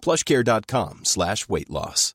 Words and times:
plushcare.com 0.00 1.04
slash 1.04 1.48
weight 1.48 1.70
loss. 1.70 2.14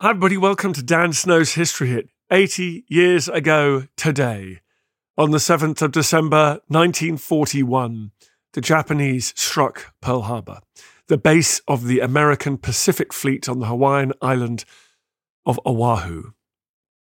Hi, 0.00 0.10
everybody. 0.10 0.36
Welcome 0.36 0.72
to 0.74 0.82
Dan 0.82 1.12
Snow's 1.12 1.54
History 1.54 1.88
Hit. 1.88 2.08
80 2.30 2.84
years 2.88 3.28
ago 3.28 3.88
today, 3.96 4.60
on 5.16 5.30
the 5.30 5.38
7th 5.38 5.82
of 5.82 5.92
December 5.92 6.60
1941, 6.68 8.12
the 8.52 8.60
Japanese 8.60 9.32
struck 9.34 9.92
Pearl 10.00 10.22
Harbor, 10.22 10.60
the 11.08 11.18
base 11.18 11.60
of 11.66 11.86
the 11.86 12.00
American 12.00 12.58
Pacific 12.58 13.12
Fleet 13.12 13.48
on 13.48 13.58
the 13.58 13.66
Hawaiian 13.66 14.12
island 14.22 14.64
of 15.44 15.58
Oahu. 15.66 16.32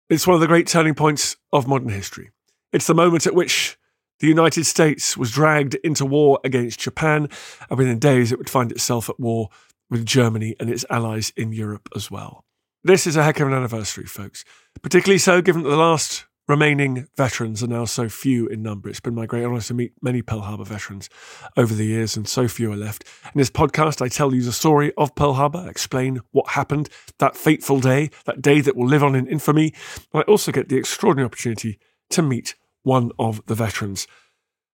It's 0.09 0.25
one 0.25 0.35
of 0.35 0.41
the 0.41 0.47
great 0.47 0.67
turning 0.67 0.93
points 0.93 1.35
of 1.51 1.67
modern 1.67 1.89
history. 1.89 2.29
It's 2.71 2.87
the 2.87 2.93
moment 2.93 3.27
at 3.27 3.35
which 3.35 3.77
the 4.19 4.27
United 4.27 4.65
States 4.65 5.15
was 5.15 5.31
dragged 5.31 5.75
into 5.75 6.05
war 6.05 6.39
against 6.43 6.79
Japan, 6.79 7.29
and 7.69 7.77
within 7.77 7.99
days 7.99 8.31
it 8.31 8.37
would 8.37 8.49
find 8.49 8.71
itself 8.71 9.09
at 9.09 9.19
war 9.19 9.49
with 9.89 10.05
Germany 10.05 10.55
and 10.59 10.69
its 10.69 10.85
allies 10.89 11.31
in 11.35 11.53
Europe 11.53 11.89
as 11.95 12.11
well. 12.11 12.43
This 12.83 13.07
is 13.07 13.15
a 13.15 13.23
heck 13.23 13.39
of 13.39 13.47
an 13.47 13.53
anniversary, 13.53 14.05
folks. 14.05 14.43
Particularly 14.81 15.17
so 15.17 15.41
given 15.41 15.63
that 15.63 15.69
the 15.69 15.77
last 15.77 16.25
remaining 16.47 17.07
veterans 17.17 17.61
are 17.61 17.67
now 17.67 17.83
so 17.83 18.07
few 18.07 18.47
in 18.47 18.63
number. 18.63 18.87
It's 18.87 19.01
been 19.01 19.15
my 19.15 19.25
great 19.25 19.43
honour 19.43 19.59
to 19.59 19.73
meet 19.73 19.93
many 20.01 20.21
Pearl 20.21 20.41
Harbor 20.41 20.63
veterans 20.63 21.09
over 21.57 21.73
the 21.73 21.85
years, 21.85 22.15
and 22.15 22.27
so 22.27 22.47
few 22.47 22.71
are 22.71 22.77
left. 22.77 23.03
In 23.25 23.37
this 23.37 23.49
podcast, 23.49 24.01
I 24.01 24.07
tell 24.07 24.33
you 24.33 24.41
the 24.41 24.53
story 24.53 24.93
of 24.97 25.13
Pearl 25.15 25.33
Harbor, 25.33 25.67
explain 25.69 26.21
what 26.31 26.51
happened 26.51 26.89
that 27.19 27.35
fateful 27.35 27.81
day, 27.81 28.09
that 28.25 28.41
day 28.41 28.61
that 28.61 28.77
will 28.77 28.87
live 28.87 29.03
on 29.03 29.15
in 29.15 29.27
infamy. 29.27 29.73
And 30.13 30.21
I 30.21 30.31
also 30.31 30.51
get 30.51 30.69
the 30.69 30.77
extraordinary 30.77 31.25
opportunity 31.25 31.79
to 32.11 32.21
meet 32.21 32.55
one 32.87 33.11
of 33.19 33.45
the 33.47 33.55
veterans. 33.55 34.07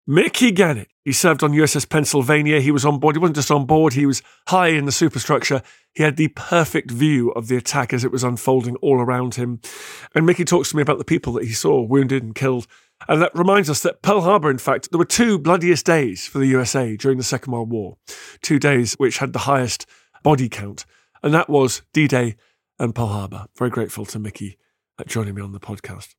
Mickey 0.06 0.52
Ganitch. 0.52 0.86
He 1.04 1.12
served 1.12 1.42
on 1.42 1.52
USS 1.52 1.88
Pennsylvania. 1.88 2.60
He 2.60 2.70
was 2.70 2.84
on 2.86 2.98
board. 2.98 3.16
He 3.16 3.20
wasn't 3.20 3.36
just 3.36 3.50
on 3.50 3.66
board, 3.66 3.92
he 3.92 4.06
was 4.06 4.22
high 4.48 4.68
in 4.68 4.86
the 4.86 4.92
superstructure. 4.92 5.62
He 5.92 6.02
had 6.02 6.16
the 6.16 6.28
perfect 6.28 6.90
view 6.90 7.30
of 7.32 7.48
the 7.48 7.56
attack 7.56 7.92
as 7.92 8.04
it 8.04 8.12
was 8.12 8.24
unfolding 8.24 8.76
all 8.76 9.00
around 9.00 9.34
him. 9.34 9.60
And 10.14 10.24
Mickey 10.24 10.44
talks 10.44 10.70
to 10.70 10.76
me 10.76 10.82
about 10.82 10.98
the 10.98 11.04
people 11.04 11.32
that 11.34 11.44
he 11.44 11.52
saw 11.52 11.82
wounded 11.82 12.22
and 12.22 12.34
killed. 12.34 12.66
And 13.08 13.20
that 13.20 13.34
reminds 13.34 13.68
us 13.68 13.80
that 13.80 14.02
Pearl 14.02 14.22
Harbor, 14.22 14.50
in 14.50 14.58
fact, 14.58 14.90
there 14.90 14.98
were 14.98 15.04
two 15.04 15.38
bloodiest 15.38 15.84
days 15.84 16.26
for 16.26 16.38
the 16.38 16.46
USA 16.46 16.96
during 16.96 17.18
the 17.18 17.24
Second 17.24 17.52
World 17.52 17.70
War. 17.70 17.96
Two 18.40 18.58
days 18.58 18.94
which 18.94 19.18
had 19.18 19.32
the 19.32 19.40
highest 19.40 19.86
body 20.22 20.48
count. 20.48 20.86
And 21.22 21.34
that 21.34 21.50
was 21.50 21.82
D 21.92 22.06
Day 22.06 22.36
and 22.78 22.94
Pearl 22.94 23.08
Harbor. 23.08 23.46
Very 23.58 23.70
grateful 23.70 24.04
to 24.06 24.18
Mickey 24.18 24.58
at 24.98 25.06
joining 25.06 25.34
me 25.34 25.42
on 25.42 25.52
the 25.52 25.60
podcast. 25.60 26.14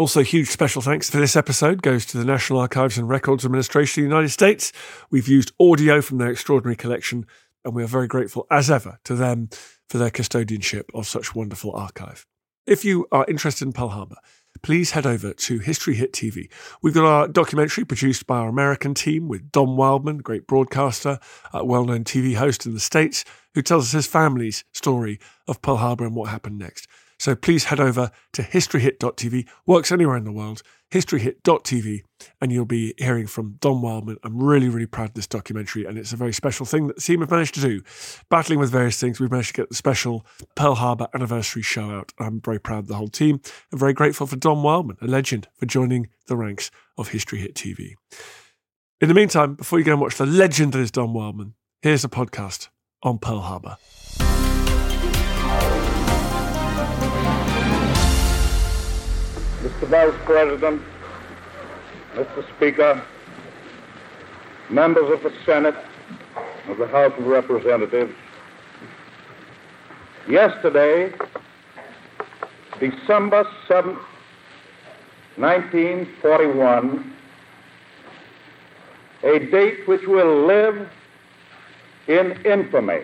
Also, 0.00 0.22
huge 0.22 0.48
special 0.48 0.80
thanks 0.80 1.10
for 1.10 1.18
this 1.18 1.36
episode 1.36 1.82
goes 1.82 2.06
to 2.06 2.16
the 2.16 2.24
National 2.24 2.58
Archives 2.58 2.96
and 2.96 3.06
Records 3.06 3.44
Administration 3.44 4.02
of 4.02 4.08
the 4.08 4.14
United 4.14 4.30
States. 4.30 4.72
We've 5.10 5.28
used 5.28 5.52
audio 5.60 6.00
from 6.00 6.16
their 6.16 6.30
extraordinary 6.30 6.74
collection, 6.74 7.26
and 7.66 7.74
we 7.74 7.82
are 7.82 7.86
very 7.86 8.06
grateful, 8.08 8.46
as 8.50 8.70
ever, 8.70 8.98
to 9.04 9.14
them 9.14 9.50
for 9.90 9.98
their 9.98 10.08
custodianship 10.08 10.84
of 10.94 11.06
such 11.06 11.34
wonderful 11.34 11.72
archive. 11.72 12.26
If 12.66 12.82
you 12.82 13.08
are 13.12 13.26
interested 13.28 13.66
in 13.66 13.74
Pearl 13.74 13.90
Harbor, 13.90 14.16
please 14.62 14.92
head 14.92 15.04
over 15.04 15.34
to 15.34 15.58
History 15.58 15.96
Hit 15.96 16.14
TV. 16.14 16.50
We've 16.80 16.94
got 16.94 17.04
our 17.04 17.28
documentary 17.28 17.84
produced 17.84 18.26
by 18.26 18.38
our 18.38 18.48
American 18.48 18.94
team 18.94 19.28
with 19.28 19.52
Don 19.52 19.76
Wildman, 19.76 20.22
great 20.22 20.46
broadcaster, 20.46 21.18
a 21.52 21.62
well 21.62 21.84
known 21.84 22.04
TV 22.04 22.36
host 22.36 22.64
in 22.64 22.72
the 22.72 22.80
States, 22.80 23.22
who 23.54 23.60
tells 23.60 23.88
us 23.88 23.92
his 23.92 24.06
family's 24.06 24.64
story 24.72 25.20
of 25.46 25.60
Pearl 25.60 25.76
Harbor 25.76 26.06
and 26.06 26.16
what 26.16 26.30
happened 26.30 26.58
next. 26.58 26.88
So 27.20 27.36
please 27.36 27.64
head 27.64 27.80
over 27.80 28.10
to 28.32 28.42
historyhit.tv, 28.42 29.46
works 29.66 29.92
anywhere 29.92 30.16
in 30.16 30.24
the 30.24 30.32
world, 30.32 30.62
historyhit.tv, 30.90 32.00
and 32.40 32.50
you'll 32.50 32.64
be 32.64 32.94
hearing 32.96 33.26
from 33.26 33.58
Don 33.60 33.82
Wildman. 33.82 34.16
I'm 34.24 34.42
really, 34.42 34.70
really 34.70 34.86
proud 34.86 35.10
of 35.10 35.14
this 35.14 35.26
documentary, 35.26 35.84
and 35.84 35.98
it's 35.98 36.14
a 36.14 36.16
very 36.16 36.32
special 36.32 36.64
thing 36.64 36.86
that 36.86 36.96
the 36.96 37.02
team 37.02 37.20
have 37.20 37.30
managed 37.30 37.56
to 37.56 37.60
do. 37.60 37.82
Battling 38.30 38.58
with 38.58 38.70
various 38.70 38.98
things, 38.98 39.20
we've 39.20 39.30
managed 39.30 39.54
to 39.54 39.60
get 39.60 39.68
the 39.68 39.74
special 39.74 40.24
Pearl 40.56 40.76
Harbor 40.76 41.08
anniversary 41.12 41.60
show 41.60 41.90
out. 41.90 42.14
I'm 42.18 42.40
very 42.40 42.58
proud 42.58 42.78
of 42.78 42.86
the 42.86 42.94
whole 42.94 43.08
team 43.08 43.42
and 43.70 43.78
very 43.78 43.92
grateful 43.92 44.26
for 44.26 44.36
Don 44.36 44.62
Wildman, 44.62 44.96
a 45.02 45.06
legend, 45.06 45.46
for 45.58 45.66
joining 45.66 46.08
the 46.26 46.38
ranks 46.38 46.70
of 46.96 47.08
History 47.08 47.40
Hit 47.40 47.54
TV. 47.54 47.96
In 49.02 49.08
the 49.08 49.14
meantime, 49.14 49.56
before 49.56 49.78
you 49.78 49.84
go 49.84 49.92
and 49.92 50.00
watch 50.00 50.16
the 50.16 50.24
legend 50.24 50.72
that 50.72 50.80
is 50.80 50.90
Don 50.90 51.12
Wildman, 51.12 51.52
here's 51.82 52.02
a 52.02 52.08
podcast 52.08 52.70
on 53.02 53.18
Pearl 53.18 53.40
Harbor. 53.40 53.76
Mr. 59.60 59.88
Vice 59.88 60.14
President, 60.24 60.80
Mr. 62.14 62.56
Speaker, 62.56 63.04
members 64.70 65.12
of 65.12 65.22
the 65.22 65.30
Senate, 65.44 65.74
of 66.68 66.78
the 66.78 66.86
House 66.86 67.12
of 67.18 67.26
Representatives, 67.26 68.14
yesterday, 70.26 71.12
December 72.78 73.44
7th, 73.68 74.00
1941, 75.36 77.12
a 79.24 79.38
date 79.40 79.86
which 79.86 80.06
will 80.06 80.46
live 80.46 80.88
in 82.08 82.32
infamy, 82.46 83.02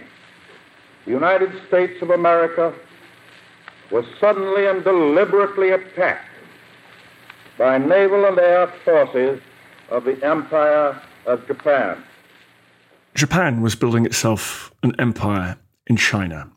the 1.05 1.11
United 1.11 1.51
States 1.69 2.01
of 2.01 2.09
America 2.09 2.73
was 3.91 4.07
suddenly 4.19 4.67
and 4.67 4.83
deliberately 4.85 5.69
attacked 5.69 6.31
by 7.59 7.79
naval 7.79 8.25
and 8.27 8.39
air 8.39 8.67
forces 8.85 9.41
of 9.91 10.05
the 10.05 10.23
Empire 10.25 11.01
of 11.27 11.47
Japan. 11.47 12.03
Japan 13.15 13.63
was 13.63 13.75
building 13.75 14.05
itself 14.05 14.73
an 14.83 14.95
empire 14.99 15.57
in 15.87 15.97
China. 15.97 16.51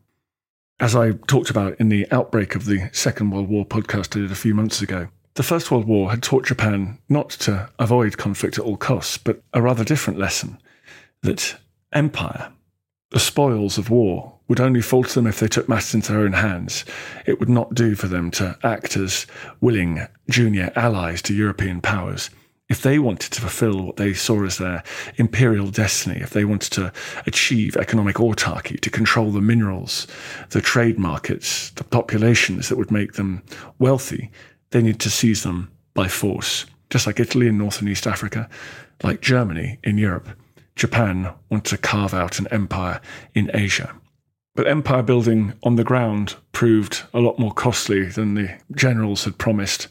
As 0.79 0.95
I 0.95 1.11
talked 1.11 1.49
about 1.49 1.79
in 1.79 1.89
the 1.89 2.07
outbreak 2.11 2.55
of 2.55 2.65
the 2.65 2.89
Second 2.91 3.31
World 3.31 3.49
War 3.49 3.65
podcast 3.65 4.15
I 4.17 4.21
did 4.21 4.31
a 4.31 4.35
few 4.35 4.53
months 4.53 4.81
ago, 4.81 5.07
the 5.35 5.43
First 5.43 5.71
World 5.71 5.85
War 5.85 6.09
had 6.09 6.23
taught 6.23 6.45
Japan 6.45 6.97
not 7.07 7.29
to 7.31 7.69
avoid 7.79 8.17
conflict 8.17 8.57
at 8.57 8.65
all 8.65 8.77
costs, 8.77 9.17
but 9.17 9.41
a 9.53 9.61
rather 9.61 9.83
different 9.83 10.19
lesson 10.19 10.57
that 11.21 11.57
empire, 11.93 12.51
the 13.11 13.19
spoils 13.19 13.77
of 13.77 13.89
war, 13.89 14.38
would 14.49 14.59
only 14.59 14.81
fall 14.81 15.03
to 15.03 15.15
them 15.15 15.27
if 15.27 15.39
they 15.39 15.47
took 15.47 15.69
matters 15.69 15.93
into 15.93 16.11
their 16.11 16.21
own 16.21 16.33
hands. 16.33 16.83
It 17.25 17.39
would 17.39 17.47
not 17.47 17.75
do 17.75 17.95
for 17.95 18.07
them 18.07 18.31
to 18.31 18.57
act 18.63 18.97
as 18.97 19.27
willing 19.61 20.05
junior 20.29 20.73
allies 20.75 21.21
to 21.23 21.35
European 21.35 21.79
powers. 21.79 22.31
If 22.67 22.81
they 22.81 22.99
wanted 22.99 23.31
to 23.31 23.41
fulfill 23.41 23.81
what 23.83 23.97
they 23.97 24.13
saw 24.13 24.43
as 24.43 24.57
their 24.57 24.83
imperial 25.15 25.71
destiny, 25.71 26.19
if 26.19 26.31
they 26.31 26.45
wanted 26.45 26.71
to 26.73 26.91
achieve 27.25 27.77
economic 27.77 28.17
autarky, 28.17 28.79
to 28.81 28.89
control 28.89 29.31
the 29.31 29.41
minerals, 29.41 30.05
the 30.49 30.61
trade 30.61 30.99
markets, 30.99 31.71
the 31.71 31.83
populations 31.83 32.69
that 32.69 32.77
would 32.77 32.91
make 32.91 33.13
them 33.13 33.41
wealthy, 33.79 34.29
they 34.71 34.81
needed 34.81 34.99
to 35.01 35.09
seize 35.09 35.43
them 35.43 35.71
by 35.93 36.07
force. 36.07 36.65
Just 36.89 37.07
like 37.07 37.19
Italy 37.19 37.47
in 37.47 37.57
North 37.57 37.79
and 37.79 37.89
East 37.89 38.07
Africa, 38.07 38.49
like 39.03 39.21
Germany 39.21 39.79
in 39.83 39.97
Europe, 39.97 40.29
Japan 40.75 41.33
wanted 41.49 41.69
to 41.71 41.77
carve 41.77 42.13
out 42.13 42.39
an 42.39 42.47
empire 42.51 43.01
in 43.33 43.49
Asia. 43.53 43.98
But 44.59 44.67
empire 44.67 45.03
building 45.03 45.53
on 45.63 45.77
the 45.77 45.85
ground 45.85 46.35
proved 46.51 47.03
a 47.13 47.21
lot 47.21 47.39
more 47.39 47.53
costly 47.53 48.03
than 48.03 48.33
the 48.33 48.57
generals 48.75 49.23
had 49.23 49.37
promised 49.37 49.87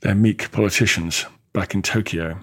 their 0.00 0.16
meek 0.16 0.50
politicians 0.50 1.24
back 1.52 1.72
in 1.72 1.82
Tokyo. 1.82 2.40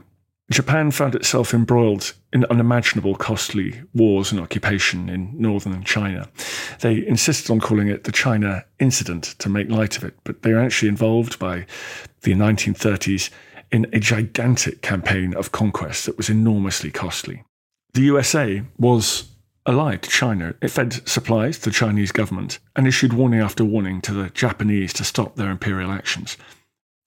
Japan 0.50 0.90
found 0.90 1.16
itself 1.16 1.54
embroiled 1.54 2.14
in 2.32 2.46
unimaginable 2.46 3.14
costly 3.14 3.82
wars 3.94 4.32
and 4.32 4.40
occupation 4.40 5.10
in 5.10 5.34
northern 5.38 5.84
China. 5.84 6.30
They 6.80 7.06
insisted 7.06 7.52
on 7.52 7.60
calling 7.60 7.90
it 7.90 8.06
the 8.06 8.14
China 8.14 8.64
Incident 8.80 9.36
to 9.40 9.50
make 9.50 9.70
light 9.70 9.98
of 9.98 10.06
it, 10.06 10.14
but 10.24 10.44
they 10.44 10.54
were 10.54 10.62
actually 10.62 10.88
involved 10.88 11.40
by 11.40 11.66
the 12.22 12.36
1930s 12.36 13.32
in 13.70 13.86
a 13.92 14.00
gigantic 14.00 14.82
campaign 14.82 15.34
of 15.34 15.52
conquest 15.52 16.06
that 16.06 16.16
was 16.16 16.30
enormously 16.30 16.90
costly. 16.90 17.44
The 17.96 18.04
USA 18.04 18.62
was 18.78 19.30
allied 19.70 20.02
to 20.02 20.10
China. 20.10 20.56
It 20.62 20.70
fed 20.70 21.08
supplies 21.08 21.60
to 21.60 21.70
the 21.70 21.76
Chinese 21.76 22.12
government 22.12 22.58
and 22.76 22.88
issued 22.88 23.14
warning 23.14 23.40
after 23.40 23.64
warning 23.64 24.02
to 24.02 24.14
the 24.14 24.30
Japanese 24.32 24.92
to 24.94 25.04
stop 25.04 25.36
their 25.36 25.52
imperial 25.52 25.92
actions. 25.92 26.38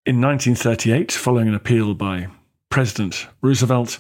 In 0.07 0.21
1938, 0.21 1.11
following 1.13 1.49
an 1.49 1.55
appeal 1.55 1.95
by 1.95 2.29
President 2.71 3.27
Roosevelt, 3.43 3.99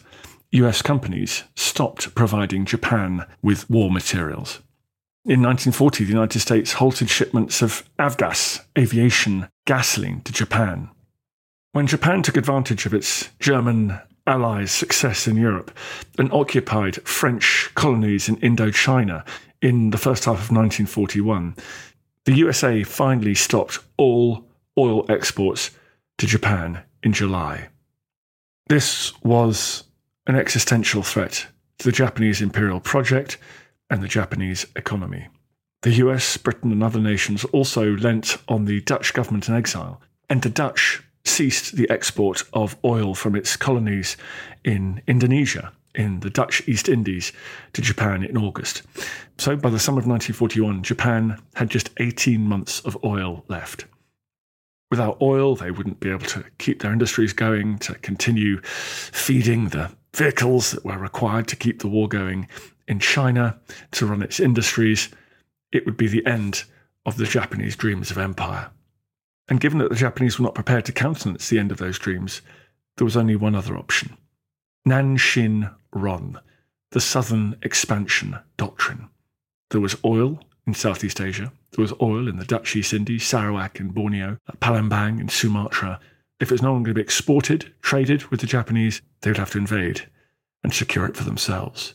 US 0.52 0.80
companies 0.80 1.42
stopped 1.56 2.14
providing 2.14 2.64
Japan 2.64 3.26
with 3.42 3.68
war 3.68 3.90
materials. 3.90 4.60
In 5.24 5.42
1940, 5.42 6.04
the 6.04 6.12
United 6.12 6.40
States 6.40 6.74
halted 6.74 7.10
shipments 7.10 7.62
of 7.62 7.88
avgas, 7.98 8.64
aviation 8.78 9.48
gasoline, 9.66 10.20
to 10.22 10.32
Japan. 10.32 10.90
When 11.72 11.86
Japan 11.86 12.22
took 12.22 12.36
advantage 12.36 12.86
of 12.86 12.94
its 12.94 13.30
German 13.38 13.98
allies' 14.26 14.70
success 14.70 15.26
in 15.26 15.36
Europe 15.36 15.70
and 16.18 16.32
occupied 16.32 16.96
French 17.06 17.70
colonies 17.74 18.28
in 18.28 18.36
Indochina 18.36 19.26
in 19.60 19.90
the 19.90 19.98
first 19.98 20.24
half 20.24 20.34
of 20.34 20.50
1941, 20.50 21.54
the 22.24 22.34
USA 22.34 22.82
finally 22.82 23.34
stopped 23.34 23.78
all 23.96 24.44
oil 24.78 25.04
exports 25.08 25.70
to 26.18 26.26
Japan 26.26 26.82
in 27.02 27.12
July. 27.12 27.68
This 28.68 29.12
was 29.22 29.84
an 30.26 30.36
existential 30.36 31.02
threat 31.02 31.46
to 31.78 31.88
the 31.88 31.92
Japanese 31.92 32.40
imperial 32.40 32.80
project 32.80 33.38
and 33.90 34.02
the 34.02 34.08
Japanese 34.08 34.66
economy. 34.76 35.28
The 35.82 35.94
US, 35.94 36.36
Britain, 36.36 36.70
and 36.70 36.82
other 36.82 37.00
nations 37.00 37.44
also 37.46 37.96
lent 37.96 38.38
on 38.48 38.64
the 38.64 38.80
Dutch 38.82 39.14
government 39.14 39.48
in 39.48 39.54
exile, 39.54 40.00
and 40.30 40.42
the 40.42 40.48
Dutch 40.48 41.02
ceased 41.24 41.76
the 41.76 41.88
export 41.90 42.42
of 42.52 42.76
oil 42.84 43.14
from 43.14 43.36
its 43.36 43.56
colonies 43.56 44.16
in 44.64 45.02
Indonesia, 45.06 45.72
in 45.94 46.20
the 46.20 46.30
Dutch 46.30 46.66
East 46.66 46.88
Indies, 46.88 47.32
to 47.72 47.82
Japan 47.82 48.24
in 48.24 48.36
August. 48.36 48.82
So 49.38 49.56
by 49.56 49.70
the 49.70 49.78
summer 49.78 49.98
of 49.98 50.06
1941, 50.06 50.82
Japan 50.82 51.38
had 51.54 51.70
just 51.70 51.90
18 51.98 52.40
months 52.40 52.80
of 52.80 52.96
oil 53.04 53.44
left. 53.48 53.86
Without 54.90 55.22
oil, 55.22 55.56
they 55.56 55.70
wouldn't 55.70 56.00
be 56.00 56.10
able 56.10 56.26
to 56.26 56.44
keep 56.58 56.82
their 56.82 56.92
industries 56.92 57.32
going, 57.32 57.78
to 57.78 57.94
continue 57.94 58.60
feeding 58.62 59.68
the 59.68 59.90
vehicles 60.14 60.72
that 60.72 60.84
were 60.84 60.98
required 60.98 61.48
to 61.48 61.56
keep 61.56 61.80
the 61.80 61.88
war 61.88 62.08
going 62.08 62.46
in 62.88 62.98
China, 62.98 63.58
to 63.92 64.04
run 64.04 64.22
its 64.22 64.38
industries. 64.38 65.08
It 65.72 65.86
would 65.86 65.96
be 65.96 66.08
the 66.08 66.26
end 66.26 66.64
of 67.06 67.16
the 67.16 67.24
Japanese 67.24 67.74
dreams 67.74 68.10
of 68.10 68.18
empire. 68.18 68.70
And 69.52 69.60
given 69.60 69.80
that 69.80 69.90
the 69.90 69.96
Japanese 69.96 70.38
were 70.38 70.44
not 70.44 70.54
prepared 70.54 70.86
to 70.86 70.92
countenance 70.92 71.50
the 71.50 71.58
end 71.58 71.70
of 71.70 71.76
those 71.76 71.98
dreams, 71.98 72.40
there 72.96 73.04
was 73.04 73.18
only 73.18 73.36
one 73.36 73.54
other 73.54 73.76
option 73.76 74.16
Nanshin 74.88 75.70
Ron, 75.92 76.40
the 76.92 77.02
Southern 77.02 77.58
Expansion 77.60 78.38
Doctrine. 78.56 79.10
There 79.68 79.82
was 79.82 79.98
oil 80.06 80.40
in 80.66 80.72
Southeast 80.72 81.20
Asia, 81.20 81.52
there 81.72 81.82
was 81.82 81.92
oil 82.00 82.28
in 82.28 82.38
the 82.38 82.46
Dutch 82.46 82.74
East 82.74 82.94
Indies, 82.94 83.26
Sarawak 83.26 83.78
and 83.78 83.92
Borneo, 83.92 84.38
Palembang 84.62 85.20
and 85.20 85.30
Sumatra. 85.30 86.00
If 86.40 86.50
it 86.50 86.54
was 86.54 86.62
no 86.62 86.72
longer 86.72 86.86
going 86.86 86.94
to 86.94 87.00
be 87.00 87.04
exported, 87.04 87.74
traded 87.82 88.24
with 88.28 88.40
the 88.40 88.46
Japanese, 88.46 89.02
they 89.20 89.28
would 89.28 89.36
have 89.36 89.50
to 89.50 89.58
invade 89.58 90.08
and 90.64 90.72
secure 90.72 91.04
it 91.04 91.14
for 91.14 91.24
themselves. 91.24 91.92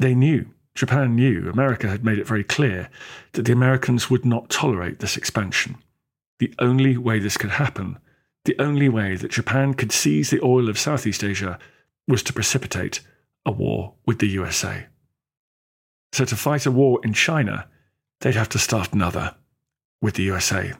They 0.00 0.16
knew, 0.16 0.46
Japan 0.74 1.14
knew, 1.14 1.48
America 1.48 1.86
had 1.86 2.04
made 2.04 2.18
it 2.18 2.26
very 2.26 2.42
clear 2.42 2.90
that 3.34 3.42
the 3.42 3.52
Americans 3.52 4.10
would 4.10 4.24
not 4.24 4.50
tolerate 4.50 4.98
this 4.98 5.16
expansion. 5.16 5.76
The 6.38 6.54
only 6.58 6.96
way 6.96 7.18
this 7.18 7.36
could 7.36 7.50
happen, 7.50 7.98
the 8.44 8.56
only 8.58 8.88
way 8.88 9.16
that 9.16 9.32
Japan 9.32 9.74
could 9.74 9.92
seize 9.92 10.30
the 10.30 10.42
oil 10.42 10.68
of 10.68 10.78
Southeast 10.78 11.24
Asia, 11.24 11.58
was 12.06 12.22
to 12.24 12.32
precipitate 12.32 13.00
a 13.44 13.50
war 13.50 13.94
with 14.06 14.18
the 14.18 14.28
USA. 14.28 14.86
So, 16.12 16.24
to 16.24 16.36
fight 16.36 16.66
a 16.66 16.70
war 16.70 17.00
in 17.04 17.12
China, 17.12 17.68
they'd 18.20 18.34
have 18.34 18.48
to 18.50 18.58
start 18.58 18.92
another 18.92 19.34
with 20.00 20.14
the 20.14 20.22
USA, 20.24 20.72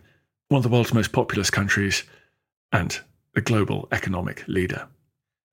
one 0.49 0.59
of 0.59 0.63
the 0.63 0.69
world's 0.69 0.95
most 0.95 1.13
populous 1.13 1.51
countries 1.51 2.05
and 2.73 3.01
the 3.35 3.41
global 3.41 3.89
economic 3.93 4.47
leader. 4.49 4.89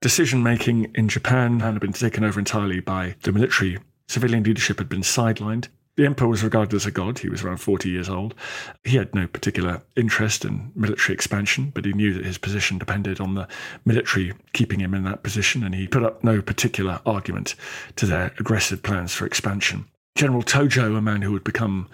Decision 0.01 0.43
making 0.43 0.91
in 0.95 1.09
Japan 1.09 1.59
had 1.61 1.79
been 1.79 1.93
taken 1.93 2.23
over 2.23 2.39
entirely 2.39 2.79
by 2.79 3.15
the 3.23 3.31
military. 3.31 3.79
Civilian 4.07 4.43
leadership 4.43 4.77
had 4.77 4.87
been 4.87 5.01
sidelined. 5.01 5.67
The 5.97 6.05
emperor 6.05 6.27
was 6.27 6.43
regarded 6.43 6.75
as 6.75 6.85
a 6.85 6.91
god. 6.91 7.19
He 7.19 7.29
was 7.29 7.41
around 7.41 7.57
40 7.57 7.89
years 7.89 8.09
old. 8.09 8.35
He 8.83 8.97
had 8.97 9.15
no 9.15 9.27
particular 9.27 9.81
interest 9.95 10.43
in 10.43 10.73
military 10.75 11.13
expansion, 11.13 11.71
but 11.73 11.85
he 11.85 11.93
knew 11.93 12.13
that 12.13 12.25
his 12.25 12.37
position 12.37 12.77
depended 12.77 13.21
on 13.21 13.35
the 13.35 13.47
military 13.85 14.33
keeping 14.51 14.81
him 14.81 14.93
in 14.93 15.05
that 15.05 15.23
position, 15.23 15.63
and 15.63 15.73
he 15.73 15.87
put 15.87 16.03
up 16.03 16.21
no 16.21 16.41
particular 16.41 16.99
argument 17.05 17.55
to 17.95 18.05
their 18.05 18.33
aggressive 18.39 18.83
plans 18.83 19.13
for 19.13 19.25
expansion. 19.25 19.85
General 20.15 20.43
Tojo, 20.43 20.97
a 20.97 21.01
man 21.01 21.21
who 21.21 21.31
would 21.31 21.45
become 21.45 21.87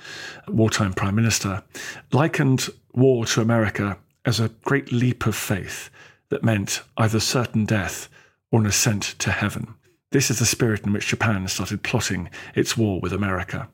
wartime 0.47 0.93
prime 0.93 1.15
minister, 1.15 1.63
likened 2.11 2.69
war 2.93 3.25
to 3.25 3.41
America 3.41 3.97
as 4.25 4.39
a 4.39 4.49
great 4.63 4.91
leap 4.91 5.27
of 5.27 5.35
faith 5.35 5.91
that 6.29 6.43
meant 6.43 6.81
either 6.97 7.19
certain 7.19 7.65
death 7.65 8.09
or 8.51 8.61
an 8.61 8.65
ascent 8.65 9.15
to 9.19 9.31
heaven. 9.31 9.75
This 10.11 10.31
is 10.31 10.39
the 10.39 10.45
spirit 10.45 10.85
in 10.85 10.93
which 10.93 11.07
Japan 11.07 11.47
started 11.47 11.83
plotting 11.83 12.29
its 12.55 12.75
war 12.75 12.99
with 12.99 13.13
America. 13.13 13.69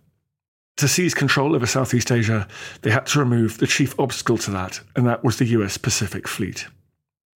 To 0.77 0.87
seize 0.87 1.15
control 1.15 1.55
over 1.55 1.65
Southeast 1.65 2.11
Asia, 2.11 2.47
they 2.83 2.91
had 2.91 3.07
to 3.07 3.19
remove 3.19 3.57
the 3.57 3.65
chief 3.65 3.99
obstacle 3.99 4.37
to 4.37 4.51
that, 4.51 4.81
and 4.95 5.07
that 5.07 5.23
was 5.23 5.37
the 5.37 5.45
US 5.45 5.77
Pacific 5.77 6.27
Fleet. 6.27 6.67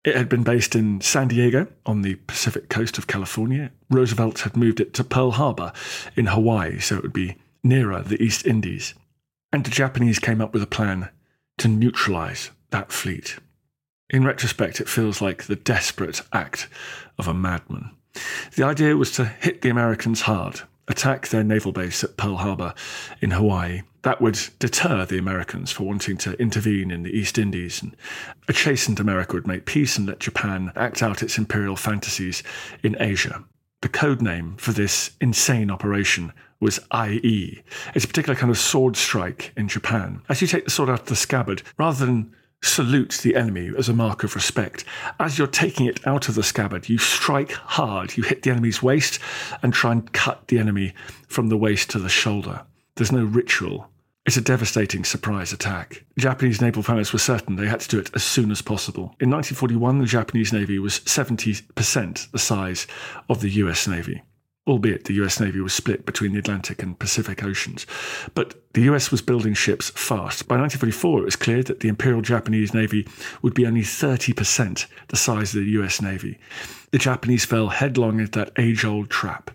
It 0.04 0.16
had 0.16 0.28
been 0.28 0.44
based 0.44 0.76
in 0.76 1.00
San 1.00 1.30
Diego 1.30 1.68
on 1.86 2.02
the 2.02 2.16
Pacific 2.16 2.68
coast 2.68 2.98
of 2.98 3.08
California. 3.08 3.72
Roosevelt 3.90 4.40
had 4.40 4.58
moved 4.58 4.82
it 4.82 4.94
to 4.96 5.06
Pearl 5.06 5.32
Harbor 5.32 5.72
in 6.18 6.28
Hawaii, 6.28 6.80
so 6.80 6.98
it 6.98 7.04
would 7.04 7.14
be 7.14 7.38
nearer 7.64 8.02
the 8.02 8.22
East 8.22 8.46
Indies. 8.46 8.94
And 9.54 9.64
the 9.64 9.72
Japanese 9.72 10.20
came 10.20 10.42
up 10.42 10.54
with 10.54 10.64
a 10.64 10.68
plan 10.68 11.10
to 11.60 11.70
neutralize 11.70 12.52
that 12.72 12.92
fleet. 12.92 13.38
In 14.10 14.26
retrospect, 14.26 14.82
it 14.82 14.90
feels 14.90 15.22
like 15.22 15.44
the 15.44 15.56
desperate 15.56 16.22
act 16.34 16.68
of 17.18 17.28
a 17.28 17.34
madman. 17.34 17.92
The 18.56 18.64
idea 18.64 18.98
was 18.98 19.12
to 19.14 19.26
hit 19.26 19.62
the 19.62 19.70
Americans 19.70 20.22
hard, 20.22 20.62
attack 20.90 21.30
their 21.30 21.44
naval 21.44 21.72
base 21.72 22.04
at 22.04 22.18
Pearl 22.18 22.38
Harbor 22.38 22.74
in 23.22 23.32
Hawaii, 23.32 23.84
that 24.02 24.22
would 24.22 24.40
deter 24.60 25.06
the 25.06 25.18
Americans 25.18 25.72
for 25.72 25.84
wanting 25.84 26.18
to 26.18 26.34
intervene 26.42 26.92
in 26.92 27.04
the 27.04 27.12
East 27.12 27.38
Indies. 27.38 27.82
And 27.82 27.96
a 28.48 28.54
chastened 28.54 29.00
America 29.00 29.36
would 29.36 29.48
make 29.48 29.66
peace 29.66 29.98
and 29.98 30.08
let 30.08 30.20
Japan 30.20 30.72
act 30.76 31.04
out 31.04 31.22
its 31.24 31.38
imperial 31.38 31.76
fantasies 31.76 32.44
in 32.84 32.96
Asia. 33.00 33.44
The 33.82 33.90
code 33.90 34.22
name 34.22 34.56
for 34.58 34.72
this 34.72 35.12
insane 35.22 35.72
operation 35.72 36.34
was 36.60 36.80
IE. 36.94 37.64
It's 37.96 38.04
a 38.04 38.08
particular 38.08 38.38
kind 38.38 38.52
of 38.52 38.58
sword 38.58 38.98
strike 38.98 39.54
in 39.56 39.70
Japan. 39.70 40.22
As 40.28 40.42
you 40.42 40.48
take 40.48 40.66
the 40.66 40.72
sword 40.72 40.90
out 40.90 41.02
of 41.02 41.06
the 41.06 41.16
scabbard, 41.16 41.64
rather 41.78 42.06
than 42.06 42.34
salute 42.62 43.20
the 43.24 43.36
enemy 43.36 43.72
as 43.78 43.90
a 43.90 43.94
mark 43.94 44.24
of 44.24 44.36
respect. 44.36 44.84
As 45.20 45.38
you're 45.38 45.48
taking 45.48 45.86
it 45.86 46.06
out 46.06 46.30
of 46.30 46.36
the 46.36 46.44
scabbard, 46.44 46.90
you 46.90 46.98
strike 46.98 47.52
hard. 47.52 48.18
You 48.18 48.24
hit 48.24 48.44
the 48.44 48.52
enemy's 48.52 48.84
waist 48.84 49.20
and 49.62 49.74
try 49.74 49.92
and 49.92 50.12
cut 50.14 50.48
the 50.48 50.60
enemy 50.60 50.94
from 51.28 51.48
the 51.48 51.58
waist 51.58 51.90
to 51.92 52.00
the 52.00 52.10
shoulder. 52.10 52.62
There's 52.96 53.12
no 53.12 53.24
ritual. 53.24 53.90
It's 54.26 54.38
a 54.38 54.42
devastating 54.42 55.06
surprise 55.06 55.54
attack. 55.54 56.04
Japanese 56.18 56.62
naval 56.62 56.84
pilots 56.84 57.14
were 57.14 57.20
certain 57.20 57.56
they 57.56 57.68
had 57.68 57.80
to 57.80 57.88
do 57.88 58.00
it 58.00 58.12
as 58.14 58.24
soon 58.24 58.52
as 58.52 58.62
possible. 58.62 59.16
In 59.20 59.30
1941, 59.30 60.00
the 60.00 60.06
Japanese 60.06 60.54
Navy 60.54 60.78
was 60.78 61.00
70% 61.00 62.32
the 62.32 62.40
size 62.40 62.86
of 63.30 63.42
the 63.42 63.50
US 63.50 63.88
Navy 63.88 64.22
albeit 64.70 65.06
the 65.06 65.16
US 65.16 65.40
Navy 65.40 65.60
was 65.60 65.74
split 65.74 66.06
between 66.06 66.32
the 66.32 66.40
Atlantic 66.40 66.84
and 66.84 66.98
Pacific 67.00 67.44
Oceans. 67.44 67.88
But 68.36 68.54
the 68.74 68.84
US 68.84 69.10
was 69.10 69.22
building 69.22 69.56
ships 69.56 69.90
fast. 69.90 70.48
By 70.48 70.58
1944, 70.58 71.22
it 71.22 71.26
was 71.26 71.36
clear 71.36 71.64
that 71.64 71.80
the 71.80 71.90
Imperial 71.90 72.22
Japanese 72.22 72.74
Navy 72.74 73.08
would 73.42 73.56
be 73.56 73.66
only 73.66 73.82
30% 73.82 74.86
the 75.08 75.16
size 75.16 75.56
of 75.56 75.66
the 75.66 75.72
US 75.72 76.02
Navy. 76.02 76.38
The 76.92 77.00
Japanese 77.00 77.46
fell 77.46 77.70
headlong 77.70 78.20
into 78.20 78.40
that 78.40 78.52
age 78.58 78.86
old 78.86 79.10
trap. 79.10 79.50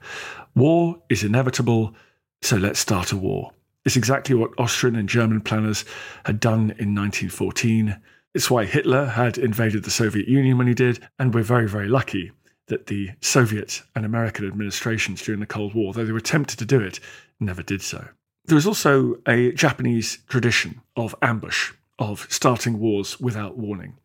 War 0.57 1.01
is 1.09 1.23
inevitable, 1.23 1.95
so 2.43 2.57
let's 2.57 2.81
start 2.81 3.13
a 3.13 3.17
war. 3.17 3.53
It's 3.85 3.97
exactly 3.97 4.35
what 4.35 4.59
Austrian 4.59 4.97
and 4.97 5.09
German 5.09 5.43
planners 5.43 5.85
had 6.25 6.41
done 6.41 6.75
in 6.79 6.95
1914. 6.95 8.01
It's 8.35 8.51
why 8.51 8.65
Hitler 8.65 9.07
had 9.07 9.39
invaded 9.39 9.85
the 9.85 9.91
Soviet 9.91 10.27
Union 10.27 10.59
when 10.59 10.67
he 10.67 10.75
did, 10.75 11.07
and 11.19 11.33
we're 11.33 11.43
very, 11.43 11.69
very 11.69 11.89
lucky 11.89 12.33
that 12.67 12.87
the 12.87 13.11
Soviet 13.21 13.83
and 13.95 14.05
American 14.05 14.47
administrations 14.47 15.23
during 15.23 15.41
the 15.41 15.47
Cold 15.47 15.75
War, 15.75 15.93
though 15.93 16.05
they 16.05 16.13
were 16.13 16.21
tempted 16.21 16.59
to 16.59 16.65
do 16.65 16.81
it, 16.81 17.01
never 17.39 17.63
did 17.63 17.83
so. 17.83 18.09
There 18.47 18.55
was 18.55 18.67
also 18.67 19.17
a 19.27 19.53
Japanese 19.53 20.19
tradition 20.29 20.81
of 20.97 21.15
ambush. 21.23 21.73
of 21.99 22.27
starting 22.29 22.81
wars 22.81 23.21
without 23.21 23.57
warning. 23.57 23.97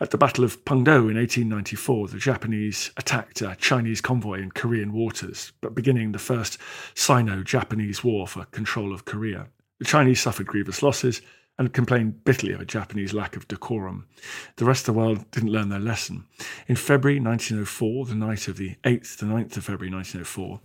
At 0.00 0.10
the 0.10 0.18
Battle 0.18 0.44
of 0.44 0.64
Pungdo 0.64 1.10
in 1.10 1.16
1894, 1.16 2.08
the 2.08 2.18
Japanese 2.18 2.92
attacked 2.96 3.42
a 3.42 3.56
Chinese 3.58 4.00
convoy 4.00 4.40
in 4.40 4.52
Korean 4.52 4.92
waters, 4.92 5.52
but 5.60 5.74
beginning 5.74 6.12
the 6.12 6.18
First 6.18 6.58
Sino 6.94 7.42
Japanese 7.42 8.04
War 8.04 8.28
for 8.28 8.44
control 8.46 8.92
of 8.92 9.04
Korea. 9.04 9.48
The 9.78 9.84
Chinese 9.84 10.20
suffered 10.20 10.46
grievous 10.46 10.82
losses 10.82 11.20
and 11.62 11.72
complained 11.72 12.24
bitterly 12.24 12.52
of 12.52 12.60
a 12.60 12.64
Japanese 12.64 13.14
lack 13.14 13.36
of 13.36 13.46
decorum. 13.46 14.08
The 14.56 14.64
rest 14.64 14.88
of 14.88 14.94
the 14.94 15.00
world 15.00 15.30
didn't 15.30 15.52
learn 15.52 15.68
their 15.68 15.78
lesson. 15.78 16.24
In 16.66 16.74
February 16.74 17.20
1904, 17.20 18.06
the 18.06 18.16
night 18.16 18.48
of 18.48 18.56
the 18.56 18.74
8th 18.82 19.18
to 19.18 19.26
9th 19.26 19.56
of 19.56 19.64
February 19.64 19.94
1904, 19.94 20.60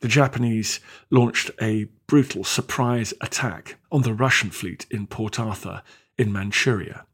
the 0.00 0.08
Japanese 0.08 0.80
launched 1.10 1.50
a 1.60 1.84
brutal 2.06 2.44
surprise 2.44 3.12
attack 3.20 3.76
on 3.92 4.02
the 4.02 4.14
Russian 4.14 4.48
fleet 4.48 4.86
in 4.90 5.06
Port 5.06 5.38
Arthur 5.38 5.82
in 6.16 6.32
Manchuria. 6.32 7.04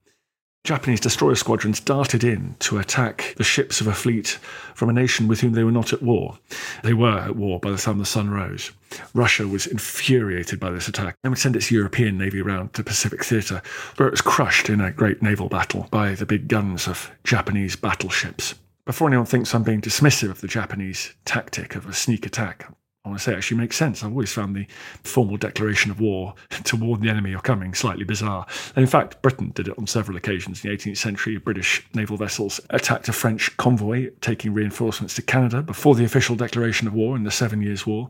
Japanese 0.65 1.01
destroyer 1.01 1.35
squadrons 1.35 1.79
darted 1.79 2.25
in 2.25 2.57
to 2.59 2.79
attack 2.79 3.35
the 3.37 3.45
ships 3.45 3.83
of 3.83 3.87
a 3.87 3.93
fleet 3.93 4.39
from 4.75 4.89
a 4.89 4.95
nation 4.95 5.29
with 5.29 5.41
whom 5.41 5.53
they 5.53 5.63
were 5.63 5.71
not 5.71 5.93
at 5.93 6.03
war. 6.03 6.39
They 6.83 6.95
were 6.95 7.19
at 7.19 7.37
war 7.37 7.61
by 7.61 7.71
the 7.71 7.77
time 7.77 7.99
the 7.99 8.07
sun 8.07 8.31
rose. 8.31 8.71
Russia 9.13 9.47
was 9.47 9.67
infuriated 9.67 10.59
by 10.59 10.71
this 10.71 10.89
attack 10.89 11.17
and 11.23 11.33
would 11.33 11.39
send 11.39 11.55
its 11.55 11.71
European 11.71 12.17
navy 12.17 12.41
around 12.41 12.73
to 12.73 12.83
Pacific 12.83 13.23
Theatre, 13.23 13.61
where 13.97 14.09
it 14.09 14.13
was 14.13 14.23
crushed 14.23 14.71
in 14.71 14.81
a 14.81 14.91
great 14.91 15.21
naval 15.21 15.51
battle 15.51 15.87
by 15.91 16.15
the 16.15 16.25
big 16.25 16.49
guns 16.49 16.89
of 16.89 17.11
Japanese 17.25 17.77
battleships. 17.77 18.55
Before 18.87 19.09
anyone 19.09 19.27
thinks 19.27 19.55
I'm 19.55 19.65
being 19.65 19.83
dismissive 19.83 20.31
of 20.31 20.41
the 20.41 20.49
Japanese 20.49 21.13
tactic 21.27 21.75
of 21.75 21.87
a 21.87 21.93
sneak 21.93 22.25
attack, 22.25 22.73
I 23.05 23.11
want 23.11 23.21
to 23.21 23.25
say 23.25 23.35
actually 23.37 23.59
makes 23.59 23.77
sense. 23.77 24.03
I've 24.03 24.13
always 24.13 24.33
found 24.33 24.57
the 24.57 24.67
formal 25.03 25.37
declaration 25.37 25.91
of 25.91 26.01
war 26.01 26.33
to 26.65 26.75
warn 26.75 27.03
the 27.03 27.11
enemy 27.11 27.33
you're 27.33 27.41
coming 27.41 27.75
slightly 27.75 28.05
bizarre. 28.05 28.47
And 28.75 28.83
in 28.83 28.89
fact, 28.89 29.21
Britain 29.21 29.53
did 29.55 29.69
it 29.69 29.77
on 29.77 29.87
several 29.87 30.17
occasions. 30.17 30.65
In 30.65 30.71
the 30.71 30.77
18th 30.79 30.97
century, 30.97 31.37
British 31.37 31.87
naval 31.93 32.17
vessels 32.17 32.63
attacked 32.71 33.07
a 33.11 33.13
French 33.13 33.55
convoy 33.59 34.11
taking 34.23 34.55
reinforcements 34.55 35.13
to 35.17 35.23
Canada 35.23 35.61
before 35.61 35.95
the 35.95 36.05
official 36.07 36.35
declaration 36.35 36.87
of 36.87 36.95
war 36.95 37.15
in 37.15 37.25
the 37.25 37.31
Seven 37.31 37.61
Years' 37.61 37.87
War. 37.87 38.09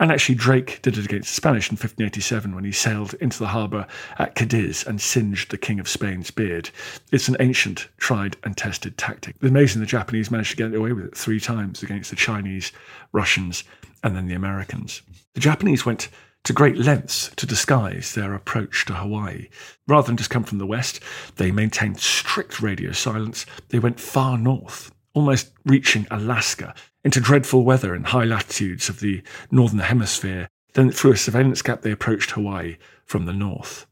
And 0.00 0.10
actually, 0.10 0.34
Drake 0.34 0.82
did 0.82 0.98
it 0.98 1.04
against 1.04 1.28
the 1.28 1.34
Spanish 1.34 1.70
in 1.70 1.74
1587 1.74 2.52
when 2.52 2.64
he 2.64 2.72
sailed 2.72 3.14
into 3.20 3.38
the 3.38 3.46
harbour 3.46 3.86
at 4.18 4.34
Cadiz 4.34 4.82
and 4.84 5.00
singed 5.00 5.52
the 5.52 5.58
King 5.58 5.78
of 5.78 5.86
Spain's 5.86 6.32
beard. 6.32 6.68
It's 7.12 7.28
an 7.28 7.36
ancient, 7.38 7.86
tried 7.96 8.36
and 8.42 8.56
tested 8.56 8.98
tactic. 8.98 9.36
It's 9.40 9.50
amazing 9.50 9.80
the 9.80 9.86
Japanese 9.86 10.32
managed 10.32 10.50
to 10.50 10.56
get 10.56 10.74
away 10.74 10.92
with 10.92 11.04
it 11.04 11.16
three 11.16 11.38
times 11.38 11.84
against 11.84 12.10
the 12.10 12.16
Chinese, 12.16 12.72
Russians, 13.12 13.62
and 14.02 14.16
then 14.16 14.26
the 14.26 14.34
Americans. 14.34 15.02
The 15.34 15.40
Japanese 15.40 15.86
went 15.86 16.08
to 16.44 16.52
great 16.52 16.76
lengths 16.76 17.30
to 17.36 17.46
disguise 17.46 18.14
their 18.14 18.34
approach 18.34 18.84
to 18.86 18.94
Hawaii. 18.94 19.48
Rather 19.86 20.08
than 20.08 20.16
just 20.16 20.30
come 20.30 20.44
from 20.44 20.58
the 20.58 20.66
west, 20.66 21.00
they 21.36 21.50
maintained 21.50 22.00
strict 22.00 22.60
radio 22.60 22.92
silence. 22.92 23.46
They 23.68 23.78
went 23.78 24.00
far 24.00 24.36
north, 24.36 24.90
almost 25.14 25.52
reaching 25.64 26.06
Alaska, 26.10 26.74
into 27.04 27.20
dreadful 27.20 27.64
weather 27.64 27.94
in 27.94 28.04
high 28.04 28.24
latitudes 28.24 28.88
of 28.88 29.00
the 29.00 29.22
northern 29.50 29.78
hemisphere. 29.78 30.48
Then, 30.74 30.90
through 30.90 31.12
a 31.12 31.16
surveillance 31.16 31.62
gap, 31.62 31.82
they 31.82 31.92
approached 31.92 32.32
Hawaii 32.32 32.76
from 33.04 33.26
the 33.26 33.32
north. 33.32 33.86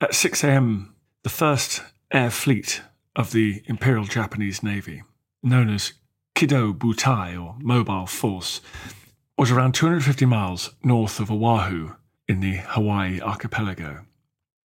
At 0.00 0.14
6 0.14 0.42
a.m., 0.44 0.94
the 1.22 1.30
first 1.30 1.82
air 2.10 2.30
fleet 2.30 2.82
of 3.14 3.32
the 3.32 3.62
Imperial 3.66 4.04
Japanese 4.04 4.62
Navy, 4.62 5.02
known 5.42 5.68
as 5.68 5.92
Kido 6.34 6.76
Butai 6.76 7.40
or 7.42 7.56
Mobile 7.60 8.06
Force, 8.06 8.60
was 9.38 9.50
around 9.50 9.74
250 9.74 10.24
miles 10.24 10.70
north 10.82 11.20
of 11.20 11.30
Oahu 11.30 11.92
in 12.26 12.40
the 12.40 12.56
Hawaii 12.56 13.20
archipelago. 13.20 14.06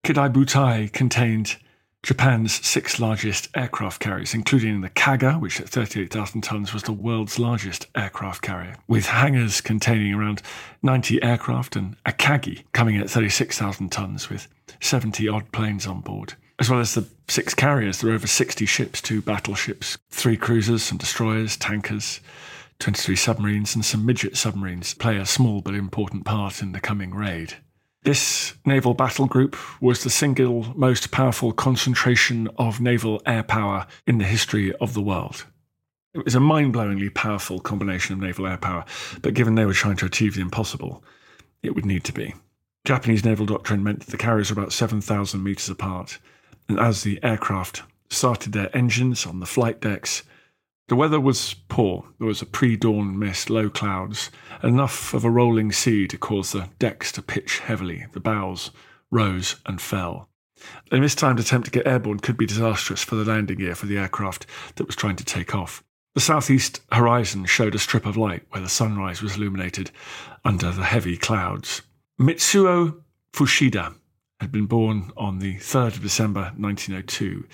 Kido 0.05 0.31
Butai 0.31 0.93
contained 0.93 1.57
Japan's 2.03 2.65
six 2.67 3.01
largest 3.01 3.49
aircraft 3.57 4.01
carriers, 4.01 4.35
including 4.35 4.83
the 4.83 4.91
Kaga, 4.91 5.33
which 5.35 5.61
at 5.61 5.69
38,000 5.69 6.43
tons 6.43 6.73
was 6.73 6.83
the 6.83 6.93
world's 6.93 7.39
largest 7.39 7.87
aircraft 7.97 8.43
carrier, 8.43 8.77
with 8.87 9.07
hangars 9.07 9.61
containing 9.61 10.15
around 10.15 10.43
90 10.83 11.23
aircraft, 11.23 11.75
and 11.75 11.97
Akagi 12.05 12.65
coming 12.73 12.95
in 12.95 13.01
at 13.01 13.11
36,000 13.11 13.91
tons 13.91 14.29
with 14.29 14.49
70 14.81 15.29
odd 15.29 15.51
planes 15.51 15.87
on 15.87 16.01
board. 16.01 16.35
As 16.61 16.69
well 16.69 16.81
as 16.81 16.95
the 16.95 17.09
six 17.27 17.55
carriers, 17.55 18.01
there 18.01 18.11
were 18.11 18.15
over 18.15 18.27
60 18.27 18.67
ships, 18.67 19.01
two 19.01 19.23
battleships, 19.23 19.97
three 20.11 20.37
cruisers, 20.37 20.83
some 20.83 20.99
destroyers, 20.99 21.57
tankers, 21.57 22.21
23 22.81 23.17
submarines 23.17 23.75
and 23.75 23.85
some 23.85 24.07
midget 24.07 24.37
submarines 24.37 24.95
play 24.95 25.17
a 25.17 25.27
small 25.27 25.61
but 25.61 25.75
important 25.75 26.25
part 26.25 26.63
in 26.63 26.73
the 26.73 26.81
coming 26.81 27.15
raid. 27.15 27.55
This 28.05 28.55
naval 28.65 28.95
battle 28.95 29.27
group 29.27 29.57
was 29.83 30.03
the 30.03 30.11
single 30.11 30.73
most 30.77 31.11
powerful 31.11 31.53
concentration 31.53 32.49
of 32.57 32.81
naval 32.81 33.21
air 33.27 33.43
power 33.43 33.87
in 34.07 34.19
the 34.19 34.25
history 34.25 34.73
of 34.77 34.95
the 34.95 35.03
world. 35.03 35.45
It 36.15 36.25
was 36.25 36.35
a 36.35 36.41
mind 36.41 36.73
blowingly 36.73 37.13
powerful 37.13 37.59
combination 37.59 38.15
of 38.15 38.21
naval 38.21 38.47
air 38.47 38.57
power, 38.57 38.85
but 39.21 39.35
given 39.35 39.57
they 39.57 39.67
were 39.67 39.73
trying 39.73 39.97
to 39.97 40.07
achieve 40.07 40.37
the 40.37 40.41
impossible, 40.41 41.03
it 41.63 41.75
would 41.75 41.85
need 41.85 42.05
to 42.05 42.13
be. 42.13 42.35
Japanese 42.85 43.25
naval 43.25 43.45
doctrine 43.45 43.83
meant 43.83 44.01
that 44.01 44.11
the 44.11 44.17
carriers 44.17 44.51
were 44.51 44.61
about 44.61 44.73
7,000 44.73 45.43
metres 45.43 45.69
apart, 45.69 46.19
and 46.69 46.79
as 46.79 47.03
the 47.03 47.23
aircraft 47.23 47.83
started 48.09 48.53
their 48.53 48.75
engines 48.75 49.27
on 49.27 49.41
the 49.41 49.47
flight 49.47 49.81
decks, 49.81 50.23
the 50.89 50.97
weather 50.97 51.21
was 51.21 51.55
poor. 51.69 52.05
There 52.19 52.27
was 52.27 52.43
a 52.43 52.47
pre 52.47 52.77
dawn 52.77 53.19
mist, 53.19 53.51
low 53.51 53.71
clouds, 53.71 54.31
enough 54.63 55.15
of 55.15 55.25
a 55.25 55.31
rolling 55.31 55.71
sea 55.71 56.09
to 56.09 56.19
cause 56.19 56.53
the 56.53 56.69
decks 56.79 57.13
to 57.13 57.23
pitch 57.23 57.61
heavily. 57.61 58.07
The 58.13 58.21
bows 58.21 58.71
rose 59.11 59.57
and 59.67 59.81
fell. 59.81 60.29
A 60.91 60.99
mistimed 60.99 61.39
attempt 61.39 61.67
to 61.67 61.71
get 61.71 61.87
airborne 61.87 62.19
could 62.19 62.37
be 62.37 62.47
disastrous 62.47 63.05
for 63.05 63.15
the 63.15 63.25
landing 63.25 63.59
gear 63.59 63.75
for 63.75 63.87
the 63.87 63.99
aircraft 63.99 64.47
that 64.77 64.87
was 64.87 64.97
trying 64.97 65.17
to 65.17 65.25
take 65.25 65.55
off. 65.55 65.85
The 66.15 66.21
southeast 66.21 66.81
horizon 66.91 67.45
showed 67.45 67.75
a 67.75 67.79
strip 67.79 68.05
of 68.05 68.17
light 68.17 68.43
where 68.51 68.63
the 68.63 68.69
sunrise 68.69 69.23
was 69.23 69.37
illuminated 69.37 69.93
under 70.45 70.73
the 70.73 70.85
heavy 70.85 71.17
clouds. 71.17 71.83
Mitsuo 72.19 73.03
Fuchida 73.33 73.95
had 74.41 74.53
been 74.53 74.67
born 74.67 75.11
on 75.17 75.39
the 75.39 75.57
3rd 75.57 75.97
of 75.97 76.03
December 76.03 76.53
1902. 76.57 77.47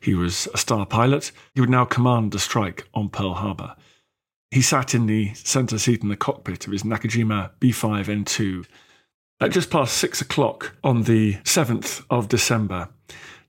He 0.00 0.14
was 0.14 0.48
a 0.54 0.58
star 0.58 0.86
pilot. 0.86 1.32
He 1.54 1.60
would 1.60 1.70
now 1.70 1.84
command 1.84 2.32
the 2.32 2.38
strike 2.38 2.88
on 2.94 3.10
Pearl 3.10 3.34
Harbor. 3.34 3.76
He 4.50 4.62
sat 4.62 4.94
in 4.94 5.06
the 5.06 5.34
center 5.34 5.78
seat 5.78 6.02
in 6.02 6.08
the 6.08 6.16
cockpit 6.16 6.66
of 6.66 6.72
his 6.72 6.82
Nakajima 6.82 7.50
B5N2. 7.60 8.66
At 9.40 9.52
just 9.52 9.70
past 9.70 9.96
six 9.96 10.20
o'clock 10.20 10.76
on 10.82 11.04
the 11.04 11.34
7th 11.44 12.04
of 12.10 12.28
December, 12.28 12.88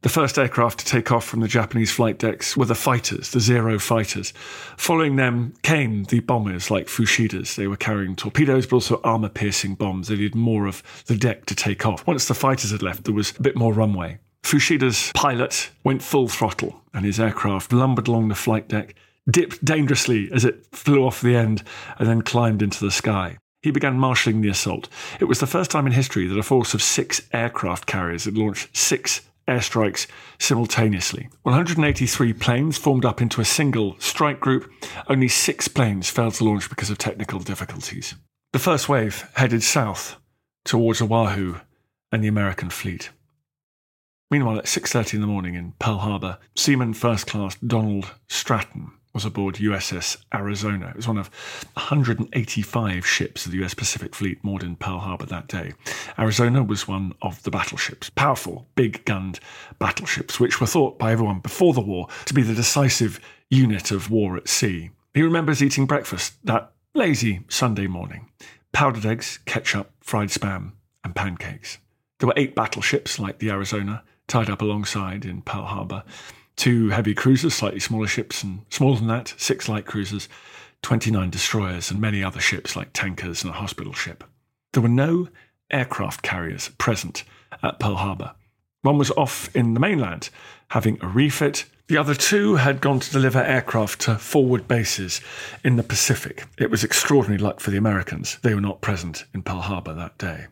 the 0.02 0.10
first 0.10 0.40
aircraft 0.40 0.80
to 0.80 0.86
take 0.86 1.12
off 1.12 1.26
from 1.26 1.42
the 1.42 1.48
Japanese 1.48 1.92
flight 1.92 2.18
decks 2.18 2.58
were 2.58 2.66
the 2.66 2.74
fighters, 2.74 3.32
the 3.32 3.40
Zero 3.40 3.78
fighters. 3.78 4.34
Following 4.76 5.16
them 5.16 5.54
came 5.62 6.06
the 6.06 6.22
bombers 6.22 6.72
like 6.72 6.88
Fuchida's. 6.88 7.56
They 7.56 7.68
were 7.68 7.78
carrying 7.78 8.16
torpedoes, 8.16 8.66
but 8.66 8.78
also 8.78 9.00
armor 9.04 9.30
piercing 9.30 9.76
bombs. 9.76 10.08
They 10.08 10.16
needed 10.16 10.36
more 10.36 10.66
of 10.66 10.82
the 11.06 11.16
deck 11.16 11.46
to 11.48 11.56
take 11.56 11.86
off. 11.86 12.06
Once 12.08 12.28
the 12.28 12.34
fighters 12.34 12.72
had 12.72 12.82
left, 12.82 13.04
there 13.04 13.14
was 13.14 13.38
a 13.38 13.42
bit 13.42 13.56
more 13.56 13.74
runway. 13.74 14.18
Fuchida's 14.44 15.12
pilot 15.14 15.70
went 15.84 16.02
full 16.02 16.28
throttle, 16.28 16.82
and 16.94 17.06
his 17.06 17.20
aircraft 17.20 17.72
lumbered 17.72 18.08
along 18.08 18.30
the 18.30 18.36
flight 18.36 18.68
deck, 18.68 18.96
dipped 19.30 19.64
dangerously 19.64 20.32
as 20.34 20.44
it 20.44 20.66
flew 20.72 21.06
off 21.06 21.22
the 21.22 21.36
end, 21.36 21.64
and 22.00 22.08
then 22.08 22.24
climbed 22.24 22.64
into 22.64 22.84
the 22.84 22.92
sky. 22.92 23.38
He 23.62 23.70
began 23.70 24.00
marshalling 24.00 24.42
the 24.42 24.50
assault. 24.50 24.90
It 25.20 25.26
was 25.26 25.40
the 25.40 25.46
first 25.46 25.70
time 25.70 25.86
in 25.86 25.92
history 25.92 26.26
that 26.26 26.40
a 26.40 26.44
force 26.44 26.74
of 26.74 26.82
six 26.82 27.22
aircraft 27.32 27.86
carriers 27.86 28.26
had 28.26 28.36
launched 28.36 28.76
six 28.76 29.22
airstrikes 29.52 30.08
simultaneously. 30.40 31.30
183 31.44 32.34
planes 32.34 32.78
formed 32.78 33.06
up 33.06 33.22
into 33.22 33.42
a 33.42 33.46
single 33.46 33.96
strike 34.00 34.40
group. 34.40 34.72
Only 35.08 35.28
six 35.28 35.68
planes 35.68 36.10
failed 36.10 36.36
to 36.36 36.44
launch 36.44 36.70
because 36.70 36.90
of 36.90 36.98
technical 36.98 37.40
difficulties. 37.40 38.16
The 38.54 38.60
first 38.60 38.90
wave 38.90 39.30
headed 39.36 39.64
south 39.64 40.18
towards 40.64 41.02
Oahu 41.02 41.56
and 42.12 42.24
the 42.24 42.28
American 42.28 42.70
fleet. 42.70 43.10
Meanwhile, 44.30 44.60
at 44.60 44.68
6:30 44.68 45.16
in 45.16 45.22
the 45.22 45.28
morning 45.28 45.56
in 45.56 45.74
Pearl 45.80 45.98
Harbor, 45.98 46.38
Seaman 46.56 46.94
First 46.94 47.28
Class 47.28 47.56
Donald 47.56 48.12
Stratton 48.30 48.92
was 49.14 49.26
aboard 49.26 49.56
USS 49.56 50.18
Arizona. 50.34 50.90
It 50.90 50.96
was 50.96 51.08
one 51.08 51.18
of 51.18 51.30
185 51.74 53.06
ships 53.06 53.46
of 53.46 53.52
the 53.52 53.64
US 53.64 53.74
Pacific 53.74 54.16
Fleet 54.16 54.44
moored 54.44 54.64
in 54.64 54.76
Pearl 54.76 55.00
Harbor 55.00 55.26
that 55.26 55.48
day. 55.48 55.74
Arizona 56.18 56.64
was 56.64 56.88
one 56.88 57.14
of 57.22 57.42
the 57.44 57.52
battleships, 57.52 58.10
powerful, 58.10 58.68
big 58.76 59.04
gunned 59.06 59.40
battleships, 59.80 60.40
which 60.40 60.62
were 60.62 60.68
thought 60.68 60.98
by 60.98 61.12
everyone 61.12 61.40
before 61.40 61.74
the 61.74 61.82
war 61.82 62.08
to 62.26 62.34
be 62.34 62.42
the 62.42 62.56
decisive 62.56 63.20
unit 63.50 63.92
of 63.92 64.10
war 64.10 64.38
at 64.38 64.48
sea. 64.48 64.92
He 65.14 65.22
remembers 65.22 65.62
eating 65.62 65.86
breakfast 65.86 66.34
that 66.46 66.72
lazy 66.94 67.42
Sunday 67.50 67.88
morning 67.88 68.30
powdered 68.72 69.06
eggs, 69.06 69.40
ketchup, 69.46 69.92
fried 70.00 70.30
spam, 70.30 70.72
and 71.04 71.16
pancakes. 71.16 71.78
There 72.20 72.28
were 72.28 72.34
eight 72.38 72.56
battleships 72.56 73.20
like 73.20 73.40
the 73.40 73.50
Arizona 73.50 74.04
tied 74.28 74.50
up 74.50 74.62
alongside 74.62 75.26
in 75.26 75.42
Pearl 75.42 75.66
Harbor 75.66 76.04
two 76.56 76.90
heavy 76.90 77.14
cruisers, 77.14 77.54
slightly 77.54 77.80
smaller 77.80 78.08
ships, 78.08 78.44
and 78.44 78.66
smaller 78.70 78.98
than 78.98 79.08
that, 79.08 79.34
six 79.38 79.68
light 79.68 79.86
cruisers, 79.86 80.30
29 80.82 81.30
destroyers, 81.30 81.92
and 81.92 82.00
many 82.00 82.24
other 82.24 82.40
ships 82.40 82.76
like 82.76 82.94
tankers 82.94 83.44
and 83.44 83.52
a 83.52 83.58
hospital 83.58 83.94
ship. 83.94 84.24
There 84.74 84.84
were 84.84 84.90
no 84.90 85.28
aircraft 85.70 86.22
carriers 86.22 86.70
present 86.78 87.24
at 87.64 87.80
Pearl 87.80 87.96
Harbor. 87.96 88.34
One 88.82 88.98
was 88.98 89.12
off 89.12 89.54
in 89.56 89.74
the 89.74 89.80
mainland, 89.80 90.30
having 90.70 90.98
a 91.02 91.08
refit. 91.08 91.66
The 91.88 91.98
other 91.98 92.16
two 92.16 92.56
had 92.56 92.82
gone 92.82 93.00
to 93.00 93.12
deliver 93.12 93.40
aircraft 93.40 94.02
to 94.02 94.18
forward 94.18 94.68
bases 94.68 95.22
in 95.64 95.76
the 95.76 95.84
Pacific. 95.84 96.46
It 96.58 96.72
was 96.72 96.84
extraordinary 96.84 97.38
luck 97.38 97.60
for 97.60 97.70
the 97.70 97.78
Americans. 97.78 98.38
They 98.42 98.56
were 98.56 98.62
not 98.62 98.82
present 98.82 99.26
in 99.34 99.44
Pearl 99.44 99.62
Harbor 99.62 99.94
that 99.94 100.18
day. 100.18 100.48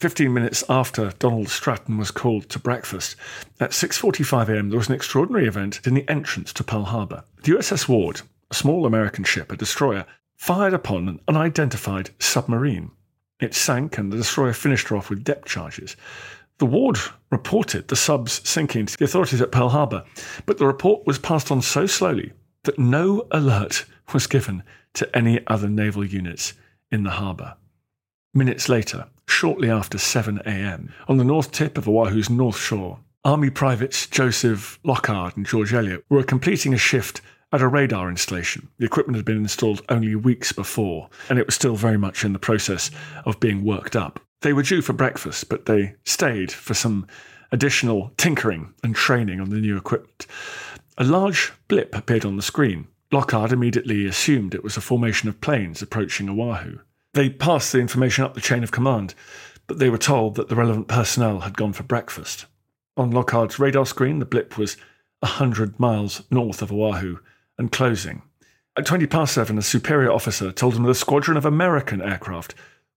15 0.00 0.32
minutes 0.32 0.62
after 0.68 1.10
Donald 1.18 1.48
Stratton 1.48 1.98
was 1.98 2.12
called 2.12 2.48
to 2.50 2.60
breakfast, 2.60 3.16
at 3.58 3.72
6:45 3.72 4.48
a.m. 4.48 4.68
there 4.68 4.78
was 4.78 4.88
an 4.88 4.94
extraordinary 4.94 5.48
event 5.48 5.80
in 5.84 5.94
the 5.94 6.08
entrance 6.08 6.52
to 6.52 6.62
Pearl 6.62 6.84
Harbor. 6.84 7.24
The 7.42 7.52
USS 7.52 7.88
Ward, 7.88 8.22
a 8.48 8.54
small 8.54 8.86
American 8.86 9.24
ship, 9.24 9.50
a 9.50 9.56
destroyer, 9.56 10.06
fired 10.36 10.72
upon 10.72 11.08
an 11.08 11.20
unidentified 11.26 12.10
submarine. 12.20 12.92
It 13.40 13.56
sank 13.56 13.98
and 13.98 14.12
the 14.12 14.16
destroyer 14.16 14.52
finished 14.52 14.86
her 14.88 14.96
off 14.96 15.10
with 15.10 15.24
depth 15.24 15.46
charges. 15.46 15.96
The 16.58 16.66
ward 16.66 16.98
reported 17.32 17.88
the 17.88 17.96
subs 17.96 18.40
sinking 18.48 18.86
to 18.86 18.96
the 18.96 19.04
authorities 19.04 19.40
at 19.40 19.50
Pearl 19.50 19.70
Harbor, 19.70 20.04
but 20.46 20.58
the 20.58 20.66
report 20.66 21.08
was 21.08 21.18
passed 21.18 21.50
on 21.50 21.60
so 21.60 21.86
slowly 21.86 22.32
that 22.62 22.78
no 22.78 23.26
alert 23.32 23.84
was 24.12 24.28
given 24.28 24.62
to 24.94 25.16
any 25.16 25.44
other 25.48 25.68
naval 25.68 26.04
units 26.04 26.54
in 26.92 27.02
the 27.02 27.10
harbor. 27.10 27.56
Minutes 28.32 28.68
later, 28.68 29.06
shortly 29.28 29.70
after 29.70 29.98
7 29.98 30.38
a.m., 30.44 30.92
on 31.06 31.16
the 31.16 31.24
north 31.24 31.52
tip 31.52 31.78
of 31.78 31.88
Oahu's 31.88 32.30
north 32.30 32.58
shore, 32.58 32.98
Army 33.24 33.50
privates 33.50 34.06
Joseph 34.06 34.78
Lockard 34.84 35.36
and 35.36 35.46
George 35.46 35.74
Elliott 35.74 36.04
were 36.08 36.22
completing 36.22 36.72
a 36.72 36.78
shift 36.78 37.20
at 37.52 37.60
a 37.60 37.68
radar 37.68 38.08
installation. 38.08 38.68
The 38.78 38.86
equipment 38.86 39.16
had 39.16 39.24
been 39.24 39.38
installed 39.38 39.82
only 39.88 40.14
weeks 40.14 40.52
before, 40.52 41.08
and 41.28 41.38
it 41.38 41.46
was 41.46 41.54
still 41.54 41.76
very 41.76 41.98
much 41.98 42.24
in 42.24 42.32
the 42.32 42.38
process 42.38 42.90
of 43.24 43.40
being 43.40 43.64
worked 43.64 43.96
up. 43.96 44.20
They 44.42 44.52
were 44.52 44.62
due 44.62 44.82
for 44.82 44.92
breakfast, 44.92 45.48
but 45.48 45.66
they 45.66 45.94
stayed 46.04 46.52
for 46.52 46.74
some 46.74 47.06
additional 47.50 48.12
tinkering 48.16 48.74
and 48.82 48.94
training 48.94 49.40
on 49.40 49.50
the 49.50 49.60
new 49.60 49.76
equipment. 49.76 50.26
A 50.96 51.04
large 51.04 51.52
blip 51.68 51.94
appeared 51.94 52.24
on 52.24 52.36
the 52.36 52.42
screen. 52.42 52.86
Lockard 53.10 53.52
immediately 53.52 54.06
assumed 54.06 54.54
it 54.54 54.64
was 54.64 54.76
a 54.76 54.82
formation 54.82 55.28
of 55.28 55.40
planes 55.40 55.80
approaching 55.80 56.28
Oahu. 56.28 56.78
They 57.14 57.30
passed 57.30 57.72
the 57.72 57.80
information 57.80 58.24
up 58.24 58.34
the 58.34 58.40
chain 58.40 58.62
of 58.62 58.72
command, 58.72 59.14
but 59.66 59.78
they 59.78 59.90
were 59.90 59.98
told 59.98 60.34
that 60.36 60.48
the 60.48 60.56
relevant 60.56 60.88
personnel 60.88 61.40
had 61.40 61.56
gone 61.56 61.72
for 61.72 61.82
breakfast. 61.82 62.46
On 62.96 63.10
Lockard's 63.10 63.58
radar 63.58 63.86
screen, 63.86 64.18
the 64.18 64.24
blip 64.24 64.58
was 64.58 64.76
a 65.22 65.26
hundred 65.26 65.78
miles 65.78 66.22
north 66.30 66.62
of 66.62 66.72
Oahu 66.72 67.18
and 67.56 67.72
closing. 67.72 68.22
At 68.76 68.86
20 68.86 69.06
past 69.06 69.34
seven, 69.34 69.58
a 69.58 69.62
superior 69.62 70.12
officer 70.12 70.52
told 70.52 70.76
him 70.76 70.84
that 70.84 70.90
a 70.90 70.94
squadron 70.94 71.36
of 71.36 71.44
American 71.44 72.00
aircraft 72.00 72.54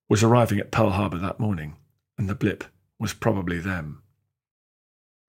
was 0.09 0.23
arriving 0.23 0.59
at 0.59 0.71
Pearl 0.71 0.91
Harbor 0.91 1.17
that 1.17 1.39
morning, 1.39 1.75
and 2.17 2.29
the 2.29 2.35
blip 2.35 2.63
was 2.99 3.13
probably 3.13 3.57
them. 3.57 4.03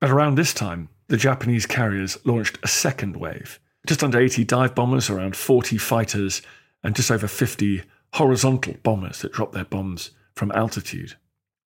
At 0.02 0.10
around 0.10 0.34
this 0.34 0.52
time, 0.52 0.88
the 1.08 1.16
Japanese 1.16 1.66
carriers 1.66 2.18
launched 2.24 2.58
a 2.62 2.68
second 2.68 3.16
wave. 3.16 3.60
Just 3.86 4.02
under 4.02 4.18
80 4.20 4.44
dive 4.44 4.74
bombers, 4.74 5.08
around 5.08 5.36
40 5.36 5.78
fighters, 5.78 6.42
and 6.82 6.94
just 6.94 7.10
over 7.10 7.28
50 7.28 7.82
horizontal 8.14 8.74
bombers 8.82 9.22
that 9.22 9.32
dropped 9.32 9.52
their 9.52 9.64
bombs 9.64 10.10
from 10.34 10.52
altitude. 10.52 11.14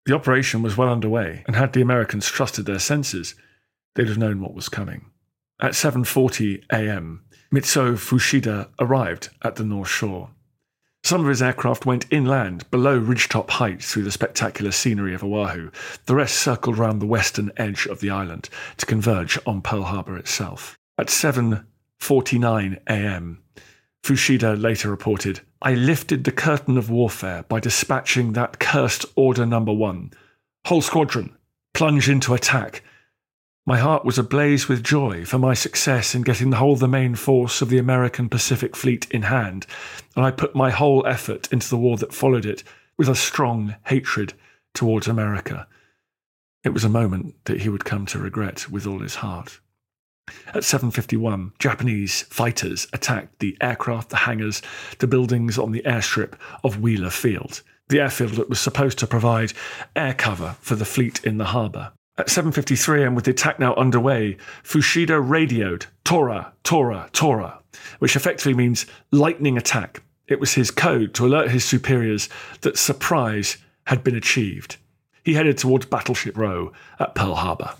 The 0.04 0.14
operation 0.14 0.62
was 0.62 0.76
well 0.76 0.88
underway, 0.88 1.42
and 1.46 1.56
had 1.56 1.72
the 1.72 1.82
Americans 1.82 2.28
trusted 2.28 2.66
their 2.66 2.78
senses, 2.78 3.34
they'd 3.94 4.08
have 4.08 4.18
known 4.18 4.40
what 4.40 4.54
was 4.54 4.68
coming. 4.68 5.06
At 5.60 5.72
7:40 5.72 6.64
a.m., 6.70 7.24
Mitsuo 7.52 7.96
Fuchida 7.96 8.68
arrived 8.78 9.30
at 9.42 9.56
the 9.56 9.64
North 9.64 9.88
Shore. 9.88 10.30
Some 11.02 11.20
of 11.20 11.28
his 11.28 11.40
aircraft 11.42 11.86
went 11.86 12.06
inland 12.10 12.68
below 12.70 13.00
ridgetop 13.00 13.50
height 13.50 13.82
through 13.82 14.02
the 14.02 14.10
spectacular 14.10 14.72
scenery 14.72 15.14
of 15.14 15.22
Oahu. 15.22 15.70
The 16.06 16.14
rest 16.14 16.36
circled 16.36 16.78
around 16.78 16.98
the 16.98 17.06
western 17.06 17.52
edge 17.56 17.86
of 17.86 18.00
the 18.00 18.10
island 18.10 18.48
to 18.76 18.86
converge 18.86 19.38
on 19.46 19.62
Pearl 19.62 19.84
Harbor 19.84 20.16
itself. 20.16 20.76
At 20.98 21.06
7:49 21.06 22.80
a.m., 22.88 23.42
Fuchida 24.06 24.54
later 24.54 24.88
reported, 24.88 25.40
"I 25.60 25.74
lifted 25.74 26.22
the 26.22 26.30
curtain 26.30 26.78
of 26.78 26.88
warfare 26.88 27.42
by 27.48 27.58
dispatching 27.58 28.34
that 28.34 28.60
cursed 28.60 29.04
order 29.16 29.44
number 29.44 29.72
1. 29.72 30.12
Whole 30.66 30.80
squadron, 30.80 31.36
plunge 31.74 32.08
into 32.08 32.32
attack." 32.32 32.84
My 33.66 33.78
heart 33.78 34.04
was 34.04 34.16
ablaze 34.16 34.68
with 34.68 34.84
joy 34.84 35.24
for 35.24 35.38
my 35.40 35.54
success 35.54 36.14
in 36.14 36.22
getting 36.22 36.50
the 36.50 36.58
whole 36.58 36.76
the 36.76 36.86
main 36.86 37.16
force 37.16 37.60
of 37.60 37.68
the 37.68 37.78
American 37.78 38.28
Pacific 38.28 38.76
Fleet 38.76 39.08
in 39.10 39.22
hand, 39.22 39.66
and 40.14 40.24
I 40.24 40.30
put 40.30 40.54
my 40.54 40.70
whole 40.70 41.04
effort 41.04 41.52
into 41.52 41.68
the 41.68 41.76
war 41.76 41.96
that 41.96 42.14
followed 42.14 42.46
it 42.46 42.62
with 42.96 43.08
a 43.08 43.16
strong 43.16 43.74
hatred 43.86 44.34
towards 44.72 45.08
America. 45.08 45.66
It 46.62 46.72
was 46.72 46.84
a 46.84 46.88
moment 46.88 47.34
that 47.46 47.62
he 47.62 47.68
would 47.68 47.84
come 47.84 48.06
to 48.06 48.20
regret 48.20 48.70
with 48.70 48.86
all 48.86 49.00
his 49.00 49.16
heart. 49.16 49.58
At 50.48 50.64
7:51, 50.64 51.52
Japanese 51.58 52.22
fighters 52.22 52.88
attacked 52.92 53.38
the 53.38 53.56
aircraft, 53.60 54.10
the 54.10 54.16
hangars, 54.16 54.60
the 54.98 55.06
buildings 55.06 55.58
on 55.58 55.72
the 55.72 55.82
airstrip 55.82 56.34
of 56.64 56.80
Wheeler 56.80 57.10
Field, 57.10 57.62
the 57.88 58.00
airfield 58.00 58.32
that 58.32 58.48
was 58.48 58.58
supposed 58.58 58.98
to 58.98 59.06
provide 59.06 59.52
air 59.94 60.14
cover 60.14 60.56
for 60.60 60.74
the 60.74 60.84
fleet 60.84 61.24
in 61.24 61.38
the 61.38 61.46
harbour. 61.46 61.92
At 62.18 62.30
7:53 62.30 63.04
and 63.04 63.14
with 63.14 63.26
the 63.26 63.30
attack 63.30 63.58
now 63.58 63.74
underway, 63.74 64.36
Fuchida 64.64 65.20
radioed 65.20 65.86
Tora, 66.04 66.52
Tora, 66.64 67.08
Tora, 67.12 67.60
which 67.98 68.16
effectively 68.16 68.54
means 68.54 68.86
lightning 69.12 69.56
attack. 69.56 70.02
It 70.26 70.40
was 70.40 70.54
his 70.54 70.70
code 70.70 71.14
to 71.14 71.26
alert 71.26 71.50
his 71.50 71.64
superiors 71.64 72.28
that 72.62 72.78
surprise 72.78 73.58
had 73.84 74.02
been 74.02 74.16
achieved. 74.16 74.76
He 75.22 75.34
headed 75.34 75.58
towards 75.58 75.86
Battleship 75.86 76.36
Row 76.36 76.72
at 76.98 77.14
Pearl 77.14 77.34
Harbor. 77.36 77.74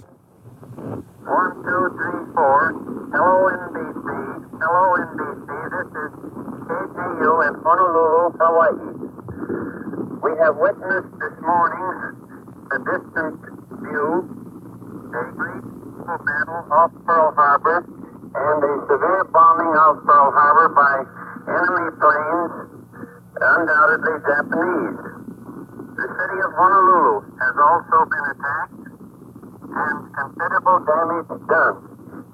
One, 1.26 1.58
two, 1.66 1.84
three, 1.98 2.22
four. 2.38 2.70
Hello, 3.10 3.50
NBC. 3.50 4.06
Hello, 4.62 4.84
NBC. 4.94 5.50
This 5.74 5.90
is 5.90 6.12
KGU 6.70 7.32
in 7.50 7.54
Honolulu, 7.66 8.30
Hawaii. 8.38 8.94
We 10.22 10.30
have 10.38 10.54
witnessed 10.54 11.10
this 11.18 11.36
morning 11.42 11.82
the 12.70 12.78
distant 12.78 13.42
view, 13.82 14.22
a 14.22 15.22
great 15.34 15.66
battle 16.06 16.62
off 16.70 16.94
Pearl 17.02 17.34
Harbor, 17.34 17.82
and 17.82 18.58
a 18.62 18.72
severe 18.86 19.26
bombing 19.34 19.74
of 19.82 20.06
Pearl 20.06 20.30
Harbor 20.30 20.68
by 20.78 20.94
enemy 21.50 21.90
planes, 21.98 22.54
undoubtedly 23.34 24.14
Japanese. 24.30 24.98
The 25.90 26.06
city 26.06 26.38
of 26.38 26.54
Honolulu 26.54 27.34
has 27.34 27.54
also 27.58 28.06
been 28.14 28.26
attacked 28.30 28.75
and 29.76 30.08
considerable 30.16 30.80
damage 30.88 31.28
done. 31.48 31.76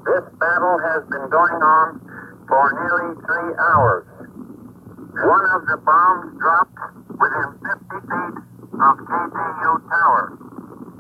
This 0.07 0.25
battle 0.39 0.79
has 0.79 1.03
been 1.11 1.27
going 1.31 1.59
on 1.59 1.99
for 2.47 2.65
nearly 2.71 3.15
three 3.27 3.53
hours. 3.59 4.07
One 5.27 5.45
of 5.51 5.67
the 5.67 5.79
bombs 5.85 6.39
dropped 6.39 6.79
within 7.11 7.49
50 7.59 8.07
feet 8.07 8.37
of 8.79 8.95
KGU 9.11 9.73
Tower. 9.91 10.39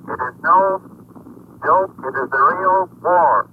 It 0.08 0.18
is 0.18 0.36
no 0.42 0.82
joke, 1.64 1.94
it 1.98 2.14
is 2.18 2.30
a 2.32 2.42
real 2.58 2.90
war. 3.02 3.50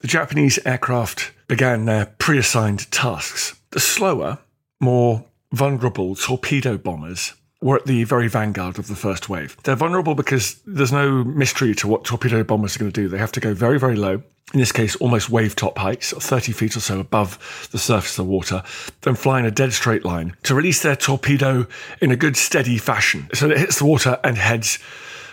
The 0.00 0.08
Japanese 0.08 0.58
aircraft 0.64 1.32
began 1.48 1.84
their 1.84 2.06
pre 2.18 2.38
assigned 2.38 2.90
tasks. 2.90 3.60
The 3.70 3.80
slower, 3.80 4.38
more 4.80 5.24
vulnerable 5.52 6.14
torpedo 6.16 6.78
bombers 6.78 7.34
were 7.66 7.76
at 7.76 7.84
the 7.84 8.04
very 8.04 8.28
vanguard 8.28 8.78
of 8.78 8.86
the 8.86 8.94
first 8.94 9.28
wave. 9.28 9.56
They're 9.64 9.74
vulnerable 9.74 10.14
because 10.14 10.60
there's 10.66 10.92
no 10.92 11.24
mystery 11.24 11.74
to 11.74 11.88
what 11.88 12.04
torpedo 12.04 12.44
bombers 12.44 12.76
are 12.76 12.78
going 12.78 12.92
to 12.92 13.00
do. 13.02 13.08
They 13.08 13.18
have 13.18 13.32
to 13.32 13.40
go 13.40 13.54
very, 13.54 13.76
very 13.78 13.96
low, 13.96 14.22
in 14.54 14.60
this 14.60 14.70
case, 14.70 14.94
almost 14.96 15.30
wave 15.30 15.56
top 15.56 15.76
heights, 15.76 16.12
30 16.12 16.52
feet 16.52 16.76
or 16.76 16.80
so 16.80 17.00
above 17.00 17.68
the 17.72 17.78
surface 17.78 18.16
of 18.16 18.24
the 18.24 18.30
water, 18.30 18.62
then 19.00 19.16
fly 19.16 19.40
in 19.40 19.46
a 19.46 19.50
dead 19.50 19.72
straight 19.72 20.04
line 20.04 20.36
to 20.44 20.54
release 20.54 20.80
their 20.82 20.94
torpedo 20.94 21.66
in 22.00 22.12
a 22.12 22.16
good, 22.16 22.36
steady 22.36 22.78
fashion 22.78 23.28
so 23.34 23.48
that 23.48 23.56
it 23.56 23.60
hits 23.60 23.80
the 23.80 23.84
water 23.84 24.20
and 24.22 24.38
heads 24.38 24.78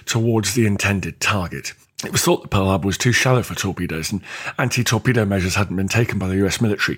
towards 0.05 0.55
the 0.55 0.65
intended 0.65 1.19
target. 1.19 1.73
It 2.03 2.11
was 2.11 2.21
thought 2.21 2.41
the 2.41 2.47
Pearl 2.49 2.65
Harbor 2.65 2.85
was 2.85 2.97
too 2.97 3.11
shallow 3.11 3.43
for 3.43 3.55
torpedoes, 3.55 4.11
and 4.11 4.21
anti 4.57 4.83
torpedo 4.83 5.25
measures 5.25 5.55
hadn't 5.55 5.75
been 5.75 5.87
taken 5.87 6.19
by 6.19 6.27
the 6.27 6.45
US 6.45 6.59
military. 6.59 6.97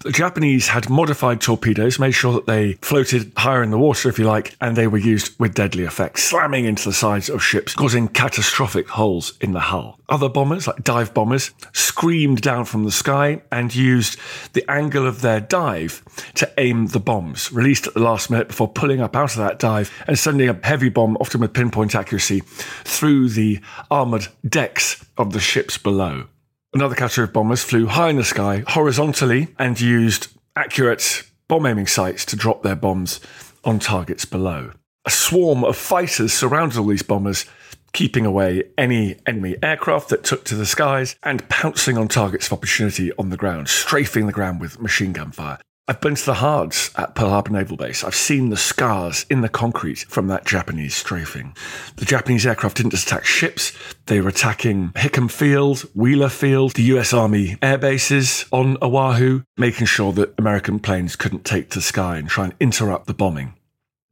The 0.00 0.12
Japanese 0.12 0.68
had 0.68 0.88
modified 0.88 1.40
torpedoes, 1.40 1.98
made 1.98 2.12
sure 2.12 2.32
that 2.34 2.46
they 2.46 2.74
floated 2.74 3.32
higher 3.36 3.62
in 3.62 3.70
the 3.70 3.78
water, 3.78 4.08
if 4.08 4.18
you 4.18 4.24
like, 4.24 4.56
and 4.60 4.76
they 4.76 4.86
were 4.86 4.98
used 4.98 5.38
with 5.38 5.54
deadly 5.54 5.84
effect, 5.84 6.18
slamming 6.18 6.64
into 6.64 6.84
the 6.84 6.94
sides 6.94 7.28
of 7.28 7.42
ships, 7.42 7.74
causing 7.74 8.08
catastrophic 8.08 8.88
holes 8.88 9.34
in 9.40 9.52
the 9.52 9.60
hull. 9.60 9.98
Other 10.08 10.28
bombers, 10.28 10.68
like 10.68 10.84
dive 10.84 11.12
bombers, 11.12 11.50
screamed 11.72 12.40
down 12.40 12.64
from 12.64 12.84
the 12.84 12.92
sky 12.92 13.42
and 13.50 13.74
used 13.74 14.18
the 14.52 14.68
angle 14.70 15.06
of 15.06 15.20
their 15.20 15.40
dive 15.40 16.02
to 16.34 16.50
aim 16.58 16.88
the 16.88 17.00
bombs, 17.00 17.50
released 17.52 17.88
at 17.88 17.94
the 17.94 18.00
last 18.00 18.30
minute 18.30 18.48
before 18.48 18.68
pulling 18.68 19.00
up 19.00 19.16
out 19.16 19.32
of 19.32 19.38
that 19.38 19.58
dive 19.58 19.90
and 20.06 20.16
sending 20.16 20.48
a 20.48 20.60
heavy 20.62 20.88
bomb, 20.88 21.16
often 21.16 21.40
with 21.40 21.52
pinpoint 21.52 21.94
accuracy, 21.94 22.40
through 22.84 23.28
the 23.30 23.58
armoured 23.90 24.28
decks 24.48 25.04
of 25.16 25.32
the 25.32 25.40
ships 25.40 25.76
below. 25.76 26.26
Another 26.72 26.94
category 26.94 27.24
of 27.24 27.32
bombers 27.32 27.64
flew 27.64 27.86
high 27.86 28.10
in 28.10 28.16
the 28.16 28.24
sky 28.24 28.62
horizontally 28.68 29.48
and 29.58 29.80
used 29.80 30.28
accurate 30.54 31.24
bomb 31.48 31.66
aiming 31.66 31.86
sights 31.86 32.24
to 32.26 32.36
drop 32.36 32.62
their 32.62 32.76
bombs 32.76 33.18
on 33.64 33.78
targets 33.78 34.24
below. 34.24 34.70
A 35.04 35.10
swarm 35.10 35.64
of 35.64 35.76
fighters 35.76 36.32
surrounded 36.32 36.78
all 36.78 36.86
these 36.86 37.02
bombers, 37.02 37.46
keeping 37.96 38.26
away 38.26 38.62
any 38.76 39.16
enemy 39.24 39.56
aircraft 39.62 40.10
that 40.10 40.22
took 40.22 40.44
to 40.44 40.54
the 40.54 40.66
skies 40.66 41.16
and 41.22 41.48
pouncing 41.48 41.96
on 41.96 42.06
targets 42.06 42.46
of 42.46 42.52
opportunity 42.52 43.10
on 43.18 43.30
the 43.30 43.38
ground, 43.38 43.70
strafing 43.70 44.26
the 44.26 44.32
ground 44.34 44.60
with 44.60 44.78
machine 44.78 45.14
gun 45.14 45.32
fire. 45.32 45.58
I've 45.88 46.02
been 46.02 46.14
to 46.14 46.26
the 46.26 46.34
hards 46.34 46.90
at 46.96 47.14
Pearl 47.14 47.30
Harbor 47.30 47.52
Naval 47.52 47.78
Base. 47.78 48.04
I've 48.04 48.14
seen 48.14 48.50
the 48.50 48.56
scars 48.58 49.24
in 49.30 49.40
the 49.40 49.48
concrete 49.48 50.00
from 50.00 50.26
that 50.26 50.44
Japanese 50.44 50.94
strafing. 50.94 51.56
The 51.96 52.04
Japanese 52.04 52.44
aircraft 52.44 52.76
didn't 52.76 52.90
just 52.90 53.06
attack 53.06 53.24
ships, 53.24 53.72
they 54.04 54.20
were 54.20 54.28
attacking 54.28 54.90
Hickam 54.90 55.30
Field, 55.30 55.80
Wheeler 55.94 56.28
Field, 56.28 56.72
the 56.72 56.82
US 56.96 57.14
Army 57.14 57.56
air 57.62 57.78
bases 57.78 58.44
on 58.52 58.76
Oahu, 58.82 59.40
making 59.56 59.86
sure 59.86 60.12
that 60.12 60.34
American 60.36 60.80
planes 60.80 61.16
couldn't 61.16 61.46
take 61.46 61.70
to 61.70 61.78
the 61.78 61.82
sky 61.82 62.18
and 62.18 62.28
try 62.28 62.44
and 62.44 62.54
interrupt 62.60 63.06
the 63.06 63.14
bombing. 63.14 63.54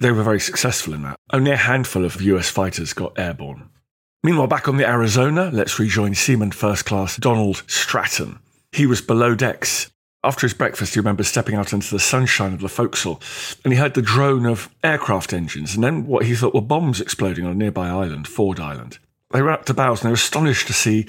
They 0.01 0.11
were 0.11 0.23
very 0.23 0.41
successful 0.41 0.95
in 0.95 1.03
that. 1.03 1.17
Only 1.35 1.51
a 1.51 1.57
handful 1.59 2.07
of 2.07 2.23
US 2.23 2.49
fighters 2.49 2.95
got 2.95 3.19
airborne. 3.19 3.69
Meanwhile, 4.25 4.49
back 4.49 4.69
on 4.69 4.79
the 4.79 4.89
Arizona, 4.89 5.51
let's 5.53 5.79
rejoin 5.79 6.15
Seaman 6.15 6.51
First 6.51 6.87
Class 6.87 7.19
Donald 7.19 7.63
Stratton. 7.67 8.41
He 8.73 8.87
was 8.87 9.01
below 9.01 9.35
decks 9.35 9.91
after 10.25 10.47
his 10.47 10.55
breakfast, 10.55 10.95
he 10.95 11.01
remembers 11.01 11.29
stepping 11.29 11.55
out 11.55 11.75
into 11.75 11.91
the 11.91 12.01
sunshine 12.01 12.55
of 12.55 12.61
the 12.61 12.69
forecastle 12.69 13.21
and 13.63 13.73
he 13.73 13.79
heard 13.79 13.93
the 13.93 14.03
drone 14.03 14.47
of 14.47 14.71
aircraft 14.83 15.35
engines 15.35 15.75
and 15.75 15.85
then 15.85 16.07
what 16.07 16.25
he 16.25 16.35
thought 16.35 16.55
were 16.55 16.63
bombs 16.63 17.01
exploding 17.01 17.45
on 17.45 17.53
a 17.53 17.55
nearby 17.55 17.89
island, 17.89 18.27
Ford 18.27 18.59
Island. 18.59 18.99
They 19.33 19.43
ran 19.43 19.59
up 19.59 19.77
bows 19.77 20.01
and 20.01 20.09
they 20.09 20.13
were 20.13 20.15
astonished 20.15 20.67
to 20.69 20.73
see 20.73 21.07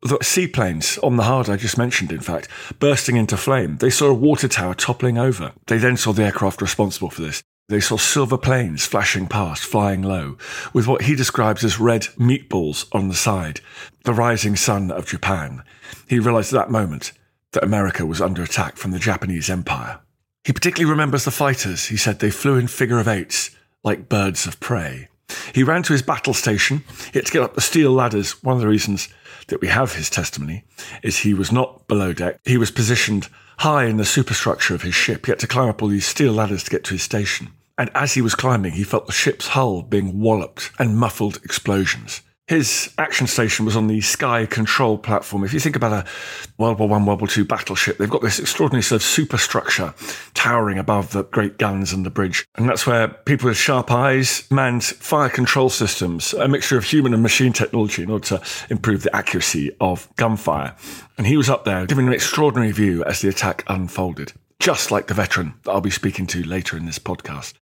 the 0.00 0.16
seaplanes 0.22 0.96
on 0.98 1.16
the 1.16 1.24
hard 1.24 1.50
I 1.50 1.56
just 1.56 1.76
mentioned, 1.76 2.12
in 2.12 2.20
fact, 2.20 2.48
bursting 2.78 3.16
into 3.16 3.36
flame. 3.36 3.76
They 3.76 3.90
saw 3.90 4.06
a 4.06 4.14
water 4.14 4.48
tower 4.48 4.74
toppling 4.74 5.18
over. 5.18 5.52
They 5.66 5.76
then 5.76 5.98
saw 5.98 6.12
the 6.12 6.24
aircraft 6.24 6.62
responsible 6.62 7.10
for 7.10 7.20
this. 7.20 7.42
They 7.70 7.80
saw 7.80 7.98
silver 7.98 8.38
planes 8.38 8.86
flashing 8.86 9.26
past, 9.26 9.62
flying 9.62 10.00
low, 10.00 10.38
with 10.72 10.86
what 10.86 11.02
he 11.02 11.14
describes 11.14 11.62
as 11.62 11.78
red 11.78 12.04
meatballs 12.16 12.86
on 12.92 13.08
the 13.08 13.14
side, 13.14 13.60
the 14.04 14.14
rising 14.14 14.56
sun 14.56 14.90
of 14.90 15.06
Japan. 15.06 15.62
He 16.08 16.18
realized 16.18 16.54
at 16.54 16.60
that 16.60 16.70
moment 16.70 17.12
that 17.52 17.62
America 17.62 18.06
was 18.06 18.22
under 18.22 18.42
attack 18.42 18.78
from 18.78 18.92
the 18.92 18.98
Japanese 18.98 19.50
Empire. 19.50 20.00
He 20.44 20.54
particularly 20.54 20.90
remembers 20.90 21.26
the 21.26 21.30
fighters. 21.30 21.84
He 21.88 21.98
said 21.98 22.20
they 22.20 22.30
flew 22.30 22.56
in 22.56 22.68
figure 22.68 22.98
of 22.98 23.06
eights, 23.06 23.50
like 23.84 24.08
birds 24.08 24.46
of 24.46 24.60
prey. 24.60 25.08
He 25.54 25.62
ran 25.62 25.82
to 25.82 25.92
his 25.92 26.00
battle 26.00 26.32
station. 26.32 26.84
He 27.12 27.18
had 27.18 27.26
to 27.26 27.32
get 27.32 27.42
up 27.42 27.54
the 27.54 27.60
steel 27.60 27.92
ladders. 27.92 28.42
One 28.42 28.56
of 28.56 28.62
the 28.62 28.68
reasons 28.68 29.10
that 29.48 29.60
we 29.60 29.68
have 29.68 29.94
his 29.94 30.08
testimony 30.08 30.64
is 31.02 31.18
he 31.18 31.34
was 31.34 31.52
not 31.52 31.86
below 31.86 32.14
deck. 32.14 32.40
He 32.46 32.56
was 32.56 32.70
positioned 32.70 33.28
high 33.58 33.84
in 33.84 33.98
the 33.98 34.06
superstructure 34.06 34.74
of 34.74 34.80
his 34.80 34.94
ship. 34.94 35.26
He 35.26 35.32
had 35.32 35.38
to 35.40 35.46
climb 35.46 35.68
up 35.68 35.82
all 35.82 35.88
these 35.88 36.06
steel 36.06 36.32
ladders 36.32 36.64
to 36.64 36.70
get 36.70 36.84
to 36.84 36.94
his 36.94 37.02
station. 37.02 37.52
And 37.78 37.90
as 37.94 38.14
he 38.14 38.20
was 38.20 38.34
climbing, 38.34 38.72
he 38.72 38.84
felt 38.84 39.06
the 39.06 39.12
ship's 39.12 39.48
hull 39.48 39.82
being 39.82 40.20
walloped 40.20 40.72
and 40.78 40.98
muffled 40.98 41.36
explosions. 41.44 42.22
His 42.48 42.94
action 42.96 43.26
station 43.26 43.66
was 43.66 43.76
on 43.76 43.88
the 43.88 44.00
Sky 44.00 44.46
Control 44.46 44.96
platform. 44.96 45.44
If 45.44 45.52
you 45.52 45.60
think 45.60 45.76
about 45.76 45.92
a 45.92 46.08
World 46.56 46.78
War 46.78 46.88
One, 46.88 47.04
World 47.04 47.20
War 47.20 47.28
Two 47.28 47.44
battleship, 47.44 47.98
they've 47.98 48.08
got 48.08 48.22
this 48.22 48.38
extraordinary 48.38 48.82
sort 48.82 49.02
of 49.02 49.06
superstructure 49.06 49.92
towering 50.32 50.78
above 50.78 51.12
the 51.12 51.24
great 51.24 51.58
guns 51.58 51.92
and 51.92 52.06
the 52.06 52.10
bridge. 52.10 52.46
And 52.56 52.66
that's 52.66 52.86
where 52.86 53.08
people 53.08 53.48
with 53.48 53.58
sharp 53.58 53.90
eyes 53.90 54.50
manned 54.50 54.82
fire 54.82 55.28
control 55.28 55.68
systems, 55.68 56.32
a 56.32 56.48
mixture 56.48 56.78
of 56.78 56.84
human 56.84 57.12
and 57.12 57.22
machine 57.22 57.52
technology 57.52 58.02
in 58.02 58.10
order 58.10 58.26
to 58.28 58.42
improve 58.70 59.02
the 59.02 59.14
accuracy 59.14 59.70
of 59.78 60.08
gunfire. 60.16 60.74
And 61.18 61.26
he 61.26 61.36
was 61.36 61.50
up 61.50 61.66
there 61.66 61.84
giving 61.84 62.06
an 62.06 62.14
extraordinary 62.14 62.72
view 62.72 63.04
as 63.04 63.20
the 63.20 63.28
attack 63.28 63.62
unfolded, 63.66 64.32
just 64.58 64.90
like 64.90 65.06
the 65.06 65.12
veteran 65.12 65.52
that 65.64 65.72
I'll 65.72 65.82
be 65.82 65.90
speaking 65.90 66.26
to 66.28 66.42
later 66.42 66.78
in 66.78 66.86
this 66.86 66.98
podcast. 66.98 67.52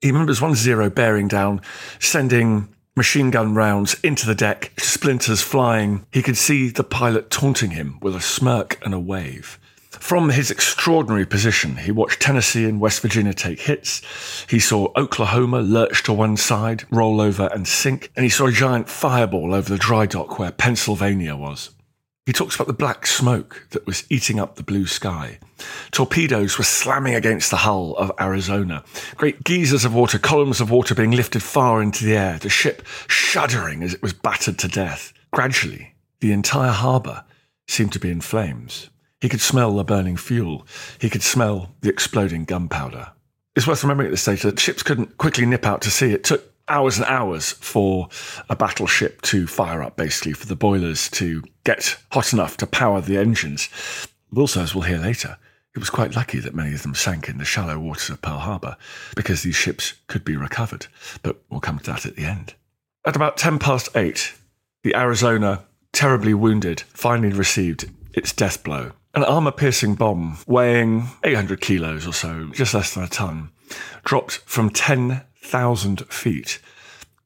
He 0.00 0.10
remembers 0.10 0.42
one 0.42 0.54
zero 0.54 0.90
bearing 0.90 1.26
down, 1.26 1.62
sending 1.98 2.68
machine 2.94 3.30
gun 3.30 3.54
rounds 3.54 3.94
into 4.02 4.26
the 4.26 4.34
deck, 4.34 4.72
splinters 4.78 5.40
flying. 5.40 6.06
He 6.12 6.22
could 6.22 6.36
see 6.36 6.68
the 6.68 6.84
pilot 6.84 7.30
taunting 7.30 7.70
him 7.70 7.98
with 8.02 8.14
a 8.14 8.20
smirk 8.20 8.78
and 8.84 8.92
a 8.92 9.00
wave. 9.00 9.58
From 9.90 10.28
his 10.28 10.50
extraordinary 10.50 11.24
position, 11.24 11.76
he 11.76 11.90
watched 11.90 12.20
Tennessee 12.20 12.64
and 12.64 12.78
West 12.78 13.00
Virginia 13.00 13.32
take 13.32 13.60
hits. 13.60 14.02
He 14.48 14.60
saw 14.60 14.92
Oklahoma 14.96 15.60
lurch 15.60 16.02
to 16.04 16.12
one 16.12 16.36
side, 16.36 16.84
roll 16.90 17.20
over 17.20 17.48
and 17.52 17.66
sink, 17.66 18.10
and 18.14 18.22
he 18.22 18.28
saw 18.28 18.46
a 18.46 18.52
giant 18.52 18.90
fireball 18.90 19.54
over 19.54 19.68
the 19.68 19.78
dry 19.78 20.04
dock 20.04 20.38
where 20.38 20.52
Pennsylvania 20.52 21.34
was. 21.34 21.70
He 22.26 22.32
talks 22.32 22.56
about 22.56 22.66
the 22.66 22.72
black 22.72 23.06
smoke 23.06 23.68
that 23.70 23.86
was 23.86 24.04
eating 24.10 24.40
up 24.40 24.56
the 24.56 24.64
blue 24.64 24.86
sky. 24.86 25.38
Torpedoes 25.92 26.58
were 26.58 26.64
slamming 26.64 27.14
against 27.14 27.52
the 27.52 27.58
hull 27.58 27.96
of 27.96 28.10
Arizona. 28.20 28.82
Great 29.14 29.44
geysers 29.44 29.84
of 29.84 29.94
water, 29.94 30.18
columns 30.18 30.60
of 30.60 30.68
water 30.68 30.92
being 30.92 31.12
lifted 31.12 31.40
far 31.40 31.80
into 31.80 32.04
the 32.04 32.16
air, 32.16 32.38
the 32.38 32.48
ship 32.48 32.84
shuddering 33.06 33.84
as 33.84 33.94
it 33.94 34.02
was 34.02 34.12
battered 34.12 34.58
to 34.58 34.66
death. 34.66 35.12
Gradually, 35.32 35.94
the 36.18 36.32
entire 36.32 36.72
harbour 36.72 37.24
seemed 37.68 37.92
to 37.92 38.00
be 38.00 38.10
in 38.10 38.20
flames. 38.20 38.90
He 39.20 39.28
could 39.28 39.40
smell 39.40 39.76
the 39.76 39.84
burning 39.84 40.16
fuel. 40.16 40.66
He 41.00 41.08
could 41.08 41.22
smell 41.22 41.76
the 41.80 41.90
exploding 41.90 42.44
gunpowder. 42.44 43.12
It's 43.54 43.68
worth 43.68 43.84
remembering 43.84 44.08
at 44.08 44.10
this 44.10 44.22
stage 44.22 44.42
that 44.42 44.58
ships 44.58 44.82
couldn't 44.82 45.16
quickly 45.16 45.46
nip 45.46 45.64
out 45.64 45.80
to 45.82 45.90
sea. 45.92 46.12
It 46.12 46.24
took 46.24 46.52
hours 46.68 46.98
and 46.98 47.06
hours 47.06 47.52
for 47.52 48.08
a 48.48 48.56
battleship 48.56 49.22
to 49.22 49.46
fire 49.46 49.82
up, 49.82 49.96
basically, 49.96 50.32
for 50.32 50.46
the 50.46 50.56
boilers 50.56 51.08
to 51.10 51.42
get 51.64 51.96
hot 52.12 52.32
enough 52.32 52.56
to 52.58 52.66
power 52.66 53.00
the 53.00 53.16
engines. 53.16 53.68
Also, 54.36 54.62
as 54.62 54.74
we'll 54.74 54.84
hear 54.84 54.98
later, 54.98 55.38
it 55.74 55.78
was 55.78 55.90
quite 55.90 56.16
lucky 56.16 56.40
that 56.40 56.54
many 56.54 56.74
of 56.74 56.82
them 56.82 56.94
sank 56.94 57.28
in 57.28 57.38
the 57.38 57.44
shallow 57.44 57.78
waters 57.78 58.08
of 58.08 58.22
Pearl 58.22 58.38
Harbor 58.38 58.76
because 59.14 59.42
these 59.42 59.56
ships 59.56 59.94
could 60.06 60.24
be 60.24 60.36
recovered. 60.36 60.86
But 61.22 61.42
we'll 61.50 61.60
come 61.60 61.78
to 61.78 61.90
that 61.92 62.06
at 62.06 62.16
the 62.16 62.24
end. 62.24 62.54
At 63.04 63.14
about 63.14 63.36
10 63.36 63.58
past 63.58 63.94
8, 63.94 64.34
the 64.82 64.96
Arizona, 64.96 65.64
terribly 65.92 66.34
wounded, 66.34 66.80
finally 66.80 67.32
received 67.32 67.90
its 68.14 68.32
death 68.32 68.64
blow. 68.64 68.92
An 69.14 69.22
armor 69.24 69.52
piercing 69.52 69.94
bomb 69.94 70.38
weighing 70.46 71.08
800 71.22 71.60
kilos 71.60 72.06
or 72.06 72.12
so, 72.12 72.50
just 72.52 72.74
less 72.74 72.94
than 72.94 73.04
a 73.04 73.08
ton, 73.08 73.50
dropped 74.04 74.38
from 74.38 74.70
10 74.70 75.22
thousand 75.46 76.00
feet, 76.06 76.58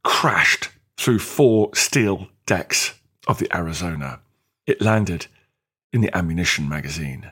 crashed 0.04 0.68
through 0.96 1.18
four 1.18 1.70
steel 1.74 2.28
decks 2.46 2.94
of 3.26 3.38
the 3.38 3.54
Arizona. 3.56 4.20
It 4.66 4.82
landed 4.82 5.26
in 5.92 6.00
the 6.00 6.14
ammunition 6.16 6.68
magazine. 6.68 7.30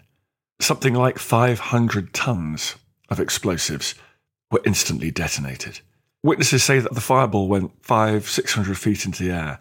Something 0.61 0.95
like 0.95 1.19
500 1.19 2.13
tons 2.13 2.77
of 3.09 3.21
explosives 3.21 3.95
were 4.51 4.63
instantly 4.65 5.11
detonated. 5.11 5.81
Witnesses 6.23 6.65
say 6.65 6.81
that 6.81 6.95
the 6.95 7.01
fireball 7.01 7.47
went 7.47 7.71
five, 7.81 8.29
600 8.29 8.77
feet 8.77 9.05
into 9.05 9.23
the 9.23 9.31
air, 9.31 9.59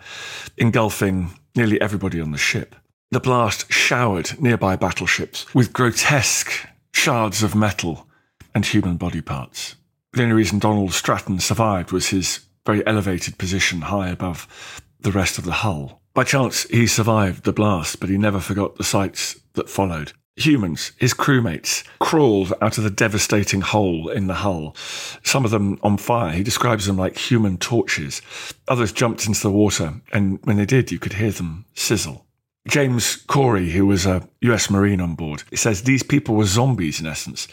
engulfing 0.57 1.31
nearly 1.55 1.79
everybody 1.79 2.19
on 2.19 2.31
the 2.31 2.37
ship. 2.37 2.75
The 3.11 3.19
blast 3.19 3.71
showered 3.71 4.41
nearby 4.41 4.75
battleships 4.75 5.53
with 5.53 5.73
grotesque 5.73 6.67
shards 6.93 7.43
of 7.43 7.53
metal 7.53 8.07
and 8.55 8.65
human 8.65 8.97
body 8.97 9.21
parts. 9.21 9.75
The 10.17 10.23
only 10.23 10.33
reason 10.33 10.57
Donald 10.57 10.93
Stratton 10.93 11.39
survived 11.39 11.91
was 11.91 12.07
his 12.07 12.39
very 12.65 12.83
elevated 12.87 13.37
position 13.37 13.81
high 13.81 14.09
above 14.09 14.81
the 14.99 15.11
rest 15.11 15.37
of 15.37 15.45
the 15.45 15.51
hull. 15.51 16.01
By 16.15 16.23
chance, 16.23 16.63
he 16.63 16.87
survived 16.87 17.43
the 17.43 17.53
blast, 17.53 17.99
but 17.99 18.09
he 18.09 18.17
never 18.17 18.39
forgot 18.39 18.77
the 18.77 18.83
sights 18.83 19.39
that 19.53 19.69
followed. 19.69 20.13
Humans, 20.35 20.93
his 20.97 21.13
crewmates, 21.13 21.83
crawled 21.99 22.51
out 22.63 22.79
of 22.79 22.83
the 22.83 22.89
devastating 22.89 23.61
hole 23.61 24.09
in 24.09 24.25
the 24.25 24.33
hull, 24.33 24.75
some 25.21 25.45
of 25.45 25.51
them 25.51 25.77
on 25.83 25.97
fire. 25.97 26.33
He 26.33 26.41
describes 26.41 26.87
them 26.87 26.97
like 26.97 27.15
human 27.15 27.59
torches. 27.59 28.23
Others 28.67 28.93
jumped 28.93 29.27
into 29.27 29.43
the 29.43 29.51
water, 29.51 30.01
and 30.11 30.39
when 30.45 30.57
they 30.57 30.65
did, 30.65 30.91
you 30.91 30.97
could 30.97 31.13
hear 31.13 31.29
them 31.29 31.65
sizzle. 31.75 32.25
James 32.67 33.17
Cory, 33.17 33.69
who 33.69 33.85
was 33.85 34.07
a 34.07 34.27
US 34.41 34.71
Marine 34.71 34.99
on 34.99 35.13
board, 35.13 35.43
says 35.53 35.83
these 35.83 36.01
people 36.01 36.33
were 36.33 36.45
zombies 36.45 36.99
in 36.99 37.05
essence. 37.05 37.47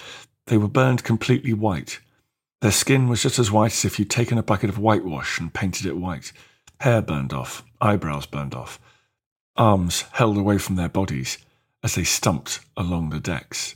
They 0.47 0.57
were 0.57 0.67
burned 0.67 1.05
completely 1.05 1.53
white. 1.53 2.01
Their 2.65 2.73
skin 2.73 3.11
was 3.11 3.23
just 3.23 3.39
as 3.39 3.53
white 3.53 3.73
as 3.73 3.85
if 3.85 3.99
you'd 3.99 4.09
taken 4.09 4.39
a 4.39 4.43
bucket 4.43 4.71
of 4.71 4.79
whitewash 4.79 5.39
and 5.39 5.53
painted 5.53 5.85
it 5.85 5.99
white. 5.99 6.33
Hair 6.81 7.03
burned 7.03 7.35
off, 7.35 7.63
eyebrows 7.79 8.25
burned 8.25 8.55
off, 8.55 8.81
arms 9.55 10.07
held 10.13 10.39
away 10.39 10.57
from 10.57 10.77
their 10.77 10.89
bodies 10.89 11.37
as 11.83 11.95
they 11.95 12.05
stumped 12.05 12.61
along 12.75 13.11
the 13.11 13.21
decks. 13.21 13.75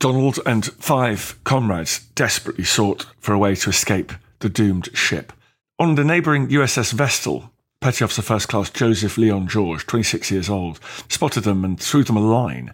Donald 0.00 0.38
and 0.46 0.64
five 0.64 1.38
comrades 1.44 2.06
desperately 2.14 2.64
sought 2.64 3.04
for 3.20 3.34
a 3.34 3.38
way 3.38 3.54
to 3.54 3.68
escape 3.68 4.14
the 4.38 4.48
doomed 4.48 4.88
ship. 4.96 5.34
On 5.78 5.94
the 5.94 6.02
neighbouring 6.02 6.48
USS 6.48 6.94
Vestal, 6.94 7.51
Petty 7.82 8.04
Officer 8.04 8.22
First 8.22 8.48
Class 8.48 8.70
Joseph 8.70 9.18
Leon 9.18 9.48
George, 9.48 9.84
26 9.88 10.30
years 10.30 10.48
old, 10.48 10.78
spotted 11.08 11.42
them 11.42 11.64
and 11.64 11.80
threw 11.80 12.04
them 12.04 12.16
a 12.16 12.20
line. 12.20 12.72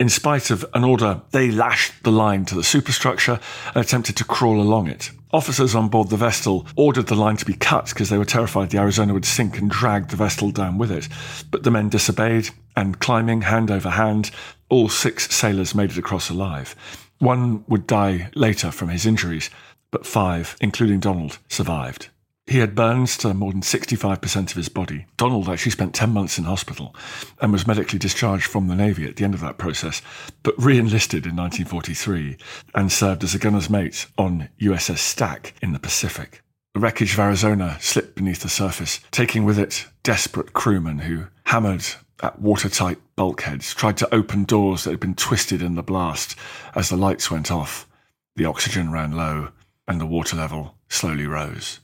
In 0.00 0.08
spite 0.08 0.50
of 0.50 0.66
an 0.74 0.82
order, 0.82 1.22
they 1.30 1.52
lashed 1.52 2.02
the 2.02 2.10
line 2.10 2.44
to 2.46 2.56
the 2.56 2.64
superstructure 2.64 3.38
and 3.68 3.76
attempted 3.76 4.16
to 4.16 4.24
crawl 4.24 4.60
along 4.60 4.88
it. 4.88 5.12
Officers 5.32 5.76
on 5.76 5.88
board 5.88 6.10
the 6.10 6.16
Vestal 6.16 6.66
ordered 6.74 7.06
the 7.06 7.14
line 7.14 7.36
to 7.36 7.44
be 7.44 7.54
cut 7.54 7.90
because 7.90 8.08
they 8.08 8.18
were 8.18 8.24
terrified 8.24 8.70
the 8.70 8.78
Arizona 8.78 9.14
would 9.14 9.24
sink 9.24 9.56
and 9.56 9.70
drag 9.70 10.08
the 10.08 10.16
Vestal 10.16 10.50
down 10.50 10.78
with 10.78 10.90
it. 10.90 11.06
But 11.52 11.62
the 11.62 11.70
men 11.70 11.88
disobeyed, 11.88 12.50
and 12.74 12.98
climbing 12.98 13.42
hand 13.42 13.70
over 13.70 13.90
hand, 13.90 14.32
all 14.68 14.88
six 14.88 15.32
sailors 15.32 15.76
made 15.76 15.92
it 15.92 15.98
across 15.98 16.28
alive. 16.28 16.74
One 17.20 17.64
would 17.68 17.86
die 17.86 18.30
later 18.34 18.72
from 18.72 18.88
his 18.88 19.06
injuries, 19.06 19.48
but 19.92 20.04
five, 20.04 20.56
including 20.60 20.98
Donald, 20.98 21.38
survived. 21.48 22.08
He 22.50 22.58
had 22.58 22.74
burns 22.74 23.16
to 23.18 23.32
more 23.32 23.52
than 23.52 23.60
65% 23.60 24.50
of 24.50 24.56
his 24.56 24.68
body. 24.68 25.06
Donald 25.16 25.48
actually 25.48 25.70
spent 25.70 25.94
10 25.94 26.10
months 26.10 26.36
in 26.36 26.42
hospital 26.42 26.96
and 27.40 27.52
was 27.52 27.64
medically 27.64 28.00
discharged 28.00 28.46
from 28.46 28.66
the 28.66 28.74
Navy 28.74 29.06
at 29.06 29.14
the 29.14 29.24
end 29.24 29.34
of 29.34 29.40
that 29.42 29.56
process, 29.56 30.02
but 30.42 30.60
re 30.60 30.76
enlisted 30.76 31.26
in 31.26 31.36
1943 31.36 32.36
and 32.74 32.90
served 32.90 33.22
as 33.22 33.36
a 33.36 33.38
gunner's 33.38 33.70
mate 33.70 34.08
on 34.18 34.48
USS 34.60 34.98
Stack 34.98 35.54
in 35.62 35.72
the 35.72 35.78
Pacific. 35.78 36.42
The 36.74 36.80
wreckage 36.80 37.12
of 37.12 37.20
Arizona 37.20 37.76
slipped 37.78 38.16
beneath 38.16 38.40
the 38.40 38.48
surface, 38.48 38.98
taking 39.12 39.44
with 39.44 39.56
it 39.56 39.86
desperate 40.02 40.52
crewmen 40.52 40.98
who 40.98 41.28
hammered 41.44 41.84
at 42.20 42.40
watertight 42.40 42.98
bulkheads, 43.14 43.72
tried 43.74 43.96
to 43.98 44.12
open 44.12 44.42
doors 44.42 44.82
that 44.82 44.90
had 44.90 44.98
been 44.98 45.14
twisted 45.14 45.62
in 45.62 45.76
the 45.76 45.84
blast 45.84 46.34
as 46.74 46.88
the 46.88 46.96
lights 46.96 47.30
went 47.30 47.52
off. 47.52 47.86
The 48.34 48.46
oxygen 48.46 48.90
ran 48.90 49.12
low 49.12 49.50
and 49.86 50.00
the 50.00 50.04
water 50.06 50.36
level 50.36 50.74
slowly 50.88 51.28
rose. 51.28 51.78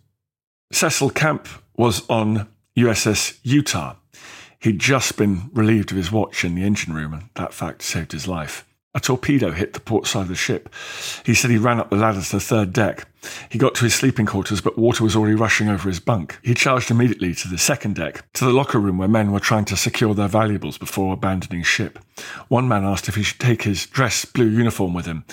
Cecil 0.73 1.11
Camp 1.11 1.49
was 1.77 2.09
on 2.09 2.49
USS 2.77 3.39
Utah. 3.43 3.95
He'd 4.59 4.79
just 4.81 5.17
been 5.17 5.51
relieved 5.53 5.93
of 5.93 5.97
his 5.97 6.11
watch 6.11 6.45
in 6.45 6.55
the 6.55 6.65
engine 6.65 6.93
room, 6.93 7.13
and 7.13 7.29
that 7.35 7.55
fact 7.55 7.83
saved 7.83 8.13
his 8.13 8.27
life. 8.27 8.67
A 8.95 9.01
torpedo 9.01 9.53
hit 9.53 9.75
the 9.75 9.81
port 9.81 10.07
side 10.07 10.23
of 10.23 10.29
the 10.29 10.35
ship. 10.35 10.73
He 11.25 11.35
said 11.35 11.51
he 11.51 11.59
ran 11.59 11.79
up 11.79 11.91
the 11.91 11.97
ladder 11.97 12.23
to 12.23 12.33
the 12.33 12.41
third 12.41 12.73
deck. 12.73 13.07
He 13.51 13.59
got 13.59 13.75
to 13.77 13.85
his 13.85 13.95
sleeping 13.95 14.27
quarters, 14.27 14.61
but 14.61 14.79
water 14.79 15.05
was 15.05 15.15
already 15.15 15.35
rushing 15.35 15.69
over 15.69 15.89
his 15.89 16.01
bunk. 16.01 16.39
He 16.43 16.55
charged 16.55 16.91
immediately 16.91 17.35
to 17.35 17.49
the 17.49 17.59
second 17.59 17.95
deck, 17.95 18.25
to 18.33 18.45
the 18.45 18.53
locker 18.53 18.81
room 18.81 18.99
where 18.99 19.07
men 19.07 19.33
were 19.33 19.41
trying 19.41 19.67
to 19.67 19.77
secure 19.77 20.15
their 20.15 20.29
valuables 20.29 20.79
before 20.79 21.13
abandoning 21.13 21.63
ship. 21.63 21.99
One 22.49 22.67
man 22.67 22.85
asked 22.85 23.09
if 23.09 23.17
he 23.17 23.23
should 23.23 23.39
take 23.41 23.63
his 23.63 23.87
dress 23.87 24.25
blue 24.25 24.49
uniform 24.49 24.95
with 24.95 25.07
him, 25.07 25.27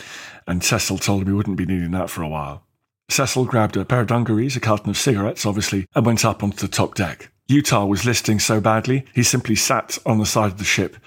and 0.45 0.63
Cecil 0.63 0.97
told 0.97 1.21
him 1.21 1.29
he 1.29 1.33
wouldn't 1.33 1.57
be 1.57 1.65
needing 1.65 1.91
that 1.91 2.09
for 2.09 2.21
a 2.21 2.29
while. 2.29 2.63
Cecil 3.09 3.45
grabbed 3.45 3.77
a 3.77 3.85
pair 3.85 4.01
of 4.01 4.07
dungarees, 4.07 4.55
a 4.55 4.59
carton 4.59 4.89
of 4.89 4.97
cigarettes, 4.97 5.45
obviously, 5.45 5.87
and 5.93 6.05
went 6.05 6.25
up 6.25 6.43
onto 6.43 6.57
the 6.57 6.67
top 6.67 6.95
deck. 6.95 7.31
Utah 7.47 7.85
was 7.85 8.05
listing 8.05 8.39
so 8.39 8.61
badly, 8.61 9.05
he 9.13 9.23
simply 9.23 9.55
sat 9.55 9.97
on 10.05 10.17
the 10.17 10.25
side 10.25 10.51
of 10.53 10.57
the 10.57 10.63
ship 10.63 10.97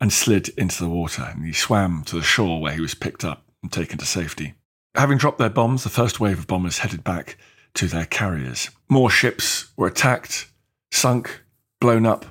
and 0.00 0.12
slid 0.12 0.48
into 0.58 0.82
the 0.82 0.90
water, 0.90 1.30
and 1.34 1.44
he 1.44 1.52
swam 1.52 2.02
to 2.04 2.16
the 2.16 2.22
shore 2.22 2.60
where 2.60 2.72
he 2.74 2.80
was 2.80 2.94
picked 2.94 3.24
up 3.24 3.44
and 3.62 3.72
taken 3.72 3.98
to 3.98 4.04
safety. 4.04 4.54
Having 4.94 5.18
dropped 5.18 5.38
their 5.38 5.50
bombs, 5.50 5.84
the 5.84 5.90
first 5.90 6.20
wave 6.20 6.38
of 6.38 6.46
bombers 6.46 6.78
headed 6.78 7.04
back 7.04 7.36
to 7.74 7.86
their 7.86 8.06
carriers. 8.06 8.70
More 8.88 9.10
ships 9.10 9.72
were 9.76 9.86
attacked, 9.86 10.50
sunk, 10.92 11.42
blown 11.80 12.06
up, 12.06 12.26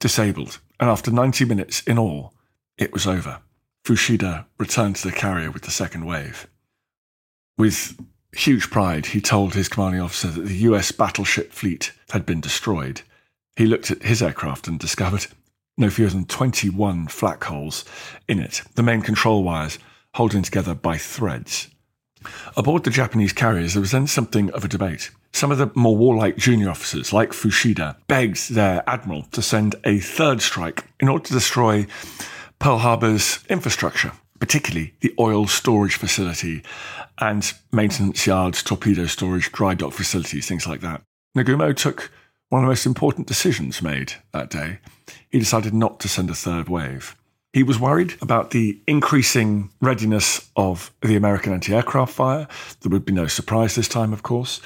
disabled, 0.00 0.60
and 0.78 0.90
after 0.90 1.10
90 1.10 1.44
minutes 1.44 1.82
in 1.82 1.98
all, 1.98 2.34
it 2.76 2.92
was 2.92 3.06
over. 3.06 3.40
Fuchida 3.84 4.46
returned 4.58 4.96
to 4.96 5.08
the 5.08 5.14
carrier 5.14 5.50
with 5.50 5.62
the 5.62 5.70
second 5.70 6.04
wave. 6.06 6.48
With 7.58 7.98
huge 8.36 8.70
pride, 8.70 9.06
he 9.06 9.20
told 9.20 9.54
his 9.54 9.68
commanding 9.68 10.00
officer 10.00 10.28
that 10.28 10.42
the 10.42 10.56
US 10.68 10.92
battleship 10.92 11.52
fleet 11.52 11.92
had 12.10 12.26
been 12.26 12.40
destroyed. 12.40 13.02
He 13.56 13.66
looked 13.66 13.90
at 13.90 14.02
his 14.02 14.22
aircraft 14.22 14.68
and 14.68 14.78
discovered 14.78 15.26
no 15.76 15.90
fewer 15.90 16.08
than 16.08 16.24
21 16.24 17.08
flak 17.08 17.44
holes 17.44 17.84
in 18.28 18.38
it, 18.38 18.62
the 18.74 18.82
main 18.82 19.02
control 19.02 19.42
wires 19.42 19.78
holding 20.14 20.42
together 20.42 20.74
by 20.74 20.96
threads. 20.96 21.68
Aboard 22.56 22.84
the 22.84 22.90
Japanese 22.90 23.32
carriers, 23.32 23.74
there 23.74 23.80
was 23.80 23.90
then 23.90 24.06
something 24.06 24.50
of 24.52 24.64
a 24.64 24.68
debate. 24.68 25.10
Some 25.32 25.50
of 25.50 25.58
the 25.58 25.70
more 25.74 25.96
warlike 25.96 26.36
junior 26.36 26.70
officers, 26.70 27.12
like 27.12 27.32
Fuchida, 27.32 27.96
begged 28.06 28.54
their 28.54 28.88
admiral 28.88 29.24
to 29.32 29.42
send 29.42 29.74
a 29.84 29.98
third 29.98 30.40
strike 30.40 30.84
in 31.00 31.08
order 31.08 31.24
to 31.24 31.32
destroy 31.32 31.86
Pearl 32.60 32.78
Harbor's 32.78 33.40
infrastructure, 33.48 34.12
particularly 34.38 34.94
the 35.00 35.12
oil 35.18 35.46
storage 35.46 35.96
facility 35.96 36.62
and 37.18 37.52
maintenance 37.72 38.26
yards, 38.26 38.62
torpedo 38.62 39.06
storage, 39.06 39.52
dry 39.52 39.74
dock 39.74 39.92
facilities, 39.92 40.46
things 40.46 40.66
like 40.66 40.80
that. 40.80 41.02
Nagumo 41.36 41.74
took 41.74 42.10
one 42.48 42.62
of 42.62 42.66
the 42.66 42.70
most 42.70 42.86
important 42.86 43.26
decisions 43.26 43.82
made 43.82 44.14
that 44.32 44.50
day. 44.50 44.78
He 45.30 45.38
decided 45.38 45.74
not 45.74 46.00
to 46.00 46.08
send 46.08 46.30
a 46.30 46.34
third 46.34 46.68
wave. 46.68 47.16
He 47.54 47.62
was 47.62 47.78
worried 47.78 48.16
about 48.20 48.50
the 48.50 48.80
increasing 48.88 49.70
readiness 49.80 50.50
of 50.56 50.92
the 51.02 51.14
American 51.14 51.52
anti 51.52 51.72
aircraft 51.72 52.12
fire. 52.12 52.48
There 52.80 52.90
would 52.90 53.04
be 53.04 53.12
no 53.12 53.28
surprise 53.28 53.76
this 53.76 53.86
time, 53.86 54.12
of 54.12 54.24
course. 54.24 54.60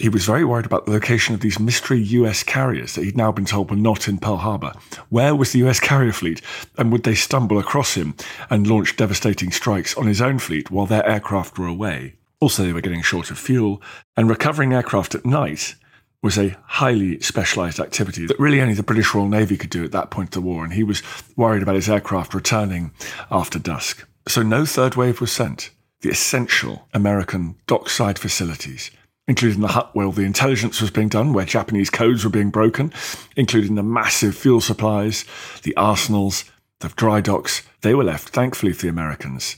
He 0.00 0.08
was 0.08 0.24
very 0.24 0.44
worried 0.44 0.64
about 0.64 0.86
the 0.86 0.92
location 0.92 1.34
of 1.34 1.40
these 1.40 1.58
mystery 1.58 1.98
US 1.98 2.44
carriers 2.44 2.94
that 2.94 3.02
he'd 3.02 3.16
now 3.16 3.32
been 3.32 3.44
told 3.44 3.70
were 3.70 3.76
not 3.76 4.06
in 4.06 4.18
Pearl 4.18 4.36
Harbor. 4.36 4.72
Where 5.08 5.34
was 5.34 5.50
the 5.50 5.66
US 5.66 5.80
carrier 5.80 6.12
fleet? 6.12 6.40
And 6.76 6.92
would 6.92 7.02
they 7.02 7.16
stumble 7.16 7.58
across 7.58 7.94
him 7.94 8.14
and 8.48 8.68
launch 8.68 8.94
devastating 8.94 9.50
strikes 9.50 9.96
on 9.96 10.06
his 10.06 10.22
own 10.22 10.38
fleet 10.38 10.70
while 10.70 10.86
their 10.86 11.04
aircraft 11.08 11.58
were 11.58 11.66
away? 11.66 12.14
Also, 12.38 12.62
they 12.62 12.72
were 12.72 12.80
getting 12.80 13.02
short 13.02 13.32
of 13.32 13.38
fuel, 13.38 13.82
and 14.16 14.30
recovering 14.30 14.72
aircraft 14.72 15.16
at 15.16 15.26
night 15.26 15.74
was 16.22 16.36
a 16.36 16.56
highly 16.64 17.20
specialised 17.20 17.78
activity 17.78 18.26
that 18.26 18.38
really 18.38 18.60
only 18.60 18.74
the 18.74 18.82
British 18.82 19.14
Royal 19.14 19.28
Navy 19.28 19.56
could 19.56 19.70
do 19.70 19.84
at 19.84 19.92
that 19.92 20.10
point 20.10 20.30
of 20.30 20.42
the 20.42 20.48
war, 20.48 20.64
and 20.64 20.72
he 20.72 20.82
was 20.82 21.02
worried 21.36 21.62
about 21.62 21.76
his 21.76 21.88
aircraft 21.88 22.34
returning 22.34 22.90
after 23.30 23.58
dusk. 23.58 24.06
So 24.26 24.42
no 24.42 24.66
third 24.66 24.96
wave 24.96 25.20
was 25.20 25.32
sent. 25.32 25.70
The 26.00 26.10
essential 26.10 26.88
American 26.92 27.56
dockside 27.66 28.18
facilities, 28.18 28.90
including 29.26 29.60
the 29.60 29.68
hut 29.68 29.90
where 29.94 30.06
all 30.06 30.12
the 30.12 30.22
intelligence 30.22 30.80
was 30.80 30.90
being 30.90 31.08
done, 31.08 31.32
where 31.32 31.44
Japanese 31.44 31.90
codes 31.90 32.24
were 32.24 32.30
being 32.30 32.50
broken, 32.50 32.92
including 33.36 33.74
the 33.74 33.82
massive 33.82 34.36
fuel 34.36 34.60
supplies, 34.60 35.24
the 35.62 35.76
arsenals, 35.76 36.44
the 36.80 36.88
dry 36.90 37.20
docks, 37.20 37.62
they 37.82 37.94
were 37.94 38.04
left, 38.04 38.30
thankfully 38.30 38.72
for 38.72 38.82
the 38.82 38.88
Americans, 38.88 39.56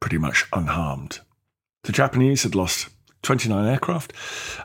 pretty 0.00 0.18
much 0.18 0.46
unharmed. 0.52 1.20
The 1.84 1.92
Japanese 1.92 2.42
had 2.42 2.54
lost 2.54 2.88
29 3.22 3.66
aircraft, 3.66 4.12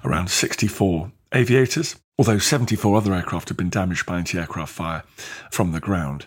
around 0.04 0.30
64 0.30 1.12
aviators, 1.34 1.96
although 2.18 2.38
74 2.38 2.98
other 2.98 3.14
aircraft 3.14 3.48
had 3.50 3.58
been 3.58 3.70
damaged 3.70 4.06
by 4.06 4.18
anti 4.18 4.38
aircraft 4.38 4.74
fire 4.74 5.04
from 5.52 5.72
the 5.72 5.80
ground. 5.80 6.26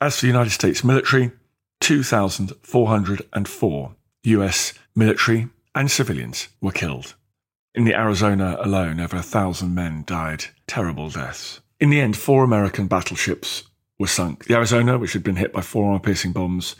As 0.00 0.16
for 0.16 0.22
the 0.22 0.28
United 0.28 0.50
States 0.50 0.84
military, 0.84 1.32
2,404 1.80 3.94
US 4.24 4.74
military 4.94 5.48
and 5.74 5.90
civilians 5.90 6.48
were 6.60 6.72
killed. 6.72 7.14
In 7.74 7.84
the 7.84 7.94
Arizona 7.94 8.56
alone, 8.60 9.00
over 9.00 9.16
a 9.16 9.22
thousand 9.22 9.74
men 9.74 10.04
died 10.06 10.46
terrible 10.66 11.10
deaths. 11.10 11.60
In 11.78 11.90
the 11.90 12.00
end, 12.00 12.16
four 12.16 12.42
American 12.42 12.88
battleships 12.88 13.64
were 13.98 14.08
sunk. 14.08 14.46
The 14.46 14.54
Arizona, 14.54 14.98
which 14.98 15.12
had 15.12 15.22
been 15.22 15.36
hit 15.36 15.52
by 15.52 15.60
four 15.60 15.86
armor 15.86 16.00
piercing 16.00 16.32
bombs, 16.32 16.74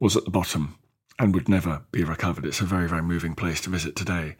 was 0.00 0.16
at 0.16 0.24
the 0.24 0.30
bottom 0.30 0.78
and 1.18 1.34
would 1.34 1.48
never 1.48 1.82
be 1.92 2.02
recovered. 2.02 2.44
It's 2.44 2.60
a 2.60 2.64
very, 2.64 2.88
very 2.88 3.02
moving 3.02 3.34
place 3.34 3.60
to 3.62 3.70
visit 3.70 3.94
today. 3.94 4.36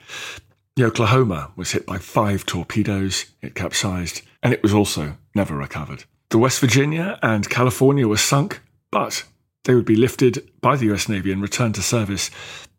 The 0.75 0.85
Oklahoma 0.85 1.53
was 1.55 1.73
hit 1.73 1.85
by 1.85 1.99
five 1.99 2.47
torpedoes, 2.47 3.27
it 3.43 3.55
capsized, 3.55 4.23
and 4.43 4.55
it 4.55 4.63
was 4.63 4.73
also 4.73 5.19
never 5.35 5.55
recovered. 5.55 6.05
The 6.31 6.39
West 6.39 6.61
Virginia 6.61 7.19
and 7.23 7.51
California 7.51 8.09
were 8.09 8.17
sunk, 8.17 8.63
but 8.91 9.25
they 9.65 9.75
would 9.75 9.85
be 9.85 9.97
lifted 9.97 10.51
by 10.63 10.77
the 10.77 10.91
US 10.93 11.11
Navy 11.11 11.31
and 11.31 11.43
returned 11.43 11.75
to 11.75 11.83
service 11.83 12.31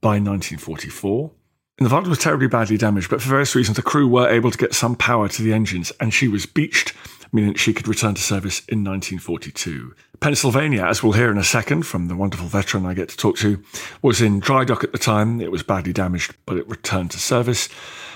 by 0.02 0.18
1944. 0.18 1.32
And 1.78 1.86
the 1.86 1.90
Nevada 1.90 2.10
was 2.10 2.18
terribly 2.18 2.48
badly 2.48 2.78
damaged, 2.78 3.12
but 3.12 3.22
for 3.22 3.30
various 3.30 3.54
reasons, 3.54 3.76
the 3.76 3.84
crew 3.84 4.08
were 4.08 4.28
able 4.28 4.50
to 4.50 4.58
get 4.58 4.74
some 4.74 4.96
power 4.96 5.28
to 5.28 5.42
the 5.44 5.54
engines, 5.54 5.92
and 6.00 6.12
she 6.12 6.28
was 6.28 6.48
beached, 6.48 6.96
meaning 7.34 7.56
she 7.56 7.74
could 7.74 7.88
return 7.88 8.14
to 8.16 8.22
service 8.22 8.60
in 8.70 8.84
1942. 8.84 9.96
Pennsylvania, 10.20 10.86
as 10.86 11.04
we'll 11.04 11.14
hear 11.14 11.32
in 11.32 11.38
a 11.38 11.44
second 11.44 11.84
from 11.84 12.08
the 12.08 12.16
wonderful 12.16 12.48
veteran 12.48 12.86
I 12.86 12.94
get 12.94 13.10
to 13.10 13.18
talk 13.18 13.38
to, 13.38 13.62
was 14.02 14.22
in 14.22 14.40
dry 14.40 14.64
dock 14.64 14.84
at 14.84 14.92
the 14.92 14.98
time. 14.98 15.42
It 15.42 15.52
was 15.52 15.64
badly 15.64 15.92
damaged, 15.92 16.36
but 16.46 16.58
it 16.58 16.70
returned 16.70 17.12
to 17.12 17.20
service. 17.20 17.68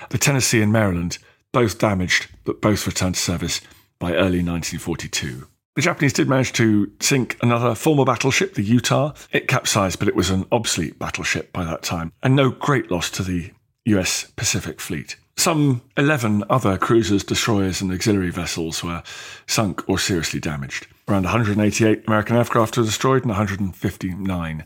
The 0.10 0.18
Tennessee 0.18 0.62
and 0.62 0.72
Maryland, 0.72 1.18
both 1.52 1.80
damaged, 1.80 2.30
but 2.46 2.62
both 2.62 2.88
returned 2.88 3.16
to 3.16 3.22
service 3.22 3.60
by 4.00 4.14
early 4.14 4.44
1942. 4.44 5.48
The 5.76 5.82
Japanese 5.82 6.14
did 6.14 6.28
manage 6.28 6.54
to 6.54 6.92
sink 7.00 7.38
another 7.42 7.76
former 7.76 8.06
battleship, 8.06 8.56
the 8.56 8.64
Utah. 8.64 9.14
It 9.32 9.48
capsized, 9.48 10.00
but 10.00 10.08
it 10.08 10.16
was 10.16 10.30
an 10.30 10.46
obsolete 10.52 10.98
battleship 10.98 11.52
by 11.52 11.64
that 11.66 11.84
time, 11.84 12.14
and 12.24 12.36
no 12.36 12.50
great 12.50 12.90
loss 12.90 13.12
to 13.12 13.24
the 13.24 13.52
US 13.86 14.32
Pacific 14.36 14.82
Fleet. 14.82 15.18
Some 15.38 15.82
11 15.98 16.44
other 16.50 16.78
cruisers, 16.78 17.24
destroyers, 17.24 17.82
and 17.82 17.92
auxiliary 17.92 18.32
vessels 18.32 18.84
were 18.84 19.04
sunk 19.46 19.88
or 19.88 20.00
seriously 20.00 20.40
damaged. 20.40 20.88
Around 21.08 21.24
188 21.24 22.04
American 22.08 22.36
aircraft 22.36 22.76
were 22.78 22.84
destroyed 22.84 23.22
and 23.22 23.30
159 23.30 24.66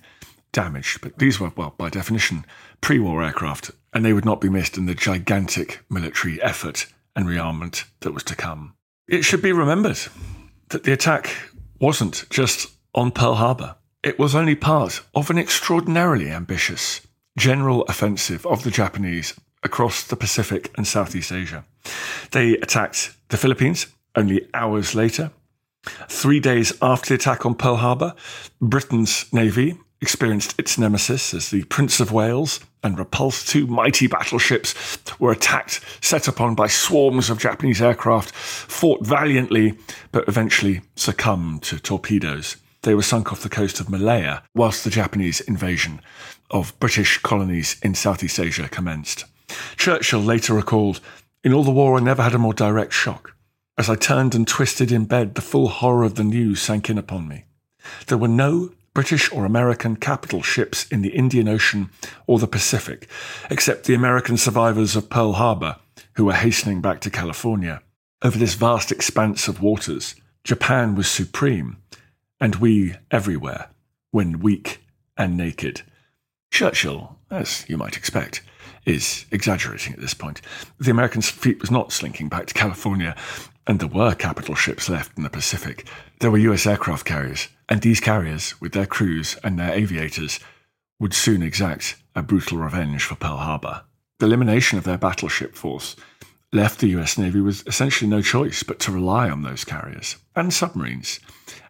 damaged. 0.52 1.02
But 1.02 1.20
these 1.20 1.40
were, 1.40 1.52
well, 1.56 1.76
by 1.78 1.90
definition, 1.90 2.46
pre 2.80 3.00
war 3.00 3.24
aircraft, 3.24 3.72
and 3.94 4.04
they 4.04 4.14
would 4.14 4.26
not 4.26 4.42
be 4.42 4.50
missed 4.50 4.78
in 4.78 4.86
the 4.86 4.96
gigantic 4.96 5.84
military 5.90 6.42
effort 6.42 6.88
and 7.16 7.28
rearmament 7.28 7.84
that 8.00 8.14
was 8.14 8.24
to 8.24 8.36
come. 8.36 8.74
It 9.08 9.24
should 9.24 9.42
be 9.42 9.52
remembered 9.52 10.00
that 10.70 10.84
the 10.84 10.94
attack 10.94 11.36
wasn't 11.80 12.26
just 12.30 12.72
on 12.96 13.12
Pearl 13.12 13.36
Harbor, 13.36 13.76
it 14.04 14.18
was 14.18 14.36
only 14.36 14.56
part 14.56 15.02
of 15.14 15.30
an 15.30 15.38
extraordinarily 15.38 16.30
ambitious 16.30 17.02
general 17.38 17.84
offensive 17.84 18.46
of 18.46 18.64
the 18.64 18.72
Japanese 18.72 19.34
across 19.64 20.04
the 20.04 20.16
Pacific 20.16 20.72
and 20.76 20.88
Southeast 20.88 21.32
Asia. 21.32 21.66
They 22.32 22.58
attacked 22.58 23.16
the 23.30 23.38
Philippines 23.38 23.88
only 24.16 24.48
hours 24.54 24.96
later. 24.96 25.32
Three 26.10 26.40
days 26.40 26.74
after 26.82 27.10
the 27.10 27.16
attack 27.16 27.46
on 27.46 27.56
Pearl 27.56 27.78
Harbor, 27.78 28.14
Britain's 28.60 29.32
navy 29.34 29.78
experienced 30.00 30.56
its 30.60 30.78
nemesis 30.78 31.34
as 31.34 31.50
the 31.50 31.64
Prince 31.66 32.00
of 32.00 32.12
Wales 32.12 32.60
and 32.84 32.98
Repulse 32.98 33.46
two 33.46 33.68
mighty 33.68 34.08
battleships 34.08 34.98
were 35.20 35.32
attacked, 35.32 35.80
set 36.02 36.28
upon 36.28 36.56
by 36.56 36.68
swarms 36.68 37.30
of 37.30 37.40
Japanese 37.40 37.82
aircraft, 37.82 38.32
fought 38.34 39.06
valiantly, 39.06 39.78
but 40.12 40.28
eventually 40.28 40.82
succumbed 40.96 41.62
to 41.64 41.80
torpedoes. 41.80 42.58
They 42.82 42.96
were 42.96 43.04
sunk 43.04 43.32
off 43.32 43.44
the 43.44 43.50
coast 43.50 43.80
of 43.80 43.90
Malaya 43.90 44.42
whilst 44.56 44.84
the 44.84 44.90
Japanese 44.90 45.40
invasion 45.42 46.02
of 46.50 46.78
British 46.80 47.20
colonies 47.20 47.80
in 47.84 47.94
Southeast 47.94 48.40
Asia 48.40 48.68
commenced. 48.68 49.26
Churchill 49.78 50.22
later 50.22 50.54
recalled, 50.54 51.00
In 51.44 51.54
all 51.54 51.64
the 51.64 51.72
war, 51.72 51.98
I 51.98 52.02
never 52.02 52.24
had 52.24 52.34
a 52.36 52.40
more 52.40 52.54
direct 52.54 52.94
shock. 52.94 53.36
As 53.78 53.90
I 53.90 53.96
turned 53.96 54.36
and 54.36 54.48
twisted 54.48 54.92
in 54.92 55.06
bed, 55.06 55.36
the 55.36 55.42
full 55.42 55.70
horror 55.70 56.04
of 56.04 56.16
the 56.16 56.24
news 56.24 56.62
sank 56.62 56.90
in 56.90 56.98
upon 56.98 57.28
me. 57.28 57.46
There 58.08 58.18
were 58.18 58.28
no 58.28 58.72
British 58.94 59.32
or 59.32 59.46
American 59.46 59.96
capital 59.96 60.42
ships 60.42 60.86
in 60.88 61.02
the 61.02 61.16
Indian 61.16 61.48
Ocean 61.48 61.90
or 62.28 62.40
the 62.40 62.48
Pacific, 62.48 63.08
except 63.50 63.86
the 63.86 63.94
American 63.94 64.38
survivors 64.38 64.96
of 64.96 65.10
Pearl 65.10 65.34
Harbor, 65.34 65.78
who 66.14 66.26
were 66.26 66.34
hastening 66.34 66.82
back 66.82 67.00
to 67.02 67.10
California. 67.10 67.82
Over 68.22 68.38
this 68.38 68.54
vast 68.54 68.92
expanse 68.92 69.48
of 69.48 69.62
waters, 69.62 70.16
Japan 70.44 70.96
was 70.96 71.10
supreme, 71.10 71.78
and 72.40 72.56
we 72.56 72.96
everywhere, 73.10 73.70
when 74.12 74.40
weak 74.40 74.84
and 75.18 75.38
naked. 75.38 75.82
Churchill, 76.52 77.18
as 77.30 77.66
you 77.70 77.78
might 77.78 77.96
expect, 77.96 78.42
is 78.86 79.26
exaggerating 79.32 79.94
at 79.94 80.00
this 80.00 80.14
point. 80.14 80.42
The 80.80 80.92
American 80.92 81.22
fleet 81.22 81.62
was 81.62 81.72
not 81.72 81.92
slinking 81.92 82.30
back 82.30 82.48
to 82.48 82.54
California, 82.54 83.16
and 83.68 83.80
there 83.80 83.88
were 83.88 84.16
capital 84.16 84.56
ships 84.56 84.90
left 84.90 85.18
in 85.18 85.24
the 85.24 85.30
Pacific. 85.30 85.88
There 86.20 86.32
were 86.32 86.38
US 86.38 86.66
aircraft 86.66 87.06
carriers, 87.06 87.48
and 87.70 87.82
these 87.82 88.00
carriers, 88.00 88.60
with 88.60 88.74
their 88.74 88.86
crews 88.86 89.38
and 89.44 89.58
their 89.58 89.74
aviators, 89.74 90.40
would 91.00 91.14
soon 91.14 91.42
exact 91.42 91.96
a 92.16 92.22
brutal 92.22 92.58
revenge 92.58 93.04
for 93.04 93.16
Pearl 93.16 93.38
Harbor. 93.38 93.84
The 94.20 94.26
elimination 94.26 94.78
of 94.78 94.84
their 94.84 94.98
battleship 94.98 95.56
force 95.56 95.96
left 96.54 96.80
the 96.80 96.90
US 96.90 97.18
Navy 97.18 97.42
with 97.42 97.68
essentially 97.68 98.10
no 98.10 98.22
choice 98.22 98.64
but 98.64 98.80
to 98.82 98.92
rely 98.92 99.30
on 99.30 99.42
those 99.42 99.64
carriers 99.64 100.18
and 100.36 100.54
submarines, 100.54 101.20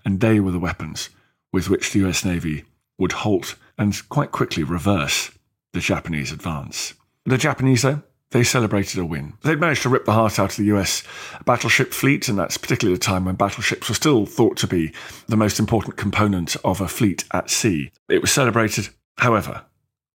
and 0.04 0.19
they 0.19 0.39
were 0.39 0.52
the 0.52 0.60
weapons 0.60 1.10
with 1.54 1.69
which 1.69 1.91
the 1.91 2.08
US 2.08 2.26
Navy 2.26 2.65
would 2.97 3.12
halt 3.12 3.56
and 3.78 4.08
quite 4.10 4.32
quickly 4.32 4.63
reverse 4.63 5.32
the 5.74 5.80
Japanese 5.80 6.32
advance. 6.32 6.93
The 7.25 7.38
Japanese, 7.38 7.84
though, 7.84 8.01
they 8.31 8.43
celebrated 8.43 8.99
a 8.99 9.05
win. 9.05 9.34
They'd 9.43 9.60
managed 9.60 9.84
to 9.84 9.89
rip 9.89 10.05
the 10.05 10.13
heart 10.13 10.39
out 10.39 10.51
of 10.51 10.57
the 10.57 10.75
US 10.75 11.03
battleship 11.45 11.93
fleet, 11.93 12.27
and 12.27 12.39
that's 12.39 12.57
particularly 12.57 12.95
the 12.95 13.03
time 13.03 13.25
when 13.25 13.36
battleships 13.36 13.89
were 13.89 13.95
still 13.95 14.25
thought 14.25 14.57
to 14.57 14.67
be 14.67 14.93
the 15.27 15.38
most 15.38 15.60
important 15.60 15.97
component 15.97 16.55
of 16.63 16.81
a 16.81 16.88
fleet 16.88 17.25
at 17.34 17.49
sea. 17.49 17.91
It 18.10 18.21
was 18.21 18.31
celebrated. 18.31 18.89
However, 19.17 19.65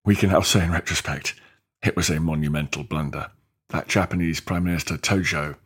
we 0.05 0.15
can 0.15 0.31
now 0.31 0.43
say 0.43 0.65
in 0.65 0.71
retrospect, 0.71 1.35
it 1.83 1.97
was 1.97 2.09
a 2.09 2.21
monumental 2.21 2.85
blunder. 2.85 3.31
That 3.71 3.89
Japanese 3.89 4.41
Prime 4.41 4.65
Minister 4.65 4.97
Tojo, 4.97 5.57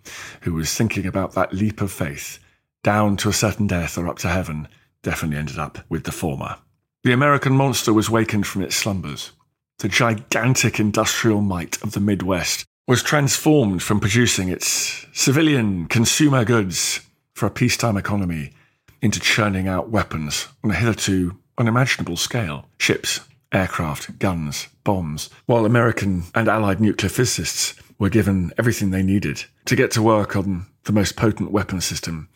who 0.42 0.54
was 0.54 0.74
thinking 0.74 1.06
about 1.06 1.34
that 1.34 1.52
leap 1.52 1.82
of 1.82 1.92
faith 1.92 2.38
down 2.82 3.16
to 3.18 3.28
a 3.28 3.34
certain 3.34 3.66
death 3.66 3.98
or 3.98 4.08
up 4.08 4.18
to 4.20 4.28
heaven, 4.28 4.68
definitely 5.02 5.36
ended 5.36 5.58
up 5.58 5.78
with 5.88 6.04
the 6.04 6.12
former. 6.12 6.56
The 7.04 7.12
American 7.12 7.52
monster 7.52 7.92
was 7.92 8.08
wakened 8.08 8.46
from 8.46 8.62
its 8.62 8.76
slumbers 8.76 9.32
the 9.78 9.88
gigantic 9.88 10.80
industrial 10.80 11.40
might 11.40 11.80
of 11.82 11.92
the 11.92 12.00
Midwest 12.00 12.64
was 12.86 13.02
transformed 13.02 13.82
from 13.82 14.00
producing 14.00 14.48
its 14.48 15.06
civilian 15.12 15.86
consumer 15.86 16.44
goods 16.44 17.00
for 17.34 17.46
a 17.46 17.50
peacetime 17.50 17.96
economy 17.96 18.52
into 19.00 19.20
churning 19.20 19.68
out 19.68 19.90
weapons 19.90 20.48
on 20.64 20.70
a 20.70 20.74
hitherto 20.74 21.36
unimaginable 21.58 22.16
scale 22.16 22.66
ships, 22.78 23.20
aircraft, 23.52 24.18
guns, 24.18 24.68
bombs, 24.84 25.30
while 25.46 25.64
American 25.64 26.24
and 26.34 26.48
Allied 26.48 26.80
nuclear 26.80 27.10
physicists 27.10 27.74
were 27.98 28.08
given 28.08 28.52
everything 28.58 28.90
they 28.90 29.02
needed 29.02 29.44
to 29.66 29.76
get 29.76 29.90
to 29.92 30.02
work 30.02 30.34
on 30.34 30.66
the 30.84 30.92
most 30.92 31.16
potent 31.16 31.50
weapon 31.50 31.80
system 31.80 32.28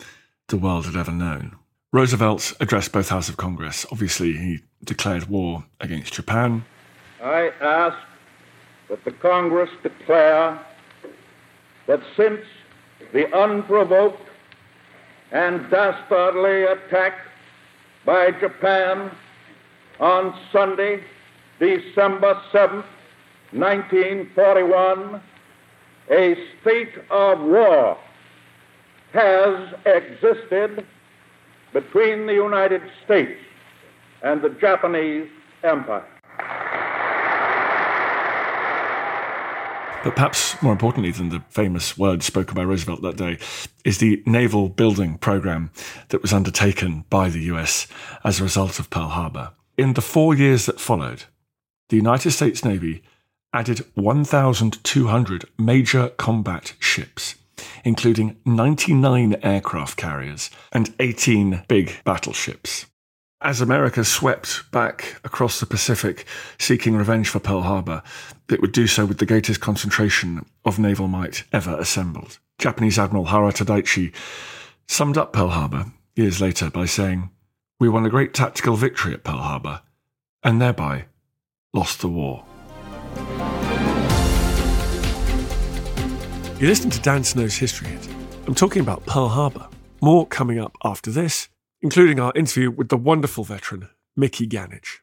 the 0.49 0.57
world 0.57 0.85
had 0.85 0.95
ever 0.95 1.11
known. 1.11 1.55
Roosevelt 1.91 2.53
addressed 2.59 2.91
both 2.91 3.09
houses 3.09 3.29
of 3.29 3.37
Congress. 3.37 3.85
Obviously, 3.91 4.33
he 4.33 4.59
declared 4.83 5.29
war 5.29 5.65
against 5.79 6.13
Japan. 6.13 6.65
I 7.23 7.51
ask 7.61 7.97
that 8.89 9.05
the 9.05 9.11
Congress 9.11 9.69
declare 9.81 10.59
that 11.87 12.01
since 12.17 12.41
the 13.13 13.33
unprovoked 13.33 14.27
and 15.31 15.69
dastardly 15.69 16.63
attack 16.63 17.13
by 18.05 18.31
Japan 18.31 19.09
on 20.01 20.37
Sunday, 20.51 21.01
December 21.59 22.41
7th, 22.51 22.83
1941, 23.51 25.21
a 26.11 26.35
state 26.61 26.93
of 27.09 27.39
war 27.39 27.97
has 29.13 29.73
existed 29.85 30.85
between 31.71 32.25
the 32.25 32.33
United 32.33 32.81
States 33.05 33.39
and 34.23 34.41
the 34.41 34.49
Japanese 34.49 35.29
Empire. 35.63 36.12
But 40.03 40.15
perhaps 40.15 40.61
more 40.61 40.73
importantly 40.73 41.11
than 41.11 41.29
the 41.29 41.43
famous 41.47 41.97
words 41.97 42.25
spoken 42.25 42.55
by 42.55 42.65
Roosevelt 42.65 43.01
that 43.03 43.15
day 43.15 43.37
is 43.85 43.99
the 43.99 44.21
naval 44.25 44.67
building 44.67 45.17
program 45.17 45.71
that 46.09 46.21
was 46.21 46.33
undertaken 46.33 47.05
by 47.09 47.29
the 47.29 47.43
US 47.53 47.87
as 48.25 48.39
a 48.39 48.43
result 48.43 48.79
of 48.79 48.89
Pearl 48.89 49.07
Harbor. 49.07 49.51
In 49.77 49.93
the 49.93 50.01
four 50.01 50.35
years 50.35 50.65
that 50.65 50.81
followed, 50.81 51.23
the 51.87 51.95
United 51.95 52.31
States 52.31 52.65
Navy 52.65 53.01
added 53.53 53.85
1,200 53.93 55.45
major 55.57 56.09
combat 56.09 56.73
ships, 56.79 57.35
including 57.85 58.35
99 58.45 59.37
aircraft 59.41 59.95
carriers 59.95 60.49
and 60.73 60.93
18 60.99 61.63
big 61.69 62.03
battleships. 62.03 62.87
As 63.43 63.59
America 63.59 64.05
swept 64.05 64.71
back 64.71 65.19
across 65.25 65.59
the 65.59 65.65
Pacific 65.65 66.25
seeking 66.57 66.95
revenge 66.95 67.27
for 67.27 67.39
Pearl 67.41 67.63
Harbor, 67.63 68.01
it 68.49 68.61
would 68.61 68.71
do 68.71 68.87
so 68.87 69.05
with 69.05 69.17
the 69.17 69.25
greatest 69.25 69.59
concentration 69.59 70.45
of 70.63 70.79
naval 70.79 71.09
might 71.09 71.43
ever 71.51 71.77
assembled. 71.77 72.39
Japanese 72.57 72.97
Admiral 72.97 73.25
Hara 73.25 73.51
Tadaichi 73.51 74.13
summed 74.87 75.17
up 75.17 75.33
Pearl 75.33 75.49
Harbor 75.49 75.87
years 76.15 76.39
later 76.39 76.69
by 76.69 76.85
saying, 76.85 77.31
We 77.81 77.89
won 77.89 78.05
a 78.05 78.09
great 78.09 78.33
tactical 78.33 78.77
victory 78.77 79.13
at 79.13 79.25
Pearl 79.25 79.39
Harbor, 79.39 79.81
and 80.41 80.61
thereby 80.61 81.07
lost 81.73 81.99
the 81.99 82.07
war. 82.07 82.45
You're 86.61 86.69
listening 86.69 86.91
to 86.91 87.01
Dan 87.01 87.25
Snow's 87.25 87.57
History 87.57 87.89
Hit. 87.89 88.07
I'm 88.47 88.55
talking 88.55 88.81
about 88.81 89.05
Pearl 89.05 89.27
Harbor. 89.27 89.67
More 89.99 90.25
coming 90.25 90.59
up 90.59 90.77
after 90.85 91.11
this 91.11 91.49
including 91.83 92.17
our 92.17 92.31
interview 92.33 92.71
with 92.71 92.87
the 92.87 92.95
wonderful 92.95 93.43
veteran, 93.43 93.89
Mickey 94.15 94.47
Ganitch. 94.47 94.99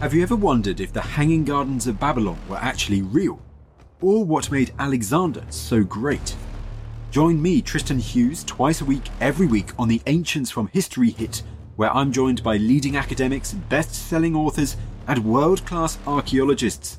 Have 0.00 0.12
you 0.12 0.22
ever 0.22 0.36
wondered 0.36 0.80
if 0.80 0.92
the 0.92 1.00
Hanging 1.00 1.44
Gardens 1.44 1.86
of 1.86 1.98
Babylon 1.98 2.38
were 2.46 2.56
actually 2.56 3.00
real? 3.00 3.40
Or 4.02 4.22
what 4.22 4.50
made 4.50 4.74
Alexander 4.78 5.44
so 5.48 5.82
great? 5.82 6.36
Join 7.10 7.40
me, 7.40 7.62
Tristan 7.62 8.00
Hughes, 8.00 8.44
twice 8.44 8.82
a 8.82 8.84
week, 8.84 9.08
every 9.20 9.46
week 9.46 9.70
on 9.78 9.88
the 9.88 10.02
Ancients 10.06 10.50
from 10.50 10.66
History 10.66 11.10
Hit, 11.10 11.42
where 11.76 11.94
I'm 11.94 12.12
joined 12.12 12.42
by 12.42 12.58
leading 12.58 12.96
academics, 12.96 13.52
best 13.54 13.94
selling 13.94 14.36
authors, 14.36 14.76
and 15.06 15.24
world 15.24 15.64
class 15.64 15.98
archaeologists 16.06 16.98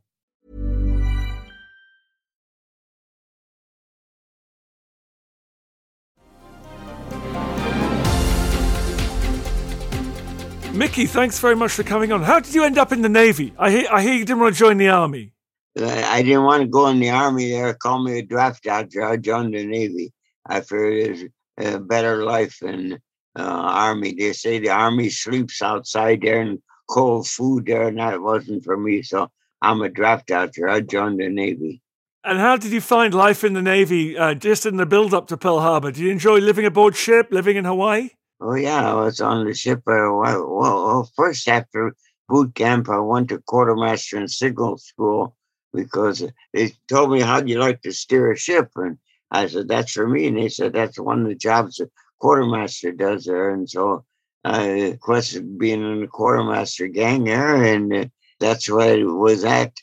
Mickey, 10.73 11.05
thanks 11.05 11.37
very 11.37 11.55
much 11.55 11.73
for 11.73 11.83
coming 11.83 12.11
on. 12.11 12.23
How 12.23 12.39
did 12.39 12.53
you 12.53 12.63
end 12.63 12.77
up 12.77 12.91
in 12.91 13.01
the 13.01 13.09
Navy? 13.09 13.53
I 13.59 13.71
hear, 13.71 13.87
I 13.91 14.01
hear 14.01 14.13
you 14.13 14.25
didn't 14.25 14.39
want 14.39 14.55
to 14.55 14.59
join 14.59 14.77
the 14.77 14.89
Army. 14.89 15.33
I 15.77 16.21
didn't 16.21 16.43
want 16.43 16.63
to 16.63 16.67
go 16.67 16.87
in 16.87 16.99
the 16.99 17.09
Army 17.09 17.51
there. 17.51 17.73
Call 17.73 18.03
me 18.03 18.19
a 18.19 18.21
draft 18.23 18.63
dodger. 18.63 19.03
I 19.03 19.17
joined 19.17 19.53
the 19.53 19.65
Navy. 19.65 20.13
I 20.45 20.61
figured 20.61 21.29
it's 21.57 21.75
a 21.75 21.79
better 21.79 22.23
life 22.23 22.57
than 22.61 22.93
uh, 23.37 23.41
Army. 23.41 24.13
They 24.13 24.33
say 24.33 24.59
the 24.59 24.69
Army 24.69 25.09
sleeps 25.09 25.61
outside 25.61 26.21
there 26.21 26.41
and 26.41 26.59
cold 26.89 27.27
food 27.27 27.65
there, 27.65 27.87
and 27.87 27.99
that 27.99 28.21
wasn't 28.21 28.63
for 28.63 28.77
me. 28.77 29.01
So 29.01 29.29
I'm 29.61 29.81
a 29.81 29.89
draft 29.89 30.27
dodger. 30.27 30.67
I 30.69 30.81
joined 30.81 31.19
the 31.19 31.29
Navy. 31.29 31.81
And 32.23 32.39
how 32.39 32.55
did 32.55 32.71
you 32.71 32.81
find 32.81 33.13
life 33.13 33.43
in 33.43 33.53
the 33.53 33.61
Navy 33.61 34.17
uh, 34.17 34.35
just 34.35 34.65
in 34.65 34.77
the 34.77 34.85
build 34.85 35.13
up 35.13 35.27
to 35.27 35.37
Pearl 35.37 35.59
Harbor? 35.59 35.91
Did 35.91 36.01
you 36.01 36.11
enjoy 36.11 36.39
living 36.39 36.65
aboard 36.65 36.95
ship, 36.95 37.27
living 37.31 37.57
in 37.57 37.65
Hawaii? 37.65 38.11
Oh, 38.41 38.55
yeah. 38.55 38.91
I 38.91 38.95
was 38.95 39.21
on 39.21 39.45
the 39.45 39.53
ship. 39.53 39.79
Uh, 39.87 40.09
well, 40.11 40.47
well, 40.49 41.11
first 41.15 41.47
after 41.47 41.95
boot 42.27 42.55
camp, 42.55 42.89
I 42.89 42.97
went 42.97 43.29
to 43.29 43.37
quartermaster 43.39 44.17
and 44.17 44.29
signal 44.29 44.79
school 44.79 45.35
because 45.73 46.25
they 46.53 46.73
told 46.89 47.11
me, 47.11 47.21
How'd 47.21 47.47
you 47.47 47.59
like 47.59 47.83
to 47.83 47.93
steer 47.93 48.31
a 48.31 48.37
ship? 48.37 48.71
And 48.75 48.97
I 49.29 49.45
said, 49.45 49.67
That's 49.67 49.91
for 49.91 50.07
me. 50.07 50.27
And 50.27 50.37
they 50.37 50.49
said, 50.49 50.73
That's 50.73 50.99
one 50.99 51.21
of 51.21 51.27
the 51.27 51.35
jobs 51.35 51.75
the 51.75 51.89
quartermaster 52.19 52.91
does 52.91 53.25
there. 53.25 53.51
And 53.51 53.69
so 53.69 54.05
I 54.43 54.69
requested 54.71 55.59
being 55.59 55.83
in 55.83 56.01
the 56.01 56.07
quartermaster 56.07 56.87
gang 56.87 57.25
there. 57.25 57.63
And 57.63 58.09
that's 58.39 58.67
where 58.67 58.97
I 58.97 59.03
was 59.03 59.45
at 59.45 59.73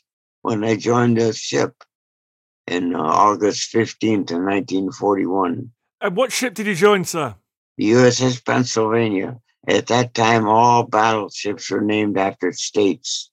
when 0.41 0.65
I 0.65 0.75
joined 0.75 1.17
the 1.17 1.31
ship 1.31 1.81
in 2.67 2.93
August 2.93 3.73
15th, 3.73 4.31
1941. 4.31 5.71
And 6.01 6.15
what 6.15 6.33
ship 6.33 6.55
did 6.55 6.67
you 6.67 6.75
join, 6.75 7.05
sir? 7.05 7.35
The 7.79 7.91
USS 7.91 8.45
Pennsylvania. 8.45 9.39
At 9.65 9.87
that 9.87 10.13
time, 10.13 10.45
all 10.45 10.83
battleships 10.83 11.71
were 11.71 11.79
named 11.79 12.17
after 12.17 12.51
states. 12.51 13.31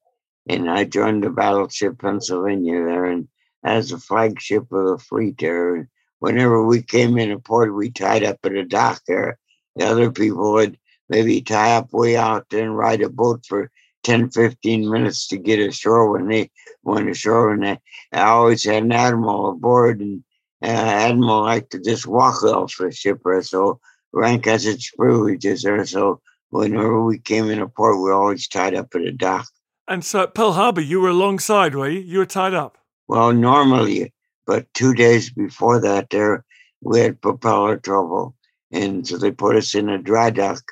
And 0.48 0.70
I 0.70 0.84
joined 0.84 1.24
the 1.24 1.30
battleship 1.30 1.98
Pennsylvania 1.98 2.84
there, 2.84 3.06
and 3.06 3.26
as 3.64 3.90
a 3.90 3.98
flagship 3.98 4.70
of 4.70 4.86
the 4.86 4.98
fleet 4.98 5.38
there. 5.38 5.88
Whenever 6.20 6.64
we 6.64 6.80
came 6.80 7.18
in 7.18 7.32
a 7.32 7.40
port, 7.40 7.74
we 7.74 7.90
tied 7.90 8.22
up 8.22 8.38
at 8.44 8.52
a 8.52 8.64
dock 8.64 9.02
there. 9.08 9.40
The 9.74 9.86
other 9.86 10.12
people 10.12 10.52
would 10.52 10.78
maybe 11.08 11.42
tie 11.42 11.74
up 11.74 11.92
way 11.92 12.16
out 12.16 12.46
and 12.52 12.78
ride 12.78 13.02
a 13.02 13.08
boat 13.08 13.44
for 13.48 13.72
10, 14.04 14.30
15 14.30 14.88
minutes 14.88 15.26
to 15.26 15.38
get 15.38 15.58
ashore 15.58 16.12
when 16.12 16.28
they 16.28 16.52
went 16.84 17.10
ashore. 17.10 17.52
And 17.52 17.66
I, 17.66 17.80
I 18.12 18.20
always 18.20 18.62
had 18.62 18.84
an 18.84 18.92
admiral 18.92 19.50
aboard, 19.50 20.00
and 20.00 20.22
uh, 20.62 20.66
admiral 20.66 21.42
liked 21.42 21.72
to 21.72 21.80
just 21.80 22.06
walk 22.06 22.44
off 22.44 22.76
the 22.78 22.92
ship, 22.92 23.22
or 23.24 23.42
so 23.42 23.80
rank 24.12 24.46
as 24.46 24.66
its 24.66 24.90
privileges 24.90 25.62
there. 25.62 25.84
So 25.86 26.20
whenever 26.50 27.04
we 27.04 27.18
came 27.18 27.50
in 27.50 27.60
a 27.60 27.68
port, 27.68 27.96
we 27.96 28.04
were 28.04 28.12
always 28.12 28.48
tied 28.48 28.74
up 28.74 28.94
at 28.94 29.02
a 29.02 29.12
dock. 29.12 29.46
And 29.88 30.04
so 30.04 30.22
at 30.22 30.34
Pearl 30.34 30.52
Harbor, 30.52 30.80
you 30.80 31.00
were 31.00 31.10
alongside, 31.10 31.74
were 31.74 31.88
you? 31.88 32.00
You 32.00 32.18
were 32.18 32.26
tied 32.26 32.54
up. 32.54 32.78
Well, 33.08 33.32
normally, 33.32 34.12
but 34.46 34.72
two 34.74 34.94
days 34.94 35.30
before 35.30 35.80
that, 35.80 36.10
there 36.10 36.44
we 36.82 37.00
had 37.00 37.20
propeller 37.20 37.76
trouble, 37.76 38.34
and 38.72 39.06
so 39.06 39.16
they 39.16 39.30
put 39.30 39.56
us 39.56 39.74
in 39.74 39.88
a 39.88 39.98
dry 39.98 40.30
dock 40.30 40.62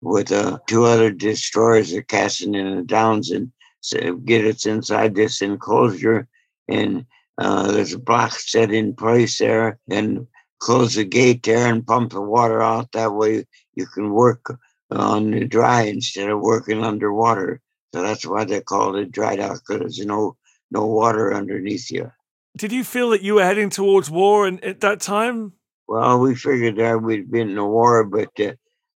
with 0.00 0.32
uh, 0.32 0.58
two 0.66 0.84
other 0.84 1.10
destroyers 1.10 1.92
that 1.92 2.08
Cassin 2.08 2.54
in 2.54 2.76
the 2.76 2.82
Downs 2.82 3.30
and 3.30 3.52
so 3.80 4.16
get 4.16 4.44
us 4.44 4.66
inside 4.66 5.14
this 5.14 5.42
enclosure. 5.42 6.28
And 6.68 7.06
uh, 7.38 7.72
there's 7.72 7.94
a 7.94 7.98
block 7.98 8.32
set 8.32 8.70
in 8.70 8.94
place 8.94 9.38
there, 9.38 9.78
and 9.90 10.26
close 10.60 10.94
the 10.94 11.04
gate 11.04 11.42
there 11.42 11.66
and 11.66 11.86
pump 11.86 12.12
the 12.12 12.20
water 12.20 12.62
out. 12.62 12.92
That 12.92 13.14
way, 13.14 13.46
you 13.74 13.86
can 13.86 14.12
work 14.12 14.56
on 14.90 15.32
the 15.32 15.44
dry 15.46 15.82
instead 15.82 16.30
of 16.30 16.40
working 16.40 16.84
underwater. 16.84 17.60
So 17.92 18.02
that's 18.02 18.24
why 18.24 18.44
they 18.44 18.60
call 18.60 18.96
it 18.96 19.10
dry 19.10 19.36
dock 19.36 19.62
because 19.66 19.80
there's 19.80 20.06
no 20.06 20.36
no 20.70 20.86
water 20.86 21.34
underneath 21.34 21.90
you. 21.90 22.12
Did 22.56 22.72
you 22.72 22.84
feel 22.84 23.10
that 23.10 23.22
you 23.22 23.34
were 23.34 23.44
heading 23.44 23.70
towards 23.70 24.10
war 24.10 24.46
and, 24.46 24.62
at 24.64 24.80
that 24.80 25.00
time? 25.00 25.54
Well, 25.88 26.20
we 26.20 26.34
figured 26.34 26.76
that 26.76 27.02
we'd 27.02 27.30
be 27.30 27.40
in 27.40 27.58
a 27.58 27.66
war, 27.66 28.04
but 28.04 28.28
uh, 28.38 28.52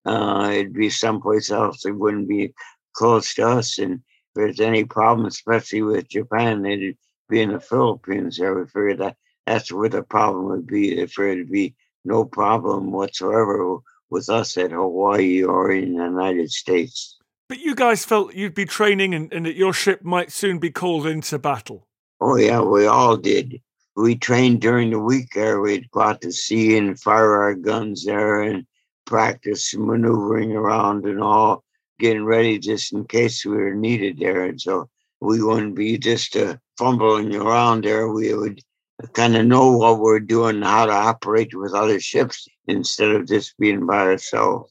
uh, 0.09 0.51
it'd 0.51 0.75
be 0.75 0.91
someplace 0.91 1.51
else. 1.51 1.85
It 1.85 1.93
wouldn't 1.93 2.29
be 2.29 2.53
close 2.93 3.35
to 3.35 3.49
us. 3.49 3.79
And 3.79 3.95
if 3.95 4.01
there's 4.35 4.61
any 4.61 4.85
problem, 4.85 5.27
especially 5.27 5.83
with 5.83 6.09
Japan, 6.09 6.65
it'd 6.65 6.97
be 7.29 7.41
in 7.41 7.53
the 7.53 7.61
Philippines. 7.61 8.37
There, 8.37 8.55
we 8.55 8.67
figured 8.67 8.99
that 8.99 9.17
that's 9.47 9.72
where 9.72 9.88
the 9.88 10.03
problem 10.03 10.47
would 10.47 10.66
be. 10.66 10.99
If 10.99 11.14
there'd 11.14 11.51
be 11.51 11.74
no 12.05 12.24
problem 12.24 12.92
whatsoever 12.92 13.78
with 14.11 14.28
us 14.28 14.57
at 14.57 14.70
Hawaii 14.70 15.42
or 15.42 15.72
in 15.72 15.97
the 15.97 16.05
United 16.05 16.51
States. 16.51 17.18
But 17.49 17.59
you 17.59 17.74
guys 17.74 18.05
felt 18.05 18.34
you'd 18.34 18.55
be 18.55 18.64
training 18.64 19.14
and, 19.14 19.32
and 19.32 19.47
that 19.47 19.57
your 19.57 19.72
ship 19.72 20.03
might 20.03 20.32
soon 20.32 20.59
be 20.59 20.70
called 20.70 21.07
into 21.07 21.38
battle. 21.38 21.86
Oh, 22.20 22.36
yeah, 22.36 22.61
we 22.61 22.86
all 22.86 23.16
did. 23.16 23.61
We 23.97 24.16
trained 24.16 24.61
during 24.61 24.90
the 24.90 24.99
week 24.99 25.30
there. 25.34 25.61
We'd 25.61 25.90
go 25.90 26.01
out 26.01 26.20
to 26.22 26.32
sea 26.32 26.76
and 26.76 26.99
fire 26.99 27.42
our 27.42 27.55
guns 27.55 28.05
there 28.05 28.42
and 28.42 28.66
practice 29.05 29.74
maneuvering 29.76 30.53
around 30.53 31.05
and 31.07 31.22
all, 31.22 31.64
getting 31.99 32.24
ready 32.24 32.59
just 32.59 32.92
in 32.92 33.05
case 33.05 33.45
we 33.45 33.57
were 33.57 33.74
needed 33.74 34.18
there. 34.18 34.45
And 34.45 34.61
so 34.61 34.88
we 35.20 35.42
wouldn't 35.42 35.74
be 35.74 35.99
just 35.99 36.36
uh, 36.36 36.57
fumbling 36.78 37.34
around 37.36 37.84
there. 37.84 38.09
We 38.09 38.34
would 38.34 38.61
kind 39.12 39.36
of 39.36 39.47
know 39.47 39.76
what 39.76 40.01
we're 40.01 40.20
doing, 40.20 40.62
how 40.62 40.86
to 40.86 40.92
operate 40.92 41.55
with 41.55 41.74
other 41.74 42.01
ships 42.01 42.47
instead 42.66 43.11
of 43.11 43.26
just 43.26 43.57
being 43.59 43.86
by 43.86 44.01
ourselves. 44.01 44.70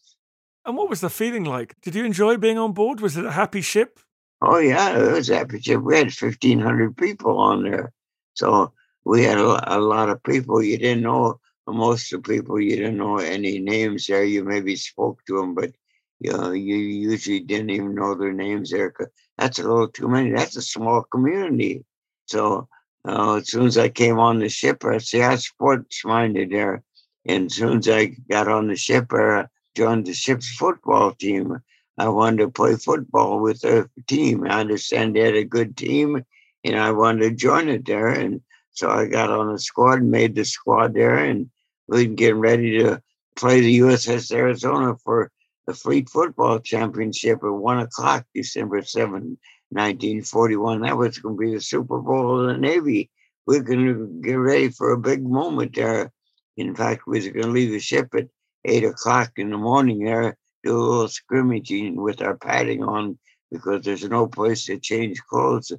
And 0.65 0.77
what 0.77 0.89
was 0.89 1.01
the 1.01 1.09
feeling 1.09 1.43
like? 1.43 1.75
Did 1.81 1.95
you 1.95 2.05
enjoy 2.05 2.37
being 2.37 2.57
on 2.57 2.71
board? 2.71 3.01
Was 3.01 3.17
it 3.17 3.25
a 3.25 3.31
happy 3.31 3.61
ship? 3.61 3.99
Oh 4.41 4.57
yeah, 4.57 4.97
it 4.97 5.11
was 5.11 5.29
a 5.29 5.37
happy 5.37 5.61
ship. 5.61 5.81
We 5.81 5.97
had 5.97 6.13
fifteen 6.13 6.59
hundred 6.59 6.97
people 6.97 7.37
on 7.37 7.63
there, 7.63 7.91
so 8.33 8.73
we 9.05 9.23
had 9.23 9.37
a, 9.37 9.77
a, 9.77 9.79
lot 9.79 10.09
of 10.09 10.23
people. 10.23 10.61
You 10.61 10.77
didn't 10.77 11.03
know 11.03 11.39
most 11.67 12.11
of 12.13 12.23
the 12.23 12.29
people. 12.29 12.59
You 12.59 12.75
didn't 12.77 12.97
know 12.97 13.17
any 13.17 13.59
names 13.59 14.07
there. 14.07 14.23
You 14.23 14.43
maybe 14.43 14.75
spoke 14.75 15.19
to 15.27 15.37
them, 15.37 15.53
but 15.53 15.71
you 16.19 16.31
know, 16.31 16.51
you 16.51 16.75
usually 16.75 17.41
didn't 17.41 17.69
even 17.69 17.95
know 17.95 18.15
their 18.15 18.33
names 18.33 18.71
there. 18.71 18.93
That's 19.37 19.59
a 19.59 19.63
little 19.63 19.89
too 19.89 20.07
many. 20.07 20.31
That's 20.31 20.55
a 20.55 20.61
small 20.61 21.03
community. 21.03 21.83
So 22.25 22.67
uh, 23.05 23.35
as 23.35 23.49
soon 23.49 23.65
as 23.65 23.77
I 23.77 23.89
came 23.89 24.19
on 24.19 24.39
the 24.39 24.49
ship, 24.49 24.85
I 24.85 24.97
see 24.97 25.21
I 25.21 25.35
sports 25.35 26.03
minded 26.05 26.51
there. 26.51 26.83
And 27.25 27.45
as 27.47 27.55
soon 27.55 27.79
as 27.79 27.89
I 27.89 28.15
got 28.29 28.47
on 28.47 28.67
the 28.67 28.75
ship, 28.75 29.07
I 29.13 29.47
joined 29.75 30.05
the 30.05 30.13
ship's 30.13 30.55
football 30.55 31.13
team. 31.13 31.59
I 31.97 32.09
wanted 32.09 32.39
to 32.39 32.49
play 32.49 32.75
football 32.75 33.39
with 33.39 33.61
the 33.61 33.89
team. 34.07 34.45
I 34.45 34.61
understand 34.61 35.15
they 35.15 35.21
had 35.21 35.35
a 35.35 35.43
good 35.43 35.77
team, 35.77 36.23
and 36.63 36.75
I 36.75 36.91
wanted 36.91 37.21
to 37.29 37.35
join 37.35 37.69
it 37.69 37.85
there. 37.85 38.07
And 38.07 38.41
so 38.71 38.89
I 38.89 39.05
got 39.05 39.29
on 39.29 39.51
the 39.51 39.59
squad 39.59 39.99
and 39.99 40.11
made 40.11 40.35
the 40.35 40.45
squad 40.45 40.93
there, 40.93 41.17
and 41.17 41.49
we 41.87 42.07
were 42.07 42.13
getting 42.13 42.39
ready 42.39 42.79
to 42.79 43.01
play 43.35 43.61
the 43.61 43.79
USS 43.79 44.31
Arizona 44.31 44.95
for 45.03 45.31
the 45.67 45.73
Fleet 45.73 46.09
Football 46.09 46.59
Championship 46.59 47.43
at 47.43 47.49
one 47.49 47.79
o'clock, 47.79 48.25
December 48.33 48.81
7, 48.81 49.37
1941. 49.73 50.81
That 50.81 50.97
was 50.97 51.17
going 51.17 51.35
to 51.35 51.39
be 51.39 51.53
the 51.53 51.61
Super 51.61 51.99
Bowl 51.99 52.41
of 52.41 52.47
the 52.47 52.57
Navy. 52.57 53.09
We 53.45 53.57
are 53.57 53.63
going 53.63 53.85
to 53.85 54.21
get 54.21 54.35
ready 54.35 54.69
for 54.69 54.91
a 54.91 54.97
big 54.97 55.23
moment 55.23 55.75
there. 55.75 56.11
In 56.57 56.75
fact, 56.75 57.07
we 57.07 57.17
was 57.17 57.27
going 57.27 57.45
to 57.45 57.51
leave 57.51 57.71
the 57.71 57.79
ship 57.79 58.13
at 58.15 58.27
eight 58.65 58.83
o'clock 58.83 59.31
in 59.37 59.49
the 59.49 59.57
morning 59.57 60.03
there, 60.03 60.37
do 60.63 60.75
a 60.75 60.77
little 60.77 61.07
scrimmaging 61.07 61.95
with 61.95 62.21
our 62.21 62.37
padding 62.37 62.83
on 62.83 63.17
because 63.51 63.83
there's 63.83 64.07
no 64.07 64.27
place 64.27 64.65
to 64.65 64.79
change 64.79 65.21
clothes 65.29 65.71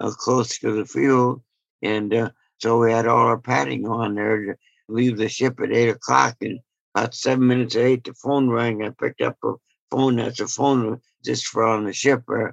uh, 0.00 0.10
close 0.10 0.58
to 0.58 0.72
the 0.72 0.84
field. 0.84 1.42
And 1.82 2.12
uh, 2.12 2.30
so 2.58 2.78
we 2.78 2.92
had 2.92 3.06
all 3.06 3.26
our 3.26 3.38
padding 3.38 3.86
on 3.86 4.14
there 4.14 4.44
to 4.44 4.54
leave 4.88 5.16
the 5.16 5.28
ship 5.28 5.60
at 5.60 5.72
eight 5.72 5.88
o'clock. 5.88 6.36
And 6.40 6.60
about 6.94 7.14
seven 7.14 7.46
minutes 7.46 7.76
at 7.76 7.82
eight, 7.82 8.04
the 8.04 8.14
phone 8.14 8.50
rang. 8.50 8.82
I 8.82 8.90
picked 8.90 9.20
up 9.20 9.36
a 9.44 9.54
phone. 9.90 10.16
That's 10.16 10.40
a 10.40 10.48
phone 10.48 11.00
just 11.24 11.46
for 11.46 11.64
on 11.64 11.84
the 11.84 11.92
ship. 11.92 12.22
Uh, 12.28 12.48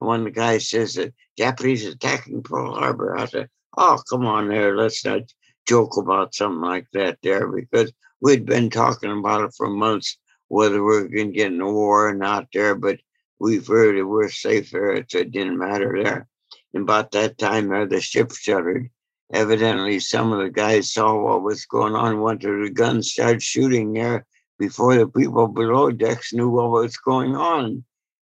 one 0.00 0.24
the 0.24 0.30
guys 0.30 0.68
says 0.68 0.94
that 0.94 1.14
Japanese 1.38 1.86
attacking 1.86 2.42
Pearl 2.42 2.74
Harbor. 2.74 3.16
I 3.16 3.26
said, 3.26 3.48
"Oh, 3.76 4.02
come 4.08 4.26
on, 4.26 4.48
there. 4.48 4.76
Let's 4.76 5.04
not 5.04 5.22
joke 5.68 5.96
about 5.96 6.34
something 6.34 6.62
like 6.62 6.86
that 6.92 7.18
there 7.22 7.46
because 7.46 7.92
we'd 8.20 8.46
been 8.46 8.70
talking 8.70 9.10
about 9.10 9.44
it 9.44 9.54
for 9.56 9.68
months, 9.68 10.18
whether 10.48 10.82
we 10.82 10.96
are 10.96 11.08
going 11.08 11.28
to 11.28 11.36
get 11.36 11.52
in 11.52 11.60
a 11.60 11.70
war 11.70 12.08
or 12.08 12.14
not 12.14 12.48
there. 12.52 12.74
But 12.74 12.98
we've 13.38 13.66
heard 13.66 13.96
it. 13.96 14.02
We're 14.02 14.30
safe 14.30 14.70
there. 14.70 15.04
So 15.08 15.18
it 15.18 15.32
didn't 15.32 15.58
matter 15.58 16.00
there. 16.02 16.28
And 16.72 16.84
about 16.84 17.10
that 17.12 17.38
time 17.38 17.68
there, 17.68 17.86
the 17.86 18.00
ship 18.00 18.32
shuttered. 18.32 18.90
Evidently, 19.32 20.00
some 20.00 20.32
of 20.32 20.40
the 20.40 20.50
guys 20.50 20.92
saw 20.92 21.16
what 21.16 21.42
was 21.42 21.66
going 21.66 21.94
on, 21.94 22.20
went 22.20 22.40
to 22.40 22.64
the 22.64 22.70
gun, 22.70 23.02
started 23.02 23.42
shooting 23.42 23.92
there 23.92 24.26
before 24.58 24.96
the 24.96 25.06
people 25.06 25.46
below 25.46 25.90
decks 25.90 26.32
knew 26.32 26.48
what 26.48 26.70
was 26.70 26.96
going 26.96 27.36
on. 27.36 27.84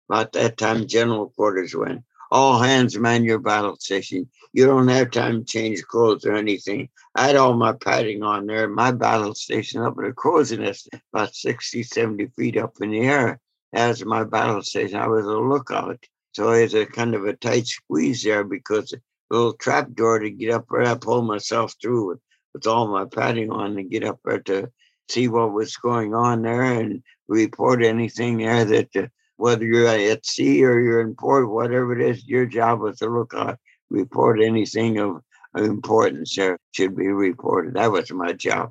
About 0.08 0.32
that 0.32 0.56
time, 0.56 0.86
general 0.86 1.30
quarters 1.30 1.74
went, 1.74 2.02
all 2.30 2.58
hands 2.58 2.98
man 2.98 3.24
your 3.24 3.38
battle 3.38 3.76
station. 3.76 4.28
You 4.52 4.66
don't 4.66 4.88
have 4.88 5.10
time 5.10 5.40
to 5.40 5.44
change 5.44 5.82
clothes 5.82 6.24
or 6.24 6.34
anything. 6.34 6.88
I 7.14 7.26
had 7.26 7.36
all 7.36 7.54
my 7.54 7.72
padding 7.72 8.22
on 8.22 8.46
there. 8.46 8.68
My 8.68 8.90
battle 8.92 9.34
station 9.34 9.82
up 9.82 9.98
in 9.98 10.06
a 10.06 10.12
crow's 10.12 10.52
nest, 10.52 10.88
about 11.12 11.34
60, 11.34 11.82
70 11.82 12.26
feet 12.28 12.56
up 12.56 12.76
in 12.80 12.90
the 12.90 13.00
air. 13.00 13.40
As 13.74 14.04
my 14.04 14.24
battle 14.24 14.62
station. 14.62 14.98
I 14.98 15.08
was 15.08 15.24
a 15.24 15.30
lookout. 15.30 16.04
So 16.32 16.50
it's 16.50 16.74
a 16.74 16.86
kind 16.86 17.14
of 17.14 17.26
a 17.26 17.34
tight 17.34 17.66
squeeze 17.66 18.22
there 18.22 18.44
because 18.44 18.92
a 18.92 19.00
little 19.30 19.52
trap 19.54 19.92
door 19.92 20.18
to 20.18 20.30
get 20.30 20.52
up 20.52 20.66
there. 20.70 20.82
I 20.82 20.94
pulled 20.94 21.26
myself 21.26 21.74
through 21.80 22.08
with, 22.08 22.20
with 22.54 22.66
all 22.66 22.88
my 22.88 23.04
padding 23.04 23.50
on 23.50 23.76
to 23.76 23.82
get 23.82 24.04
up 24.04 24.20
there 24.24 24.40
to 24.40 24.70
see 25.08 25.28
what 25.28 25.52
was 25.52 25.76
going 25.76 26.14
on 26.14 26.42
there 26.42 26.62
and 26.62 27.02
report 27.28 27.82
anything 27.82 28.38
there 28.38 28.64
that 28.64 28.96
uh, 28.96 29.06
whether 29.42 29.64
you're 29.64 29.88
at 29.88 30.24
sea 30.24 30.64
or 30.64 30.78
you're 30.78 31.00
in 31.00 31.16
port, 31.16 31.50
whatever 31.50 31.98
it 31.98 32.00
is, 32.00 32.24
your 32.28 32.46
job 32.46 32.78
was 32.78 32.98
to 32.98 33.08
look 33.08 33.34
out, 33.34 33.58
report 33.90 34.40
anything 34.40 35.00
of, 35.00 35.16
of 35.56 35.64
importance 35.64 36.36
there 36.36 36.56
should 36.70 36.94
be 36.94 37.08
reported. 37.08 37.74
That 37.74 37.90
was 37.90 38.12
my 38.12 38.34
job. 38.34 38.70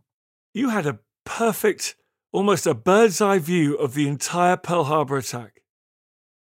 You 0.54 0.70
had 0.70 0.88
a 0.88 1.00
perfect, 1.26 1.98
almost 2.32 2.66
a 2.66 2.74
bird's 2.74 3.20
eye 3.20 3.40
view 3.40 3.76
of 3.76 3.96
the 3.96 4.08
entire 4.08 4.56
Pearl 4.56 4.86
Harbor 4.86 5.18
attack. 5.18 5.62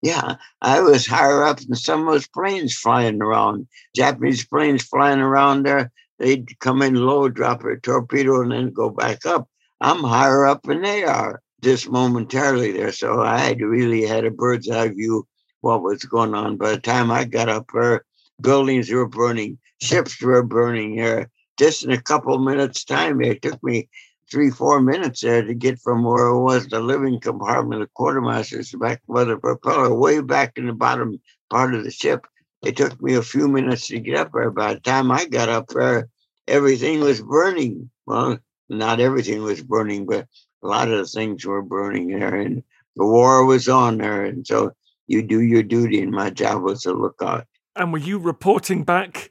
Yeah, 0.02 0.34
I 0.62 0.80
was 0.80 1.06
higher 1.06 1.44
up 1.44 1.60
than 1.60 1.76
some 1.76 2.00
of 2.00 2.12
those 2.12 2.26
planes 2.26 2.76
flying 2.76 3.22
around. 3.22 3.68
Japanese 3.94 4.44
planes 4.44 4.82
flying 4.82 5.20
around 5.20 5.62
there, 5.62 5.92
they'd 6.18 6.58
come 6.58 6.82
in 6.82 6.96
low, 6.96 7.28
drop 7.28 7.62
a 7.62 7.76
torpedo, 7.76 8.42
and 8.42 8.50
then 8.50 8.72
go 8.72 8.90
back 8.90 9.24
up. 9.26 9.48
I'm 9.80 10.02
higher 10.02 10.44
up 10.44 10.64
than 10.64 10.82
they 10.82 11.04
are 11.04 11.40
just 11.62 11.90
momentarily 11.90 12.72
there. 12.72 12.92
So 12.92 13.22
I 13.22 13.38
had 13.38 13.60
really 13.60 14.02
had 14.02 14.24
a 14.24 14.30
bird's 14.30 14.70
eye 14.70 14.88
view 14.88 15.26
what 15.60 15.82
was 15.82 16.04
going 16.04 16.34
on. 16.34 16.56
By 16.56 16.70
the 16.70 16.80
time 16.80 17.10
I 17.10 17.24
got 17.24 17.48
up 17.48 17.66
there, 17.72 18.04
buildings 18.40 18.90
were 18.90 19.08
burning, 19.08 19.58
ships 19.80 20.20
were 20.22 20.42
burning 20.42 20.92
here. 20.92 21.30
Just 21.58 21.84
in 21.84 21.90
a 21.90 22.00
couple 22.00 22.38
minutes' 22.38 22.84
time, 22.84 23.20
it 23.20 23.42
took 23.42 23.62
me 23.64 23.88
three, 24.30 24.50
four 24.50 24.80
minutes 24.80 25.22
there 25.22 25.42
to 25.42 25.54
get 25.54 25.80
from 25.80 26.04
where 26.04 26.26
it 26.28 26.40
was 26.40 26.66
the 26.66 26.80
living 26.80 27.18
compartment 27.20 27.82
of 27.82 27.88
quartermasters 27.98 28.78
back 28.78 29.02
by 29.08 29.24
the 29.24 29.36
propeller, 29.36 29.92
way 29.92 30.20
back 30.20 30.56
in 30.56 30.66
the 30.66 30.72
bottom 30.72 31.20
part 31.50 31.74
of 31.74 31.82
the 31.84 31.90
ship. 31.90 32.26
It 32.62 32.76
took 32.76 33.00
me 33.00 33.14
a 33.14 33.22
few 33.22 33.48
minutes 33.48 33.88
to 33.88 34.00
get 34.00 34.18
up 34.18 34.32
there. 34.32 34.50
By 34.50 34.74
the 34.74 34.80
time 34.80 35.10
I 35.10 35.24
got 35.24 35.48
up 35.48 35.68
there, 35.68 36.08
everything 36.46 37.00
was 37.00 37.22
burning. 37.22 37.90
Well, 38.06 38.38
not 38.68 39.00
everything 39.00 39.42
was 39.42 39.62
burning, 39.62 40.06
but 40.06 40.26
a 40.62 40.66
lot 40.66 40.90
of 40.90 40.98
the 40.98 41.06
things 41.06 41.44
were 41.44 41.62
burning 41.62 42.08
there, 42.08 42.34
and 42.34 42.62
the 42.96 43.06
war 43.06 43.44
was 43.44 43.68
on 43.68 43.98
there. 43.98 44.24
And 44.24 44.46
so 44.46 44.72
you 45.06 45.22
do 45.22 45.40
your 45.40 45.62
duty, 45.62 46.00
and 46.00 46.12
my 46.12 46.30
job 46.30 46.62
was 46.62 46.82
to 46.82 46.92
look 46.92 47.16
out. 47.22 47.46
And 47.76 47.92
were 47.92 47.98
you 47.98 48.18
reporting 48.18 48.84
back 48.84 49.30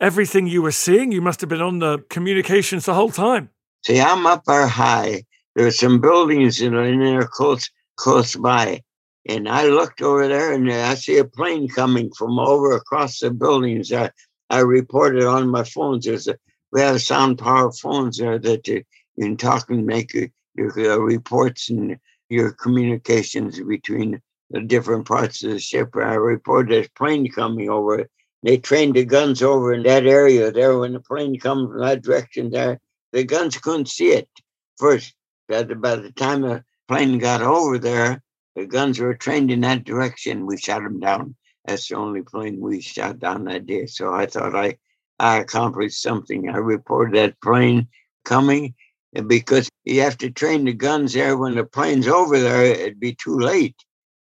everything 0.00 0.46
you 0.46 0.62
were 0.62 0.72
seeing? 0.72 1.12
You 1.12 1.20
must 1.20 1.40
have 1.40 1.50
been 1.50 1.60
on 1.60 1.78
the 1.78 1.98
communications 2.08 2.86
the 2.86 2.94
whole 2.94 3.10
time. 3.10 3.50
See, 3.84 4.00
I'm 4.00 4.26
up 4.26 4.44
there 4.44 4.66
high. 4.66 5.24
There's 5.54 5.78
some 5.78 6.00
buildings 6.00 6.60
in 6.60 6.72
there 6.72 7.26
close 7.26 7.68
close 7.96 8.34
by. 8.34 8.82
And 9.28 9.48
I 9.48 9.66
looked 9.66 10.02
over 10.02 10.26
there 10.26 10.52
and 10.52 10.70
I 10.70 10.94
see 10.94 11.18
a 11.18 11.24
plane 11.24 11.68
coming 11.68 12.10
from 12.16 12.38
over 12.38 12.72
across 12.72 13.20
the 13.20 13.30
buildings. 13.30 13.92
I, 13.92 14.10
I 14.50 14.60
reported 14.60 15.24
on 15.24 15.48
my 15.48 15.62
phones. 15.62 16.04
There's 16.04 16.26
a, 16.26 16.36
we 16.72 16.80
have 16.80 17.00
sound 17.00 17.38
power 17.38 17.70
phones 17.70 18.18
there 18.18 18.38
that 18.38 18.66
you, 18.66 18.82
you 19.16 19.24
can 19.24 19.36
talk 19.36 19.70
and 19.70 19.86
make 19.86 20.14
your, 20.54 20.70
uh, 20.92 20.96
reports 20.98 21.70
and 21.70 21.98
your 22.28 22.52
communications 22.52 23.60
between 23.60 24.20
the 24.50 24.60
different 24.60 25.06
parts 25.06 25.42
of 25.42 25.50
the 25.50 25.58
ship. 25.58 25.90
I 25.96 26.14
reported 26.14 26.84
a 26.84 26.88
plane 26.96 27.30
coming 27.30 27.70
over. 27.70 28.06
They 28.42 28.58
trained 28.58 28.94
the 28.94 29.04
guns 29.04 29.42
over 29.42 29.72
in 29.72 29.82
that 29.84 30.06
area 30.06 30.50
there. 30.50 30.78
When 30.78 30.92
the 30.92 31.00
plane 31.00 31.38
comes 31.38 31.70
from 31.70 31.80
that 31.80 32.02
direction 32.02 32.50
there, 32.50 32.80
the 33.12 33.24
guns 33.24 33.56
couldn't 33.58 33.88
see 33.88 34.12
it 34.12 34.28
first. 34.78 35.14
But 35.48 35.80
by 35.80 35.96
the 35.96 36.12
time 36.12 36.42
the 36.42 36.64
plane 36.88 37.18
got 37.18 37.42
over 37.42 37.78
there, 37.78 38.22
the 38.56 38.66
guns 38.66 38.98
were 38.98 39.14
trained 39.14 39.50
in 39.50 39.60
that 39.60 39.84
direction. 39.84 40.46
We 40.46 40.56
shot 40.58 40.82
them 40.82 41.00
down. 41.00 41.36
That's 41.64 41.88
the 41.88 41.96
only 41.96 42.22
plane 42.22 42.60
we 42.60 42.80
shot 42.80 43.18
down 43.18 43.44
that 43.44 43.66
day. 43.66 43.86
So 43.86 44.12
I 44.12 44.26
thought 44.26 44.54
I, 44.54 44.78
I 45.18 45.38
accomplished 45.38 46.02
something. 46.02 46.48
I 46.48 46.56
reported 46.56 47.14
that 47.16 47.40
plane 47.40 47.88
coming 48.24 48.74
because 49.26 49.68
you 49.84 50.00
have 50.00 50.16
to 50.18 50.30
train 50.30 50.64
the 50.64 50.72
guns 50.72 51.12
there 51.12 51.36
when 51.36 51.54
the 51.54 51.64
plane's 51.64 52.08
over 52.08 52.38
there, 52.38 52.64
it'd 52.64 53.00
be 53.00 53.14
too 53.14 53.38
late 53.38 53.76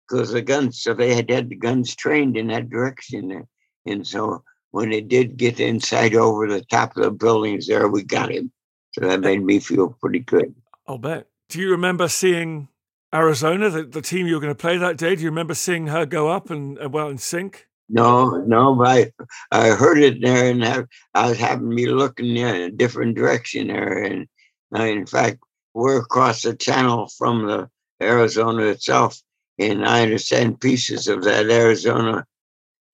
because 0.09 0.33
the 0.33 0.43
guns, 0.43 0.81
so 0.81 0.95
they 0.95 1.15
had 1.15 1.31
had 1.31 1.49
the 1.49 1.57
guns 1.57 1.95
trained 1.95 2.37
in 2.37 2.49
that 2.49 2.71
direction. 2.71 3.29
There. 3.29 3.47
And 3.87 4.07
so 4.07 4.43
when 4.71 4.93
it 4.93 5.09
did 5.09 5.37
get 5.37 5.61
inside 5.61 6.15
over 6.15 6.49
the 6.49 6.63
top 6.63 6.97
of 6.97 7.03
the 7.03 7.11
buildings 7.11 7.67
there, 7.67 7.89
we 7.89 8.03
got 8.03 8.33
him. 8.33 8.53
So 8.93 9.07
that 9.07 9.21
made 9.21 9.43
me 9.43 9.59
feel 9.61 9.97
pretty 10.01 10.21
good. 10.21 10.55
I'll 10.87 10.99
bet. 10.99 11.29
Do 11.49 11.61
you 11.61 11.71
remember 11.71 12.09
seeing 12.09 12.69
Arizona, 13.15 13.71
the, 13.71 13.85
the 13.85 14.03
team 14.03 14.27
you 14.27 14.35
were 14.35 14.41
going 14.41 14.55
to 14.55 14.61
play 14.61 14.77
that 14.79 14.97
day? 14.97 15.15
Do 15.15 15.23
you 15.23 15.29
remember 15.29 15.55
seeing 15.55 15.89
her 15.89 16.07
go 16.07 16.29
up 16.29 16.51
and 16.51 16.79
uh, 16.79 16.89
well 16.89 17.09
and 17.09 17.21
sink? 17.21 17.69
No, 17.89 18.39
no, 18.47 18.75
but 18.75 18.89
I, 18.89 19.13
I 19.51 19.71
heard 19.71 19.99
it 19.99 20.23
there, 20.23 20.51
and 20.51 20.65
I, 20.65 20.85
I 21.15 21.29
was 21.29 21.39
having 21.39 21.69
me 21.69 21.87
looking 21.87 22.37
in 22.37 22.55
a 22.55 22.71
different 22.71 23.17
direction 23.17 23.67
there. 23.67 24.03
And 24.03 24.27
uh, 24.75 24.83
in 24.85 25.07
fact, 25.07 25.39
we're 25.75 26.01
across 26.01 26.43
the 26.43 26.55
channel 26.55 27.09
from 27.09 27.47
the 27.47 27.69
Arizona 28.03 28.65
itself, 28.67 29.21
and 29.59 29.87
I 29.87 30.03
understand 30.03 30.61
pieces 30.61 31.09
of 31.09 31.25
that 31.25 31.51
Arizona 31.51 32.27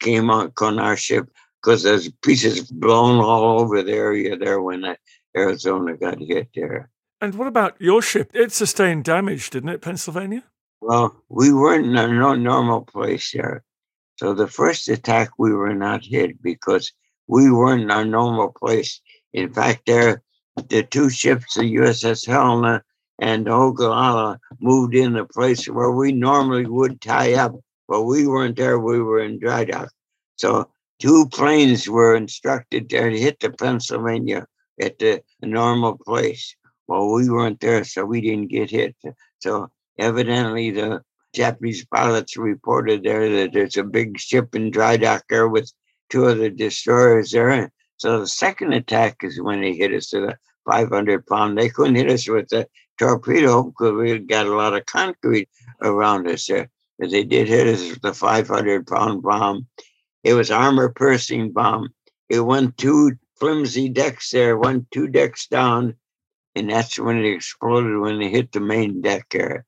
came 0.00 0.30
on, 0.30 0.52
on 0.60 0.78
our 0.78 0.96
ship 0.96 1.28
because 1.60 1.82
there's 1.82 2.10
pieces 2.22 2.70
blown 2.70 3.18
all 3.18 3.60
over 3.60 3.82
the 3.82 3.92
area 3.92 4.36
there 4.36 4.60
when 4.60 4.82
that 4.82 4.98
Arizona 5.36 5.96
got 5.96 6.18
hit 6.20 6.48
there. 6.54 6.90
And 7.20 7.34
what 7.34 7.48
about 7.48 7.74
your 7.80 8.00
ship? 8.00 8.30
It 8.32 8.52
sustained 8.52 9.04
damage, 9.04 9.50
didn't 9.50 9.70
it, 9.70 9.82
Pennsylvania? 9.82 10.44
Well, 10.80 11.20
we 11.28 11.52
weren't 11.52 11.86
in 11.86 11.96
a 11.96 12.06
no 12.06 12.34
normal 12.34 12.82
place 12.82 13.32
there. 13.32 13.64
So 14.16 14.34
the 14.34 14.46
first 14.46 14.88
attack, 14.88 15.30
we 15.38 15.52
were 15.52 15.74
not 15.74 16.04
hit 16.04 16.40
because 16.42 16.92
we 17.26 17.50
weren't 17.50 17.82
in 17.82 17.90
our 17.90 18.04
normal 18.04 18.52
place. 18.52 19.00
In 19.32 19.52
fact, 19.52 19.82
there, 19.86 20.22
the 20.68 20.82
two 20.82 21.10
ships, 21.10 21.54
the 21.54 21.62
USS 21.76 22.26
Helena 22.26 22.82
and 23.18 23.46
the 23.46 23.50
Oglala, 23.50 24.38
moved 24.60 24.94
in 24.94 25.12
the 25.12 25.24
place 25.24 25.66
where 25.66 25.90
we 25.90 26.12
normally 26.12 26.66
would 26.66 27.00
tie 27.00 27.34
up, 27.34 27.54
but 27.88 28.04
we 28.04 28.26
weren't 28.26 28.56
there. 28.56 28.78
We 28.78 29.00
were 29.00 29.20
in 29.20 29.38
dry 29.38 29.64
dock. 29.64 29.90
So 30.36 30.70
two 31.00 31.26
planes 31.28 31.88
were 31.88 32.14
instructed 32.14 32.88
there 32.88 33.10
to 33.10 33.18
hit 33.18 33.40
the 33.40 33.50
Pennsylvania 33.50 34.46
at 34.80 34.98
the 34.98 35.22
normal 35.42 35.98
place. 35.98 36.54
Well, 36.86 37.12
we 37.12 37.28
weren't 37.28 37.60
there, 37.60 37.84
so 37.84 38.04
we 38.04 38.20
didn't 38.20 38.48
get 38.48 38.70
hit. 38.70 38.96
So 39.40 39.70
evidently, 39.98 40.70
the 40.70 41.02
Japanese 41.34 41.84
pilots 41.86 42.36
reported 42.36 43.02
there 43.02 43.28
that 43.28 43.52
there's 43.52 43.76
a 43.76 43.84
big 43.84 44.18
ship 44.18 44.54
in 44.54 44.70
dry 44.70 44.96
dock 44.96 45.24
there 45.28 45.48
with 45.48 45.70
two 46.08 46.26
other 46.26 46.48
destroyers 46.50 47.30
there. 47.32 47.70
So 47.98 48.20
the 48.20 48.26
second 48.26 48.72
attack 48.72 49.18
is 49.22 49.40
when 49.40 49.60
they 49.60 49.74
hit 49.74 49.92
us 49.92 50.12
with 50.12 50.24
a 50.24 50.38
500 50.68 51.26
pound. 51.26 51.56
They 51.56 51.68
couldn't 51.70 51.94
hit 51.94 52.10
us 52.10 52.28
with 52.28 52.52
a 52.52 52.66
torpedo 52.98 53.62
because 53.62 53.92
we 53.92 54.18
got 54.18 54.46
a 54.46 54.54
lot 54.54 54.74
of 54.74 54.86
concrete 54.86 55.48
around 55.82 56.28
us 56.28 56.46
there. 56.46 56.70
But 56.98 57.10
they 57.10 57.24
did 57.24 57.48
hit 57.48 57.66
us 57.66 57.90
with 57.90 58.04
a 58.04 58.12
500 58.12 58.86
pound 58.86 59.22
bomb. 59.22 59.66
It 60.24 60.34
was 60.34 60.50
armor 60.50 60.92
piercing 60.92 61.52
bomb. 61.52 61.88
It 62.28 62.40
went 62.40 62.76
two 62.76 63.12
flimsy 63.38 63.88
decks 63.88 64.30
there, 64.30 64.58
went 64.58 64.90
two 64.90 65.06
decks 65.08 65.46
down, 65.46 65.94
and 66.54 66.68
that's 66.68 66.98
when 66.98 67.18
it 67.18 67.32
exploded 67.32 67.98
when 67.98 68.20
it 68.20 68.30
hit 68.30 68.52
the 68.52 68.60
main 68.60 69.00
deck 69.00 69.26
there. 69.30 69.64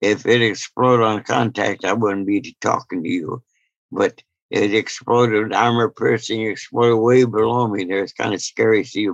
If 0.00 0.24
it 0.24 0.40
exploded 0.40 1.04
on 1.04 1.24
contact, 1.24 1.84
I 1.84 1.92
wouldn't 1.92 2.26
be 2.26 2.56
talking 2.60 3.02
to 3.02 3.08
you. 3.08 3.42
But 3.92 4.22
it 4.50 4.72
exploded, 4.72 5.52
armor 5.52 5.90
piercing, 5.90 6.42
exploded 6.42 6.98
way 6.98 7.24
below 7.24 7.68
me 7.68 7.84
there. 7.84 8.02
It's 8.02 8.12
kind 8.12 8.32
of 8.32 8.40
scary 8.40 8.84
to 8.84 8.88
see 8.88 9.08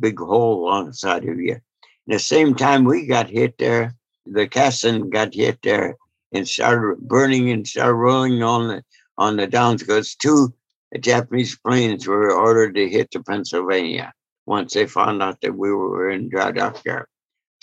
big 0.00 0.18
hole 0.18 0.64
along 0.64 0.86
the 0.86 0.94
side 0.94 1.24
of 1.24 1.38
you. 1.40 1.52
At 1.52 1.62
the 2.06 2.18
same 2.18 2.54
time 2.54 2.84
we 2.84 3.06
got 3.06 3.28
hit 3.28 3.58
there, 3.58 3.94
the 4.26 4.46
Cassin 4.46 5.10
got 5.10 5.34
hit 5.34 5.60
there 5.62 5.96
and 6.32 6.46
started 6.46 7.00
burning 7.00 7.50
and 7.50 7.66
started 7.66 7.94
rolling 7.94 8.42
on 8.42 8.68
the 8.68 8.84
on 9.18 9.36
the 9.36 9.46
Downs 9.46 9.82
because 9.82 10.14
two 10.14 10.52
Japanese 10.98 11.56
planes 11.58 12.06
were 12.06 12.32
ordered 12.32 12.74
to 12.74 12.88
hit 12.88 13.10
the 13.10 13.22
Pennsylvania 13.22 14.12
once 14.46 14.74
they 14.74 14.86
found 14.86 15.22
out 15.22 15.40
that 15.42 15.54
we 15.56 15.72
were 15.72 16.10
in 16.10 16.28
dry 16.28 16.50
dock 16.50 16.82
there. 16.82 17.06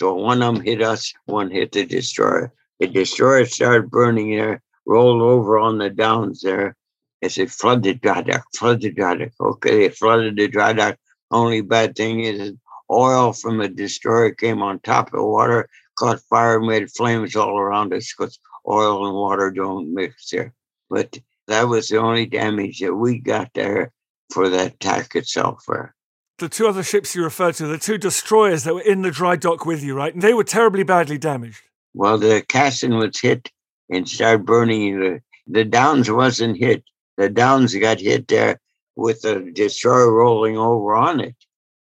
So 0.00 0.14
one 0.14 0.42
of 0.42 0.54
them 0.54 0.64
hit 0.64 0.80
us, 0.80 1.12
one 1.26 1.50
hit 1.50 1.72
the 1.72 1.84
destroyer. 1.84 2.52
The 2.78 2.86
destroyer 2.86 3.44
started 3.44 3.90
burning 3.90 4.36
there, 4.36 4.62
rolled 4.86 5.20
over 5.20 5.58
on 5.58 5.78
the 5.78 5.90
Downs 5.90 6.40
there, 6.40 6.76
as 7.22 7.36
it 7.36 7.50
flooded 7.50 8.00
dry 8.00 8.22
dock, 8.22 8.44
flooded 8.54 8.94
dry 8.94 9.16
dock. 9.16 9.32
Okay, 9.40 9.84
it 9.84 9.96
flooded 9.96 10.36
the 10.36 10.46
dry 10.48 10.72
dock. 10.72 10.96
Only 11.30 11.60
bad 11.60 11.94
thing 11.96 12.20
is 12.20 12.52
oil 12.90 13.32
from 13.32 13.58
the 13.58 13.68
destroyer 13.68 14.30
came 14.30 14.62
on 14.62 14.80
top 14.80 15.08
of 15.08 15.18
the 15.18 15.24
water, 15.24 15.68
caught 15.98 16.20
fire, 16.20 16.60
made 16.60 16.90
flames 16.90 17.36
all 17.36 17.58
around 17.58 17.92
us 17.92 18.12
because 18.16 18.38
oil 18.66 19.06
and 19.06 19.14
water 19.14 19.50
don't 19.50 19.92
mix 19.92 20.30
there. 20.30 20.54
But 20.88 21.18
that 21.46 21.64
was 21.64 21.88
the 21.88 21.98
only 21.98 22.26
damage 22.26 22.80
that 22.80 22.94
we 22.94 23.18
got 23.18 23.50
there 23.54 23.92
for 24.32 24.48
that 24.48 24.74
attack 24.74 25.14
itself. 25.16 25.62
For 25.64 25.94
the 26.38 26.48
two 26.48 26.68
other 26.68 26.82
ships 26.82 27.14
you 27.14 27.24
referred 27.24 27.54
to, 27.56 27.66
the 27.66 27.78
two 27.78 27.98
destroyers 27.98 28.64
that 28.64 28.74
were 28.74 28.80
in 28.80 29.02
the 29.02 29.10
dry 29.10 29.36
dock 29.36 29.66
with 29.66 29.82
you, 29.82 29.94
right? 29.94 30.12
And 30.12 30.22
they 30.22 30.34
were 30.34 30.44
terribly 30.44 30.82
badly 30.82 31.18
damaged. 31.18 31.60
Well, 31.94 32.18
the 32.18 32.44
Cassin 32.48 32.96
was 32.96 33.18
hit 33.20 33.50
and 33.90 34.08
started 34.08 34.46
burning. 34.46 35.00
The, 35.00 35.20
the 35.46 35.64
Downs 35.64 36.10
wasn't 36.10 36.56
hit. 36.56 36.84
The 37.16 37.28
Downs 37.28 37.74
got 37.74 38.00
hit 38.00 38.28
there 38.28 38.60
with 38.98 39.22
the 39.22 39.52
destroyer 39.54 40.12
rolling 40.12 40.58
over 40.58 40.96
on 40.96 41.20
it. 41.20 41.36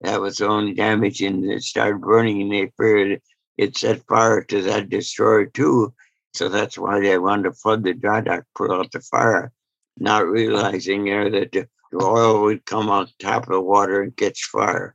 That 0.03 0.21
was 0.21 0.37
the 0.37 0.47
only 0.47 0.75
damage, 0.75 1.23
and 1.23 1.45
it 1.45 1.63
started 1.63 2.03
burning, 2.03 2.43
and 2.43 2.53
they 2.53 2.71
feared 2.77 3.21
it 3.57 3.77
set 3.77 4.07
fire 4.07 4.45
to 4.45 4.63
that 4.63 4.91
destroyer 4.91 5.47
too. 5.47 5.95
So 6.35 6.49
that's 6.49 6.79
why 6.79 7.01
they 7.01 7.19
wanted 7.19 7.45
to 7.45 7.53
flood 7.53 7.85
the 7.85 7.95
dry 7.95 8.21
dock, 8.21 8.45
put 8.55 8.71
out 8.71 8.93
the 8.93 9.01
fire, 9.01 9.51
not 9.99 10.27
realizing 10.27 11.05
there 11.05 11.31
that 11.31 11.53
the 11.53 11.67
oil 11.95 12.43
would 12.43 12.67
come 12.67 12.89
on 12.91 13.09
top 13.19 13.45
of 13.45 13.53
the 13.55 13.61
water 13.61 14.03
and 14.03 14.17
catch 14.17 14.45
fire. 14.45 14.95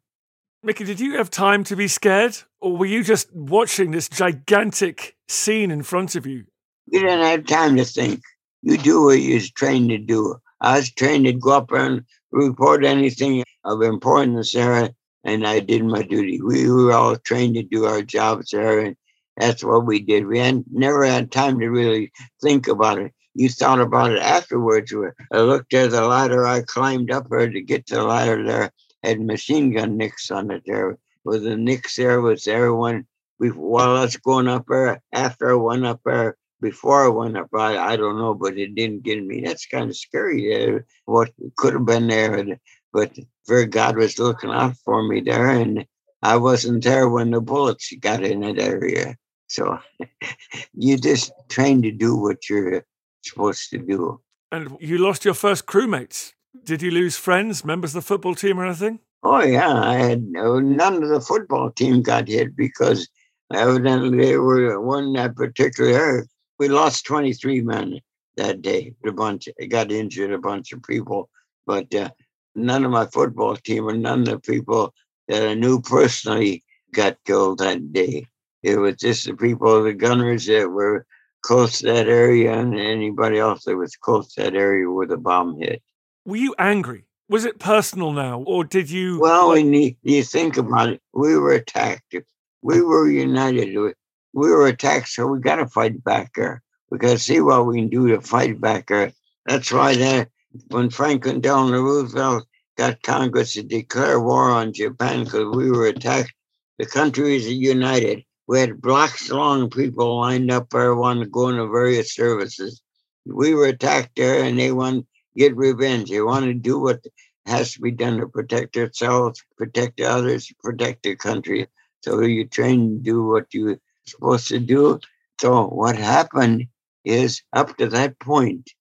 Mickey, 0.63 0.83
did 0.83 0.99
you 0.99 1.17
have 1.17 1.29
time 1.29 1.63
to 1.65 1.75
be 1.75 1.87
scared, 1.87 2.37
or 2.61 2.77
were 2.77 2.85
you 2.85 3.03
just 3.03 3.33
watching 3.33 3.91
this 3.91 4.09
gigantic 4.09 5.15
scene 5.27 5.71
in 5.71 5.81
front 5.81 6.15
of 6.15 6.25
you? 6.25 6.45
You 6.87 7.01
didn't 7.01 7.25
have 7.25 7.45
time 7.45 7.75
to 7.77 7.85
think. 7.85 8.21
You 8.61 8.77
do 8.77 9.05
what 9.05 9.19
you're 9.19 9.41
trained 9.55 9.89
to 9.89 9.97
do. 9.97 10.35
I 10.61 10.77
was 10.77 10.91
trained 10.91 11.25
to 11.25 11.33
go 11.33 11.51
up 11.51 11.71
and 11.71 12.03
report 12.31 12.85
anything 12.85 13.43
of 13.63 13.81
importance 13.81 14.53
there, 14.53 14.89
and 15.23 15.47
I 15.47 15.59
did 15.59 15.83
my 15.83 16.03
duty. 16.03 16.41
We 16.41 16.69
were 16.69 16.93
all 16.93 17.15
trained 17.17 17.55
to 17.55 17.63
do 17.63 17.85
our 17.85 18.01
jobs 18.01 18.51
there, 18.51 18.79
and 18.79 18.95
that's 19.37 19.63
what 19.63 19.85
we 19.85 19.99
did. 19.99 20.27
We 20.27 20.39
had 20.39 20.63
never 20.71 21.05
had 21.05 21.31
time 21.31 21.59
to 21.59 21.67
really 21.67 22.11
think 22.41 22.67
about 22.67 22.99
it. 22.99 23.11
You 23.33 23.49
thought 23.49 23.81
about 23.81 24.11
it 24.11 24.19
afterwards. 24.19 24.93
I 25.31 25.39
looked 25.39 25.73
at 25.73 25.91
the 25.91 26.07
ladder. 26.07 26.47
I 26.47 26.61
climbed 26.61 27.11
up 27.11 27.27
there 27.29 27.49
to 27.49 27.61
get 27.61 27.85
to 27.87 27.95
the 27.95 28.03
ladder 28.03 28.43
there 28.43 28.71
had 29.05 29.21
machine 29.21 29.73
gun 29.73 29.97
nicks 29.97 30.31
on 30.31 30.51
it 30.51 30.63
there. 30.65 30.97
Well, 31.23 31.39
the 31.39 31.55
nicks 31.55 31.95
there 31.95 32.21
was 32.21 32.47
everyone 32.47 33.07
We, 33.37 33.49
while 33.49 33.97
I 33.97 34.01
was 34.01 34.17
going 34.17 34.47
up 34.47 34.65
there, 34.67 35.01
after 35.11 35.51
I 35.51 35.55
went 35.55 35.85
up 35.85 36.01
there, 36.05 36.37
before 36.65 37.05
I 37.05 37.09
went 37.09 37.37
up, 37.37 37.49
I, 37.53 37.77
I 37.91 37.95
don't 37.95 38.17
know, 38.17 38.33
but 38.33 38.57
it 38.57 38.73
didn't 38.73 39.03
get 39.03 39.23
me. 39.23 39.41
That's 39.41 39.67
kind 39.67 39.87
of 39.89 39.95
scary. 39.95 40.41
Uh, 40.49 40.79
what 41.05 41.31
could 41.57 41.73
have 41.73 41.85
been 41.85 42.07
there, 42.07 42.59
but 42.91 43.11
very 43.47 43.67
God 43.67 43.97
was 43.97 44.17
looking 44.17 44.49
out 44.49 44.75
for 44.83 45.07
me 45.07 45.21
there, 45.21 45.47
and 45.47 45.85
I 46.23 46.37
wasn't 46.37 46.83
there 46.83 47.07
when 47.07 47.29
the 47.31 47.41
bullets 47.41 47.93
got 47.99 48.23
in 48.23 48.39
that 48.39 48.57
area. 48.57 49.15
So 49.47 49.77
you 50.73 50.97
just 50.97 51.31
train 51.49 51.83
to 51.83 51.91
do 51.91 52.15
what 52.15 52.49
you're 52.49 52.83
supposed 53.23 53.69
to 53.69 53.77
do. 53.77 54.19
And 54.51 54.75
you 54.79 54.97
lost 54.97 55.23
your 55.23 55.35
first 55.35 55.67
crewmates. 55.67 56.33
Did 56.63 56.81
you 56.81 56.89
lose 56.89 57.15
friends, 57.15 57.63
members 57.63 57.91
of 57.91 58.01
the 58.01 58.07
football 58.07 58.33
team, 58.33 58.59
or 58.59 58.65
anything? 58.65 58.99
Oh 59.21 59.43
yeah, 59.43 59.73
I 59.73 59.95
had 59.95 60.23
no, 60.23 60.59
none 60.59 61.03
of 61.03 61.09
the 61.09 61.21
football 61.21 61.69
team 61.69 62.01
got 62.01 62.27
hit 62.27 62.55
because 62.55 63.07
evidently 63.53 64.17
they 64.17 64.37
were 64.37 64.81
one 64.81 65.13
that 65.13 65.35
particular. 65.35 66.25
We 66.59 66.69
lost 66.69 67.05
23 67.05 67.61
men 67.61 67.99
that 68.37 68.61
day. 68.61 68.93
A 69.05 69.11
bunch 69.11 69.47
got 69.69 69.91
injured, 69.91 70.31
a 70.31 70.37
bunch 70.37 70.71
of 70.71 70.83
people, 70.83 71.29
but 71.65 71.93
uh, 71.93 72.09
none 72.55 72.85
of 72.85 72.91
my 72.91 73.05
football 73.07 73.55
team 73.55 73.87
or 73.87 73.95
none 73.95 74.21
of 74.21 74.25
the 74.27 74.39
people 74.39 74.93
that 75.27 75.47
I 75.47 75.53
knew 75.53 75.81
personally 75.81 76.63
got 76.93 77.17
killed 77.25 77.59
that 77.59 77.91
day. 77.93 78.27
It 78.63 78.77
was 78.77 78.95
just 78.95 79.25
the 79.25 79.35
people, 79.35 79.83
the 79.83 79.93
gunners 79.93 80.45
that 80.45 80.69
were 80.69 81.05
close 81.41 81.79
to 81.79 81.85
that 81.87 82.07
area, 82.07 82.57
and 82.57 82.79
anybody 82.79 83.37
else 83.37 83.65
that 83.65 83.75
was 83.75 83.95
close 83.95 84.33
to 84.33 84.43
that 84.43 84.55
area 84.55 84.89
where 84.89 85.05
the 85.05 85.17
bomb 85.17 85.59
hit. 85.59 85.83
Were 86.25 86.37
you 86.37 86.55
angry? 86.57 87.05
Was 87.29 87.45
it 87.45 87.59
personal 87.59 88.11
now, 88.11 88.41
or 88.47 88.63
did 88.63 88.89
you? 88.89 89.19
Well, 89.19 89.49
when 89.49 89.73
you, 89.73 89.95
you 90.01 90.23
think 90.23 90.57
about 90.57 90.89
it, 90.89 91.01
we 91.13 91.37
were 91.37 91.53
attacked. 91.53 92.15
We 92.61 92.81
were 92.81 93.09
united. 93.09 93.95
We 94.35 94.51
were 94.51 94.67
attacked, 94.67 95.07
so 95.07 95.27
we 95.27 95.39
got 95.39 95.55
to 95.55 95.67
fight 95.67 96.03
back 96.03 96.33
there. 96.35 96.61
We 96.89 96.97
got 96.97 97.11
to 97.11 97.19
see 97.19 97.39
what 97.39 97.65
we 97.65 97.77
can 97.77 97.87
do 97.87 98.09
to 98.09 98.19
fight 98.19 98.59
back 98.59 98.87
there. 98.87 99.13
That's 99.45 99.71
why 99.71 99.95
that 99.95 100.27
when 100.67 100.89
Franklin 100.89 101.39
Delano 101.39 101.81
Roosevelt 101.81 102.45
got 102.77 103.01
Congress 103.01 103.53
to 103.53 103.63
declare 103.63 104.19
war 104.19 104.51
on 104.51 104.73
Japan 104.73 105.23
because 105.23 105.55
we 105.55 105.71
were 105.71 105.87
attacked, 105.87 106.33
the 106.77 106.85
country 106.85 107.37
is 107.37 107.47
united. 107.47 108.25
We 108.45 108.59
had 108.59 108.81
blocks 108.81 109.31
long 109.31 109.69
people 109.69 110.19
lined 110.19 110.51
up 110.51 110.69
there 110.69 110.93
to 110.93 111.25
go 111.31 111.47
into 111.47 111.67
various 111.69 112.13
services. 112.13 112.81
We 113.25 113.55
were 113.55 113.67
attacked 113.67 114.17
there, 114.17 114.43
and 114.43 114.59
they 114.59 114.73
wanted 114.73 115.07
get 115.37 115.55
revenge. 115.55 116.09
They 116.09 116.21
want 116.21 116.43
to 116.43 116.53
do 116.53 116.77
what 116.77 117.05
has 117.45 117.73
to 117.73 117.79
be 117.79 117.91
done 117.91 118.17
to 118.17 118.27
protect 118.27 118.73
themselves, 118.73 119.41
protect 119.57 120.01
others, 120.01 120.51
protect 120.61 121.03
their 121.03 121.15
country. 121.15 121.67
So 122.03 122.19
you 122.19 122.45
train 122.45 122.97
to 122.97 123.01
do 123.01 123.25
what 123.25 123.53
you're 123.53 123.79
supposed 124.07 124.47
to 124.49 124.59
do. 124.59 124.99
So 125.41 125.67
what 125.67 125.95
happened 125.95 126.67
is 127.03 127.41
up 127.53 127.77
to 127.77 127.87
that 127.87 128.19
point, 128.19 128.71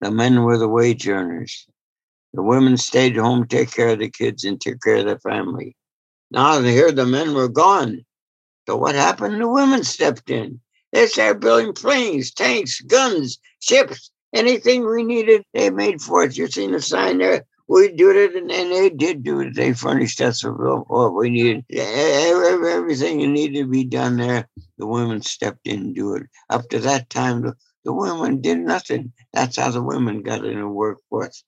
the 0.00 0.10
men 0.10 0.42
were 0.42 0.58
the 0.58 0.68
wage 0.68 1.08
earners. 1.08 1.66
The 2.32 2.42
women 2.42 2.76
stayed 2.76 3.16
home, 3.16 3.46
take 3.46 3.72
care 3.72 3.90
of 3.90 3.98
the 3.98 4.10
kids, 4.10 4.44
and 4.44 4.60
took 4.60 4.82
care 4.82 4.96
of 4.96 5.06
the 5.06 5.18
family. 5.18 5.76
Now 6.30 6.60
here 6.60 6.92
the 6.92 7.06
men 7.06 7.34
were 7.34 7.48
gone. 7.48 8.04
So 8.66 8.76
what 8.76 8.94
happened? 8.94 9.40
The 9.40 9.48
women 9.48 9.84
stepped 9.84 10.28
in. 10.28 10.60
They 10.92 11.06
started 11.06 11.40
building 11.40 11.72
planes, 11.72 12.30
tanks, 12.32 12.80
guns, 12.80 13.38
ships, 13.60 14.10
anything 14.34 14.86
we 14.86 15.02
needed, 15.02 15.44
they 15.54 15.70
made 15.70 16.00
for 16.00 16.24
us. 16.24 16.36
You've 16.36 16.52
seen 16.52 16.72
the 16.72 16.80
sign 16.80 17.18
there? 17.18 17.44
We 17.68 17.88
did 17.88 18.16
it, 18.16 18.36
and, 18.36 18.50
and 18.50 18.70
they 18.70 18.90
did 18.90 19.24
do 19.24 19.40
it. 19.40 19.54
They 19.54 19.72
furnished 19.72 20.20
us 20.20 20.44
with 20.44 20.54
what 20.54 21.14
we 21.14 21.30
needed. 21.30 21.64
Everything 21.72 23.18
needed 23.32 23.62
to 23.62 23.68
be 23.68 23.84
done 23.84 24.18
there, 24.18 24.48
the 24.78 24.86
women 24.86 25.20
stepped 25.22 25.66
in 25.66 25.80
and 25.80 25.94
do 25.94 26.14
it. 26.14 26.24
Up 26.48 26.68
to 26.68 26.78
that 26.80 27.10
time, 27.10 27.42
the, 27.42 27.54
the 27.84 27.92
women 27.92 28.40
did 28.40 28.58
nothing. 28.58 29.12
That's 29.32 29.56
how 29.56 29.70
the 29.70 29.82
women 29.82 30.22
got 30.22 30.44
in 30.44 30.60
the 30.60 30.68
workforce. 30.68 31.42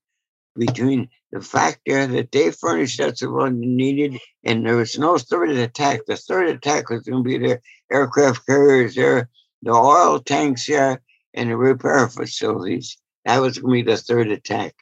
Between 0.56 1.08
the 1.30 1.40
fact 1.40 1.82
there 1.86 2.08
that 2.08 2.32
they 2.32 2.50
furnished 2.50 2.98
us 2.98 3.22
with 3.22 3.30
what 3.30 3.52
we 3.52 3.66
needed, 3.66 4.18
and 4.42 4.66
there 4.66 4.76
was 4.76 4.98
no 4.98 5.18
third 5.18 5.50
attack. 5.50 6.00
The 6.06 6.16
third 6.16 6.48
attack 6.48 6.90
was 6.90 7.02
going 7.02 7.22
to 7.22 7.28
be 7.28 7.38
the 7.38 7.60
aircraft 7.92 8.44
carriers 8.44 8.96
there, 8.96 9.28
the 9.62 9.70
oil 9.70 10.18
tanks 10.18 10.66
there, 10.66 11.00
and 11.32 11.50
the 11.50 11.56
repair 11.56 12.08
facilities. 12.08 12.96
That 13.24 13.38
was 13.38 13.58
going 13.58 13.84
to 13.84 13.84
be 13.84 13.90
the 13.92 13.98
third 13.98 14.32
attack. 14.32 14.74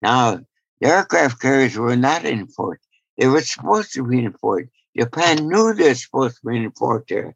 Now, 0.00 0.38
aircraft 0.84 1.40
carriers 1.40 1.76
were 1.76 1.96
not 1.96 2.24
in 2.24 2.46
port. 2.46 2.80
They 3.18 3.26
were 3.26 3.40
supposed 3.40 3.94
to 3.94 4.06
be 4.06 4.24
in 4.24 4.32
port. 4.32 4.68
Japan 4.96 5.48
knew 5.48 5.72
they 5.72 5.88
were 5.88 5.94
supposed 5.94 6.36
to 6.36 6.48
be 6.48 6.56
in 6.58 6.70
port 6.70 7.06
there. 7.08 7.34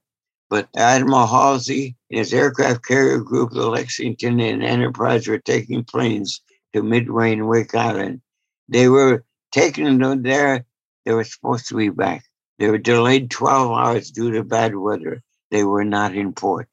But 0.50 0.68
Admiral 0.76 1.26
Halsey 1.26 1.96
and 2.10 2.18
his 2.18 2.32
aircraft 2.32 2.84
carrier 2.86 3.18
group, 3.18 3.50
the 3.50 3.68
Lexington 3.68 4.40
and 4.40 4.62
Enterprise, 4.62 5.26
were 5.26 5.38
taking 5.38 5.84
planes 5.84 6.40
to 6.72 6.82
Midway 6.82 7.32
and 7.32 7.48
Wake 7.48 7.74
Island. 7.74 8.20
They 8.68 8.88
were 8.88 9.24
taking 9.52 9.98
them 9.98 10.22
there. 10.22 10.64
They 11.04 11.12
were 11.12 11.24
supposed 11.24 11.68
to 11.68 11.76
be 11.76 11.88
back. 11.88 12.24
They 12.58 12.70
were 12.70 12.78
delayed 12.78 13.30
12 13.30 13.70
hours 13.70 14.10
due 14.10 14.32
to 14.32 14.42
bad 14.42 14.74
weather. 14.76 15.22
They 15.50 15.64
were 15.64 15.84
not 15.84 16.14
in 16.14 16.32
port. 16.32 16.68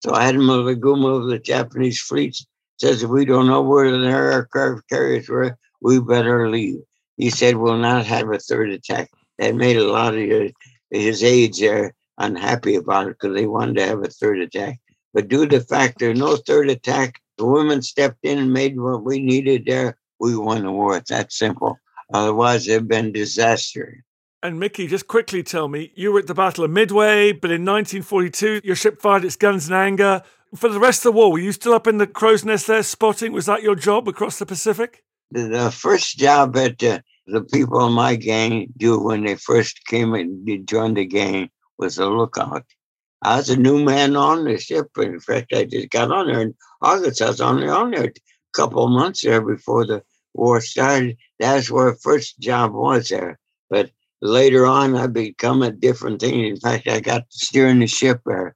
So 0.00 0.14
Admiral 0.14 0.64
Nagumo 0.64 1.22
of 1.22 1.28
the 1.28 1.38
Japanese 1.38 2.00
fleet 2.00 2.36
says 2.78 3.02
if 3.02 3.10
we 3.10 3.24
don't 3.24 3.46
know 3.46 3.62
where 3.62 3.90
the 3.90 4.06
aircraft 4.06 4.88
carriers 4.88 5.28
were, 5.28 5.58
we 5.80 6.00
better 6.00 6.48
leave. 6.48 6.80
He 7.16 7.30
said 7.30 7.56
we'll 7.56 7.78
not 7.78 8.06
have 8.06 8.30
a 8.30 8.38
third 8.38 8.70
attack. 8.70 9.10
That 9.38 9.54
made 9.54 9.76
a 9.76 9.90
lot 9.90 10.14
of 10.14 10.52
his 10.90 11.22
aides 11.22 11.58
there 11.58 11.94
unhappy 12.18 12.76
about 12.76 13.08
it 13.08 13.18
because 13.20 13.34
they 13.34 13.46
wanted 13.46 13.76
to 13.76 13.86
have 13.86 14.02
a 14.02 14.08
third 14.08 14.40
attack. 14.40 14.80
But 15.12 15.28
due 15.28 15.46
to 15.46 15.58
the 15.58 15.64
fact 15.64 15.98
there's 15.98 16.18
no 16.18 16.36
third 16.36 16.70
attack, 16.70 17.20
the 17.38 17.46
women 17.46 17.82
stepped 17.82 18.24
in 18.24 18.38
and 18.38 18.52
made 18.52 18.78
what 18.78 19.04
we 19.04 19.18
needed 19.18 19.64
there. 19.66 19.96
We 20.18 20.36
won 20.36 20.62
the 20.62 20.72
war. 20.72 20.96
It's 20.96 21.10
that 21.10 21.32
simple. 21.32 21.78
Otherwise, 22.12 22.68
it'd 22.68 22.88
been 22.88 23.12
disaster. 23.12 24.04
And 24.42 24.60
Mickey, 24.60 24.86
just 24.86 25.08
quickly 25.08 25.42
tell 25.42 25.68
me, 25.68 25.92
you 25.96 26.12
were 26.12 26.20
at 26.20 26.26
the 26.26 26.34
Battle 26.34 26.64
of 26.64 26.70
Midway, 26.70 27.32
but 27.32 27.50
in 27.50 27.64
1942, 27.64 28.60
your 28.62 28.76
ship 28.76 29.00
fired 29.00 29.24
its 29.24 29.36
guns 29.36 29.68
in 29.68 29.74
anger. 29.74 30.22
For 30.54 30.68
the 30.68 30.78
rest 30.78 31.00
of 31.00 31.12
the 31.12 31.18
war, 31.18 31.32
were 31.32 31.38
you 31.38 31.52
still 31.52 31.74
up 31.74 31.86
in 31.86 31.98
the 31.98 32.06
crow's 32.06 32.44
nest 32.44 32.66
there 32.66 32.82
spotting? 32.82 33.32
Was 33.32 33.46
that 33.46 33.62
your 33.62 33.74
job 33.74 34.08
across 34.08 34.38
the 34.38 34.46
Pacific? 34.46 35.02
The, 35.32 35.70
first 35.70 36.18
job 36.18 36.54
that 36.54 36.82
uh, 36.82 37.00
the 37.26 37.42
people 37.42 37.84
in 37.86 37.92
my 37.92 38.16
gang 38.16 38.72
do 38.76 38.98
when 38.98 39.24
they 39.24 39.36
first 39.36 39.84
came 39.86 40.14
and 40.14 40.66
joined 40.66 40.96
the 40.96 41.04
gang 41.04 41.50
was 41.78 41.98
a 41.98 42.06
lookout. 42.06 42.64
I 43.22 43.36
was 43.36 43.50
a 43.50 43.56
new 43.56 43.82
man 43.82 44.14
on 44.14 44.44
the 44.44 44.58
ship. 44.58 44.88
In 44.98 45.18
fact, 45.20 45.52
I 45.52 45.64
just 45.64 45.90
got 45.90 46.12
on 46.12 46.28
there 46.28 46.42
in 46.42 46.54
August. 46.80 47.20
I 47.22 47.28
was 47.28 47.40
only 47.40 47.68
on 47.68 47.90
there 47.90 48.04
a 48.04 48.12
couple 48.54 48.84
of 48.84 48.90
months 48.90 49.22
there 49.22 49.40
before 49.40 49.86
the 49.86 50.02
war 50.34 50.60
started. 50.60 51.16
That's 51.38 51.70
where 51.70 51.94
first 51.94 52.38
job 52.38 52.72
was 52.72 53.08
there. 53.08 53.38
But 53.68 53.90
later 54.22 54.66
on, 54.66 54.94
I 54.96 55.08
become 55.08 55.62
a 55.62 55.72
different 55.72 56.20
thing. 56.20 56.44
In 56.44 56.56
fact, 56.56 56.86
I 56.86 57.00
got 57.00 57.24
steering 57.30 57.80
the 57.80 57.86
ship 57.86 58.20
there. 58.26 58.54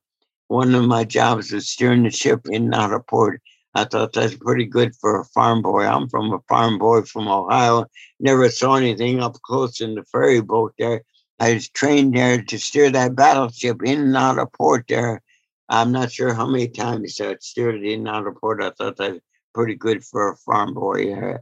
One 0.49 0.75
of 0.75 0.85
my 0.85 1.05
jobs 1.05 1.53
was 1.53 1.69
steering 1.69 2.05
the 2.05 2.11
ship 2.11 2.47
in 2.47 2.65
and 2.65 2.75
out 2.75 2.93
of 2.93 3.07
port. 3.07 3.41
I 3.75 3.85
thought 3.85 4.13
that's 4.13 4.35
pretty 4.35 4.67
good 4.67 4.97
for 4.97 5.21
a 5.21 5.25
farm 5.25 5.63
boy. 5.63 5.85
I'm 5.85 6.09
from 6.09 6.33
a 6.33 6.41
farm 6.49 6.79
boy 6.79 7.03
from 7.03 7.29
Ohio. 7.29 7.87
Never 8.19 8.51
saw 8.51 8.75
anything 8.75 9.21
up 9.21 9.35
close 9.43 9.81
in 9.81 9.95
the 9.95 10.05
ferry 10.05 10.41
boat 10.41 10.75
there. 10.79 11.03
I 11.39 11.55
was 11.55 11.69
trained 11.69 12.15
there 12.15 12.43
to 12.43 12.59
steer 12.59 12.91
that 12.91 13.15
battleship 13.15 13.83
in 13.85 14.01
and 14.01 14.17
out 14.17 14.39
of 14.39 14.53
port 14.53 14.87
there. 14.89 15.23
I'm 15.69 15.93
not 15.93 16.11
sure 16.11 16.35
how 16.35 16.49
many 16.49 16.69
times 16.69 17.21
I 17.21 17.37
steered 17.41 17.77
it 17.77 17.85
in 17.85 18.01
and 18.01 18.09
out 18.09 18.27
of 18.27 18.37
port. 18.37 18.63
I 18.63 18.71
thought 18.71 18.97
that 18.97 19.13
was 19.13 19.21
pretty 19.55 19.77
good 19.77 20.05
for 20.05 20.33
a 20.33 20.37
farm 20.37 20.75
boy. 20.75 21.37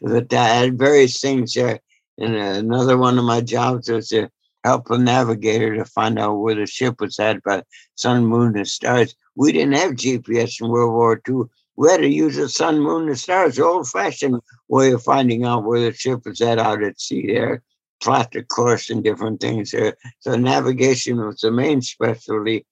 But 0.00 0.32
I 0.32 0.48
had 0.48 0.78
various 0.78 1.20
things 1.20 1.54
there. 1.54 1.80
And 2.18 2.34
another 2.34 2.98
one 2.98 3.18
of 3.18 3.24
my 3.24 3.40
jobs 3.40 3.88
was 3.88 4.08
to 4.08 4.30
help 4.64 4.90
a 4.90 4.98
navigator 4.98 5.76
to 5.76 5.84
find 5.84 6.18
out 6.18 6.34
where 6.34 6.54
the 6.54 6.66
ship 6.66 7.00
was 7.00 7.18
at 7.18 7.42
by 7.42 7.62
sun, 7.96 8.26
moon, 8.26 8.56
and 8.56 8.68
stars. 8.68 9.14
We 9.34 9.52
didn't 9.52 9.74
have 9.74 9.92
GPS 9.92 10.60
in 10.60 10.68
World 10.68 10.92
War 10.92 11.20
II. 11.28 11.44
We 11.76 11.90
had 11.90 12.00
to 12.00 12.08
use 12.08 12.36
the 12.36 12.48
sun, 12.48 12.80
moon, 12.80 13.08
and 13.08 13.18
stars, 13.18 13.58
old 13.58 13.88
fashioned 13.88 14.40
way 14.68 14.92
of 14.92 15.02
finding 15.02 15.44
out 15.44 15.64
where 15.64 15.80
the 15.80 15.92
ship 15.92 16.20
was 16.24 16.40
at 16.40 16.58
out 16.58 16.82
at 16.82 17.00
sea 17.00 17.26
there. 17.26 17.62
Plot 18.02 18.32
the 18.32 18.42
course 18.42 18.90
and 18.90 19.02
different 19.02 19.40
things 19.40 19.70
there. 19.70 19.96
So 20.20 20.36
navigation 20.36 21.18
was 21.18 21.40
the 21.40 21.50
main 21.50 21.80
specialty. 21.80 22.66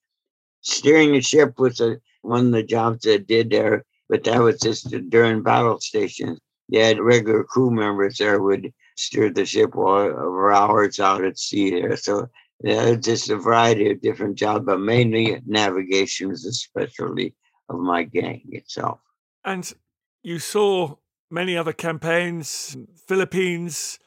Steering 0.61 1.13
the 1.13 1.23
ship 1.23 1.59
was 1.59 1.81
a, 1.81 1.99
one 2.23 2.47
of 2.47 2.53
the 2.53 2.63
jobs 2.63 3.07
I 3.07 3.19
did 3.19 3.51
there, 3.51 3.85
but 4.09 4.25
that 4.25 4.41
was 4.41 4.61
just 4.61 4.91
during 5.09 5.43
battle 5.43 5.81
stations. 5.81 6.39
You 6.69 6.81
had 6.81 7.01
regular 7.01 7.45
crew 7.45 7.71
members 7.71 8.19
there 8.19 8.41
would 8.41 8.73
steered 9.01 9.35
the 9.35 9.47
ship 9.47 9.77
over 9.77 10.53
hours 10.53 11.01
out 11.01 11.25
at 11.25 11.39
sea 11.39 11.71
there. 11.71 11.97
So 11.97 12.29
yeah, 12.63 12.95
just 12.95 13.31
a 13.31 13.37
variety 13.37 13.91
of 13.91 14.03
different 14.03 14.37
jobs, 14.37 14.67
but 14.67 14.81
mainly 14.81 15.41
navigation 15.47 16.29
was 16.29 16.45
a 16.45 16.53
specialty 16.53 17.35
of 17.69 17.79
my 17.79 18.03
gang 18.03 18.43
itself. 18.51 19.01
And 19.45 19.73
you 20.23 20.39
saw 20.39 20.97
many 21.31 21.57
other 21.57 21.73
campaigns, 21.73 22.77
Philippines, 23.09 23.99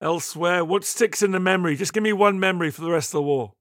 elsewhere. 0.00 0.64
What 0.64 0.84
sticks 0.84 1.22
in 1.22 1.32
the 1.32 1.40
memory? 1.40 1.76
Just 1.76 1.92
give 1.92 2.02
me 2.02 2.12
one 2.12 2.40
memory 2.40 2.70
for 2.70 2.80
the 2.80 2.90
rest 2.90 3.10
of 3.10 3.18
the 3.18 3.22
war. 3.22 3.52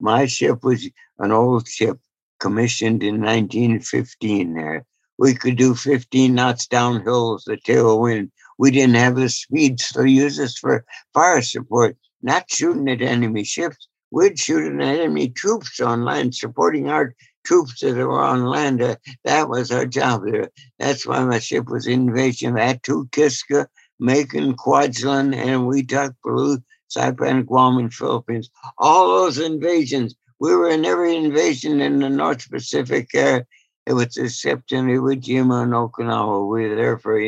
My 0.00 0.26
ship 0.26 0.64
was 0.64 0.88
an 1.18 1.32
old 1.32 1.66
ship 1.68 1.98
commissioned 2.40 3.02
in 3.02 3.20
1915 3.20 4.54
there. 4.54 4.84
We 5.18 5.34
could 5.34 5.56
do 5.56 5.74
15 5.74 6.34
knots 6.34 6.66
downhill 6.66 7.34
with 7.34 7.44
the 7.44 7.56
tailwind 7.56 8.30
we 8.58 8.70
didn't 8.70 8.96
have 8.96 9.16
the 9.16 9.28
speed 9.28 9.78
to 9.78 10.04
use 10.04 10.36
this 10.36 10.58
for 10.58 10.84
fire 11.14 11.42
support, 11.42 11.96
not 12.22 12.50
shooting 12.50 12.88
at 12.88 13.02
enemy 13.02 13.44
ships. 13.44 13.88
We'd 14.10 14.38
shoot 14.38 14.72
at 14.72 14.80
enemy 14.80 15.30
troops 15.30 15.80
on 15.80 16.04
land, 16.04 16.34
supporting 16.34 16.88
our 16.88 17.14
troops 17.44 17.80
that 17.80 17.96
were 17.96 18.22
on 18.22 18.44
land. 18.44 18.82
Uh, 18.82 18.96
that 19.24 19.48
was 19.48 19.70
our 19.70 19.86
job 19.86 20.24
there. 20.24 20.50
That's 20.78 21.06
why 21.06 21.24
my 21.24 21.38
ship 21.38 21.68
was 21.68 21.86
invasion 21.86 22.58
at 22.58 22.82
Kiska, 22.82 23.68
Makin, 23.98 24.54
Kwajalein, 24.54 25.34
and 25.34 25.62
Wetoc, 25.62 26.14
Peru, 26.22 26.58
Saipan, 26.94 27.46
Guam, 27.46 27.78
and 27.78 27.92
Philippines. 27.92 28.50
All 28.78 29.08
those 29.08 29.38
invasions. 29.38 30.14
We 30.38 30.54
were 30.54 30.68
in 30.68 30.84
every 30.84 31.16
invasion 31.16 31.80
in 31.80 32.00
the 32.00 32.10
North 32.10 32.50
Pacific. 32.50 33.14
Uh, 33.14 33.42
it 33.86 33.94
was 33.94 34.16
except 34.16 34.72
in 34.72 34.86
Iwo 34.86 35.20
Jima 35.20 35.62
and 35.62 35.72
Okinawa. 35.72 36.48
We 36.48 36.68
were 36.68 36.76
there 36.76 36.98
for 36.98 37.18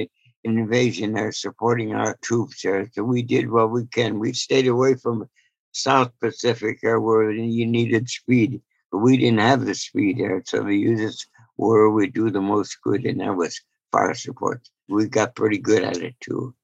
invasion 0.44 1.12
there, 1.14 1.32
supporting 1.32 1.94
our 1.94 2.16
troops 2.22 2.62
there. 2.62 2.88
So 2.92 3.02
we 3.02 3.22
did 3.22 3.50
what 3.50 3.70
we 3.70 3.86
can. 3.86 4.18
We 4.18 4.32
stayed 4.32 4.68
away 4.68 4.94
from 4.94 5.28
South 5.72 6.12
Pacific 6.20 6.78
there 6.82 7.00
where 7.00 7.30
you 7.30 7.66
needed 7.66 8.08
speed, 8.08 8.60
but 8.92 8.98
we 8.98 9.16
didn't 9.16 9.40
have 9.40 9.64
the 9.64 9.74
speed 9.74 10.18
there. 10.18 10.42
So 10.46 10.62
the 10.62 10.76
uses 10.76 11.26
where 11.56 11.90
we 11.90 12.08
do 12.08 12.30
the 12.30 12.40
most 12.40 12.78
good, 12.82 13.04
and 13.06 13.20
that 13.20 13.34
was 13.34 13.60
fire 13.90 14.14
support. 14.14 14.60
We 14.88 15.08
got 15.08 15.34
pretty 15.34 15.58
good 15.58 15.82
at 15.82 15.96
it 15.96 16.14
too. 16.20 16.54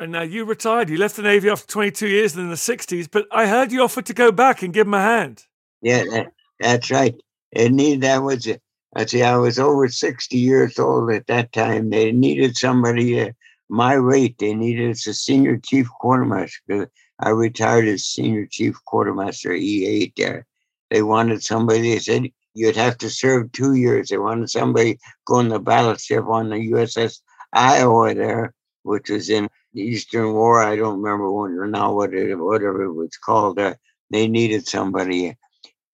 And 0.00 0.12
now 0.12 0.22
you 0.22 0.44
retired. 0.44 0.90
You 0.90 0.98
left 0.98 1.16
the 1.16 1.22
Navy 1.22 1.48
after 1.48 1.66
22 1.66 2.08
years 2.08 2.36
in 2.36 2.50
the 2.50 2.56
60s, 2.56 3.08
but 3.10 3.26
I 3.30 3.46
heard 3.46 3.72
you 3.72 3.82
offered 3.82 4.06
to 4.06 4.14
go 4.14 4.32
back 4.32 4.62
and 4.62 4.74
give 4.74 4.86
him 4.86 4.94
a 4.94 5.00
hand. 5.00 5.44
Yeah, 5.80 6.04
that, 6.10 6.32
that's 6.58 6.90
right. 6.90 7.14
And 7.54 7.78
that 8.02 8.22
was 8.22 8.46
it. 8.46 8.60
I 8.96 9.06
see, 9.06 9.22
I 9.22 9.36
was 9.36 9.58
over 9.58 9.88
60 9.88 10.36
years 10.36 10.78
old 10.78 11.10
at 11.10 11.26
that 11.26 11.52
time. 11.52 11.90
They 11.90 12.12
needed 12.12 12.56
somebody 12.56 13.18
at 13.20 13.34
my 13.68 13.94
rate. 13.94 14.38
They 14.38 14.54
needed 14.54 14.90
a 14.90 14.94
senior 14.94 15.56
chief 15.58 15.88
quartermaster. 15.88 16.90
I 17.18 17.30
retired 17.30 17.88
as 17.88 18.04
senior 18.04 18.46
chief 18.46 18.76
quartermaster 18.84 19.50
E8 19.50 20.12
there. 20.16 20.46
They 20.90 21.02
wanted 21.02 21.42
somebody, 21.42 21.82
they 21.94 21.98
said, 21.98 22.30
you'd 22.54 22.76
have 22.76 22.98
to 22.98 23.10
serve 23.10 23.50
two 23.50 23.74
years. 23.74 24.10
They 24.10 24.18
wanted 24.18 24.50
somebody 24.50 24.98
going 25.26 25.48
the 25.48 25.58
battleship 25.58 26.24
on 26.26 26.50
the 26.50 26.70
USS 26.70 27.20
Iowa 27.52 28.14
there, 28.14 28.54
which 28.84 29.10
was 29.10 29.28
in 29.28 29.48
the 29.72 29.82
Eastern 29.82 30.34
War. 30.34 30.62
I 30.62 30.76
don't 30.76 31.02
remember 31.02 31.32
when, 31.32 31.70
now 31.72 31.92
what 31.92 32.14
it, 32.14 32.36
whatever 32.36 32.84
it 32.84 32.92
was 32.92 33.16
called. 33.16 33.58
Uh, 33.58 33.74
they 34.10 34.28
needed 34.28 34.68
somebody. 34.68 35.36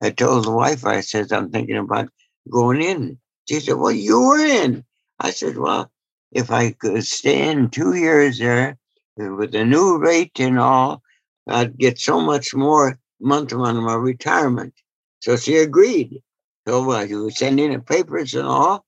I 0.02 0.10
told 0.10 0.44
the 0.44 0.50
wife, 0.50 0.84
I 0.84 1.00
said, 1.00 1.32
I'm 1.32 1.50
thinking 1.50 1.76
about 1.78 2.10
going 2.50 2.82
in. 2.82 3.18
She 3.48 3.60
said, 3.60 3.76
Well, 3.76 3.92
you 3.92 4.20
were 4.20 4.44
in. 4.44 4.84
I 5.18 5.30
said, 5.30 5.56
Well, 5.56 5.90
if 6.32 6.50
I 6.50 6.72
could 6.72 7.04
stay 7.04 7.48
in 7.50 7.70
two 7.70 7.94
years 7.94 8.38
there 8.38 8.78
with 9.16 9.52
the 9.52 9.64
new 9.64 9.98
rate 9.98 10.38
and 10.40 10.58
all, 10.58 11.02
I'd 11.48 11.78
get 11.78 11.98
so 11.98 12.20
much 12.20 12.54
more 12.54 12.98
month 13.20 13.52
on 13.52 13.76
my 13.82 13.94
retirement. 13.94 14.74
So 15.20 15.36
she 15.36 15.56
agreed. 15.56 16.22
So 16.66 16.84
well, 16.84 17.04
you 17.06 17.24
were 17.24 17.30
sending 17.30 17.72
the 17.72 17.80
papers 17.80 18.34
and 18.34 18.46
all. 18.46 18.84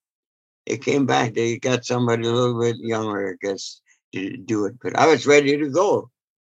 It 0.67 0.85
came 0.85 1.07
back. 1.07 1.35
They 1.35 1.59
got 1.59 1.85
somebody 1.85 2.27
a 2.27 2.33
little 2.33 2.61
bit 2.61 2.77
younger, 2.79 3.33
I 3.33 3.47
guess, 3.47 3.81
to 4.15 4.37
do 4.37 4.67
it. 4.67 4.75
But 4.81 4.97
I 4.97 5.07
was 5.07 5.27
ready 5.27 5.57
to 5.57 5.69
go 5.69 6.11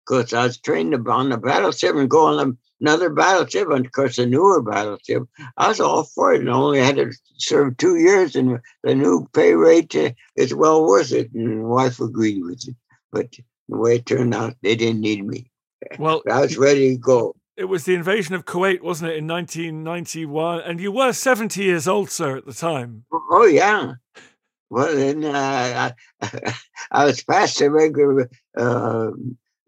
because 0.07 0.33
I 0.33 0.45
was 0.45 0.59
trained 0.59 0.95
on 0.95 1.29
the 1.29 1.37
battleship 1.37 1.95
and 1.95 2.09
go 2.09 2.39
on 2.39 2.57
another 2.81 3.11
battleship, 3.11 3.69
and 3.71 3.87
of 3.87 3.93
course 3.93 4.19
a 4.19 4.27
newer 4.27 4.63
battleship. 4.63 5.25
I 5.57 5.69
was 5.69 5.81
all 5.81 6.05
for 6.05 6.35
it, 6.35 6.41
and 6.41 6.49
only 6.49 6.81
had 6.81 6.97
to 6.97 7.13
serve 7.37 7.77
two 7.77 7.97
years, 7.97 8.37
and 8.37 8.61
the 8.83 8.95
new 8.95 9.29
pay 9.33 9.55
rate 9.55 9.95
uh, 9.97 10.11
is 10.37 10.55
well 10.55 10.87
worth 10.87 11.13
it. 11.13 11.33
And 11.33 11.65
wife 11.65 12.01
agreed 12.01 12.43
with 12.43 12.69
it, 12.69 12.77
but 13.13 13.37
the 13.69 13.77
way 13.77 13.97
it 13.97 14.07
turned 14.07 14.35
out, 14.35 14.55
they 14.63 14.77
didn't 14.77 15.01
need 15.01 15.25
me. 15.25 15.51
Well, 15.99 16.23
I 16.31 16.41
was 16.41 16.59
ready 16.59 16.91
to 16.91 16.99
go. 16.99 17.35
It 17.57 17.65
was 17.65 17.85
the 17.85 17.95
invasion 17.95 18.35
of 18.35 18.45
Kuwait, 18.45 18.83
wasn't 18.83 19.11
it, 19.11 19.17
in 19.17 19.27
1991? 19.27 20.61
And 20.61 20.81
you 20.81 20.93
were 20.93 21.13
70 21.13 21.61
years 21.63 21.89
old, 21.89 22.09
sir, 22.09 22.37
at 22.37 22.47
the 22.47 22.55
time. 22.55 23.05
Oh, 23.13 23.47
yeah. 23.47 23.95
Well, 24.71 24.95
then 24.95 25.25
uh, 25.25 25.91
I, 26.23 26.55
I 26.93 27.05
was 27.05 27.25
past 27.25 27.59
the 27.59 27.71
regular 27.71 28.31
uh, 28.57 29.11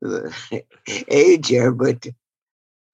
age 1.08 1.48
here, 1.48 1.72
but 1.72 2.06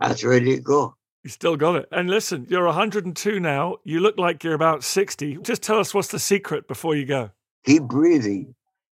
Was 0.01 0.25
ready 0.25 0.57
to 0.57 0.63
go. 0.63 0.95
You 1.25 1.31
still 1.31 1.57
got 1.57 1.77
it. 1.77 1.89
And 1.91 2.09
listen, 2.09 2.47
you're 2.49 2.67
102 2.67 3.41
now. 3.41 3.79
You 3.83 4.01
look 4.01 4.19
like 4.19 4.45
you're 4.45 4.55
about 4.55 4.85
60. 4.85 5.39
Just 5.43 5.63
tell 5.63 5.79
us 5.79 5.93
what's 5.93 6.09
the 6.09 6.19
secret 6.19 6.69
before 6.69 6.95
you 6.95 7.05
go. 7.05 7.31
Keep 7.65 7.85
breathing. 7.85 8.55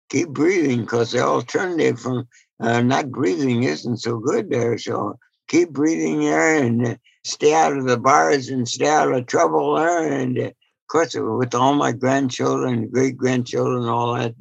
Keep 0.09 0.29
breathing 0.29 0.81
because 0.81 1.11
the 1.11 1.19
alternative 1.19 1.99
from 1.99 2.27
uh, 2.59 2.81
not 2.81 3.11
breathing 3.11 3.63
isn't 3.63 3.97
so 3.97 4.17
good 4.17 4.49
there. 4.49 4.77
So 4.77 5.17
keep 5.47 5.69
breathing 5.69 6.21
there 6.21 6.61
and 6.61 6.87
uh, 6.87 6.95
stay 7.23 7.53
out 7.53 7.77
of 7.77 7.85
the 7.85 7.97
bars 7.97 8.49
and 8.49 8.67
stay 8.67 8.89
out 8.89 9.13
of 9.13 9.25
trouble 9.27 9.75
there. 9.75 10.11
And 10.11 10.37
uh, 10.37 10.41
of 10.47 10.87
course, 10.89 11.15
with 11.15 11.53
all 11.53 11.75
my 11.75 11.91
grandchildren, 11.91 12.89
great 12.89 13.15
grandchildren, 13.17 13.87
all 13.87 14.15
that. 14.15 14.35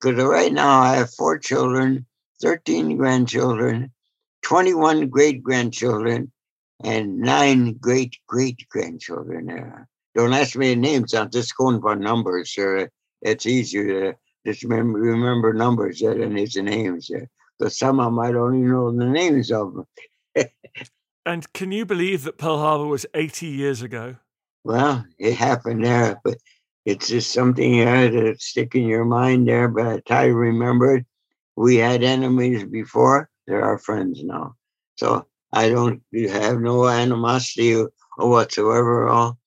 Because 0.00 0.22
right 0.22 0.52
now 0.52 0.80
I 0.80 0.96
have 0.96 1.12
four 1.14 1.38
children, 1.38 2.06
13 2.40 2.96
grandchildren, 2.96 3.92
21 4.42 5.08
great 5.08 5.42
grandchildren, 5.42 6.32
and 6.84 7.18
nine 7.18 7.74
great 7.74 8.16
great 8.26 8.66
grandchildren. 8.70 9.50
Uh, 9.50 9.84
don't 10.14 10.32
ask 10.32 10.56
me 10.56 10.74
the 10.74 10.80
names. 10.80 11.14
I'm 11.14 11.30
just 11.30 11.56
going 11.56 11.80
by 11.80 11.94
numbers. 11.94 12.56
Uh, 12.58 12.86
it's 13.22 13.46
easier 13.46 14.12
to 14.12 14.18
just 14.46 14.62
remember, 14.62 14.98
remember 14.98 15.52
numbers 15.52 16.00
than 16.00 16.36
it's 16.36 16.56
names. 16.56 17.10
Uh, 17.10 17.26
but 17.58 17.72
some 17.72 18.00
of 18.00 18.06
them 18.06 18.18
I 18.18 18.30
don't 18.30 18.58
even 18.58 18.70
know 18.70 18.90
the 18.90 19.06
names 19.06 19.50
of 19.50 19.74
them. 19.74 19.86
and 21.26 21.52
can 21.52 21.72
you 21.72 21.84
believe 21.84 22.24
that 22.24 22.38
Pearl 22.38 22.58
Harbor 22.58 22.86
was 22.86 23.06
80 23.14 23.46
years 23.46 23.82
ago? 23.82 24.16
Well, 24.64 25.04
it 25.18 25.34
happened 25.34 25.84
there, 25.84 26.20
but 26.24 26.38
it's 26.84 27.08
just 27.08 27.32
something 27.32 27.80
uh, 27.86 28.08
that 28.08 28.40
stick 28.40 28.74
in 28.74 28.84
your 28.84 29.04
mind 29.04 29.48
there. 29.48 29.68
But 29.68 30.10
I 30.10 30.26
remembered 30.26 31.04
we 31.56 31.76
had 31.76 32.02
enemies 32.02 32.64
before. 32.64 33.28
They're 33.48 33.64
our 33.64 33.78
friends 33.78 34.22
now. 34.22 34.56
So 34.96 35.26
I 35.52 35.70
don't 35.70 36.02
have 36.30 36.60
no 36.60 36.86
animosity 36.86 37.74
or 37.74 37.90
whatsoever. 38.18 39.08
At 39.08 39.12
all 39.12 39.38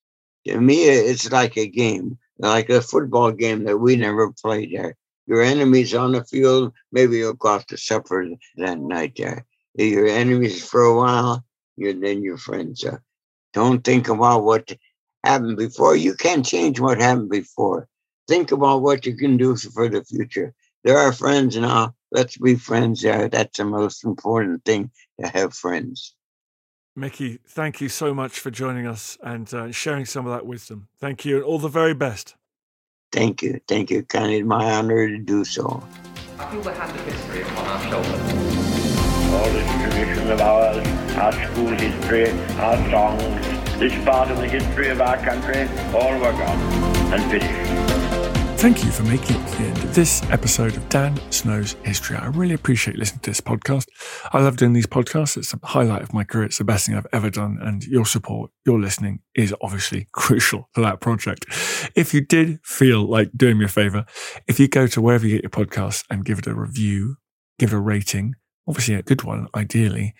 to 0.48 0.60
me, 0.60 0.86
it's 0.86 1.32
like 1.32 1.58
a 1.58 1.68
game, 1.68 2.18
like 2.40 2.70
a 2.70 2.82
football 2.82 3.32
game 3.32 3.64
that 3.66 3.78
we 3.78 3.96
never 3.96 4.32
played 4.34 4.74
there. 4.74 4.98
Your 5.28 5.42
enemies 5.42 5.94
on 5.94 6.14
the 6.14 6.24
field, 6.26 6.74
maybe 6.92 7.18
you'll 7.18 7.34
go 7.34 7.50
out 7.50 7.68
to 7.70 7.78
supper 7.78 8.28
that 8.58 8.80
night 8.80 9.14
there. 9.18 9.46
Your 9.76 10.08
enemies 10.08 10.68
for 10.68 10.82
a 10.82 10.96
while, 10.96 11.46
you're 11.78 11.94
then 11.94 12.24
your 12.24 12.38
friends. 12.38 12.84
Uh, 12.84 12.98
don't 13.54 13.84
think 13.84 14.10
about 14.10 14.44
what 14.44 14.74
happened 15.24 15.58
before. 15.58 15.96
You 15.96 16.16
can't 16.16 16.46
change 16.46 16.80
what 16.80 17.00
happened 17.00 17.30
before. 17.30 17.88
Think 18.28 18.52
about 18.52 18.82
what 18.82 19.06
you 19.06 19.16
can 19.16 19.38
do 19.38 19.56
for 19.56 19.90
the 19.90 20.04
future. 20.04 20.54
There 20.84 20.98
are 20.98 21.14
friends 21.14 21.56
now. 21.58 21.96
Let's 22.12 22.38
be 22.38 22.56
friends 22.56 23.02
there. 23.02 23.30
That's 23.30 23.58
the 23.58 23.66
most 23.66 24.04
important 24.04 24.66
thing 24.66 24.92
to 25.20 25.28
have 25.28 25.54
friends. 25.54 26.14
Mickey, 26.94 27.40
thank 27.48 27.80
you 27.80 27.88
so 27.88 28.14
much 28.14 28.40
for 28.40 28.52
joining 28.52 28.86
us 28.86 29.18
and 29.24 29.52
uh, 29.54 29.72
sharing 29.72 30.06
some 30.06 30.26
of 30.26 30.34
that 30.34 30.46
wisdom. 30.46 30.90
Thank 31.00 31.24
you 31.24 31.38
and 31.38 31.46
all 31.46 31.58
the 31.58 31.70
very 31.70 31.94
best. 31.94 32.36
Thank 33.14 33.42
you. 33.42 33.62
Thank 33.68 33.92
you. 33.92 34.04
Kind 34.04 34.42
of 34.42 34.48
my 34.48 34.74
honor 34.74 35.08
to 35.08 35.18
do 35.18 35.46
so. 35.46 35.82
I 36.38 36.52
feel 36.52 36.62
the 36.62 36.74
hand 36.74 36.98
of 36.98 37.06
history 37.06 37.42
upon 37.44 37.68
our 37.68 37.82
shoulders. 37.90 38.52
All 39.32 39.50
this 39.54 39.72
tradition 39.82 40.32
of 40.32 40.42
ours, 40.42 40.88
our 41.16 41.32
school 41.32 41.70
history, 41.70 42.30
our 42.60 42.90
songs, 42.90 43.80
this 43.80 44.06
part 44.06 44.30
of 44.30 44.38
the 44.38 44.48
history 44.48 44.90
of 44.90 45.00
our 45.00 45.18
country, 45.18 45.70
all 45.94 46.14
were 46.20 46.32
gone 46.34 46.60
and 47.14 47.32
finished. 47.32 47.91
Thank 48.62 48.86
you 48.86 48.92
for 48.92 49.02
making 49.02 49.42
it 49.42 49.48
to 49.48 49.58
the 49.58 49.64
end 49.64 49.78
of 49.78 49.96
this 49.96 50.22
episode 50.30 50.78
of 50.78 50.88
Dan 50.88 51.20
Snow's 51.32 51.74
History. 51.82 52.16
I 52.16 52.28
really 52.28 52.54
appreciate 52.54 52.96
listening 52.96 53.22
to 53.22 53.32
this 53.32 53.42
podcast. 53.42 53.88
I 54.32 54.40
love 54.40 54.56
doing 54.56 54.74
these 54.74 54.86
podcasts. 54.86 55.36
It's 55.36 55.52
a 55.52 55.60
highlight 55.64 56.04
of 56.04 56.14
my 56.14 56.24
career. 56.24 56.46
It's 56.46 56.60
the 56.60 56.64
best 56.64 56.86
thing 56.86 56.96
I've 56.96 57.08
ever 57.12 57.32
done. 57.32 57.58
And 57.60 57.84
your 57.84 58.06
support, 58.06 58.52
your 58.64 58.80
listening 58.80 59.22
is 59.34 59.52
obviously 59.64 60.10
crucial 60.14 60.70
for 60.74 60.82
that 60.82 61.02
project. 61.02 61.48
If 61.96 62.14
you 62.14 62.22
did 62.24 62.60
feel 62.64 63.04
like 63.04 63.32
doing 63.36 63.58
me 63.58 63.66
a 63.66 63.68
favor, 63.68 64.06
if 64.48 64.60
you 64.60 64.68
go 64.68 64.86
to 64.86 65.02
wherever 65.02 65.26
you 65.26 65.38
get 65.38 65.44
your 65.44 65.66
podcasts 65.66 66.06
and 66.12 66.24
give 66.24 66.38
it 66.38 66.46
a 66.46 66.54
review, 66.54 67.16
give 67.58 67.74
it 67.74 67.78
a 67.78 67.80
rating, 67.80 68.36
obviously 68.68 68.94
a 68.94 69.02
good 69.02 69.24
one, 69.24 69.48
ideally, 69.56 70.14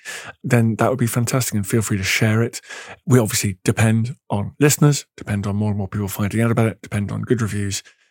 then 0.44 0.78
that 0.78 0.90
would 0.90 0.98
be 0.98 1.06
fantastic. 1.06 1.54
And 1.54 1.68
feel 1.68 1.84
free 1.84 1.98
to 1.98 2.04
share 2.04 2.42
it. 2.42 2.60
We 3.06 3.20
obviously 3.20 3.60
depend 3.64 4.16
on 4.32 4.56
listeners, 4.60 5.06
depend 5.16 5.46
on 5.46 5.58
more 5.58 5.70
and 5.70 5.78
more 5.78 5.88
people 5.88 6.08
finding 6.08 6.42
out 6.42 6.50
about 6.50 6.70
it, 6.70 6.82
depend 6.82 7.12
on 7.12 7.22
good 7.22 7.44
reviews 7.44 7.84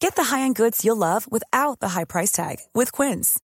Get 0.00 0.16
the 0.16 0.24
high-end 0.24 0.56
goods 0.56 0.84
you'll 0.84 0.96
love 0.96 1.30
without 1.30 1.80
the 1.80 1.90
high 1.90 2.04
price 2.04 2.32
tag 2.32 2.56
with 2.74 2.92
Quince. 2.92 3.38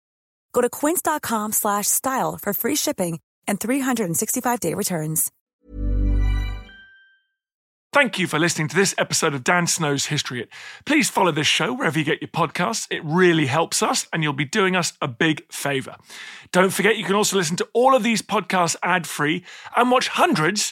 Go 0.53 0.61
to 0.61 0.69
quince.com 0.69 1.51
slash 1.51 1.87
style 1.87 2.37
for 2.41 2.53
free 2.53 2.75
shipping 2.75 3.19
and 3.47 3.59
365-day 3.59 4.73
returns. 4.73 5.31
Thank 7.93 8.17
you 8.17 8.25
for 8.25 8.39
listening 8.39 8.69
to 8.69 8.75
this 8.75 8.95
episode 8.97 9.33
of 9.33 9.43
Dan 9.43 9.67
Snow's 9.67 10.05
History 10.05 10.39
Hit. 10.39 10.49
Please 10.85 11.09
follow 11.09 11.33
this 11.33 11.47
show 11.47 11.73
wherever 11.73 11.99
you 11.99 12.05
get 12.05 12.21
your 12.21 12.29
podcasts. 12.29 12.87
It 12.89 13.03
really 13.03 13.47
helps 13.47 13.83
us 13.83 14.07
and 14.13 14.23
you'll 14.23 14.31
be 14.31 14.45
doing 14.45 14.77
us 14.77 14.93
a 15.01 15.09
big 15.09 15.43
favour. 15.51 15.97
Don't 16.53 16.71
forget 16.71 16.95
you 16.95 17.03
can 17.03 17.15
also 17.15 17.35
listen 17.35 17.57
to 17.57 17.67
all 17.73 17.93
of 17.93 18.01
these 18.01 18.21
podcasts 18.21 18.77
ad-free 18.81 19.43
and 19.75 19.91
watch 19.91 20.07
hundreds 20.07 20.71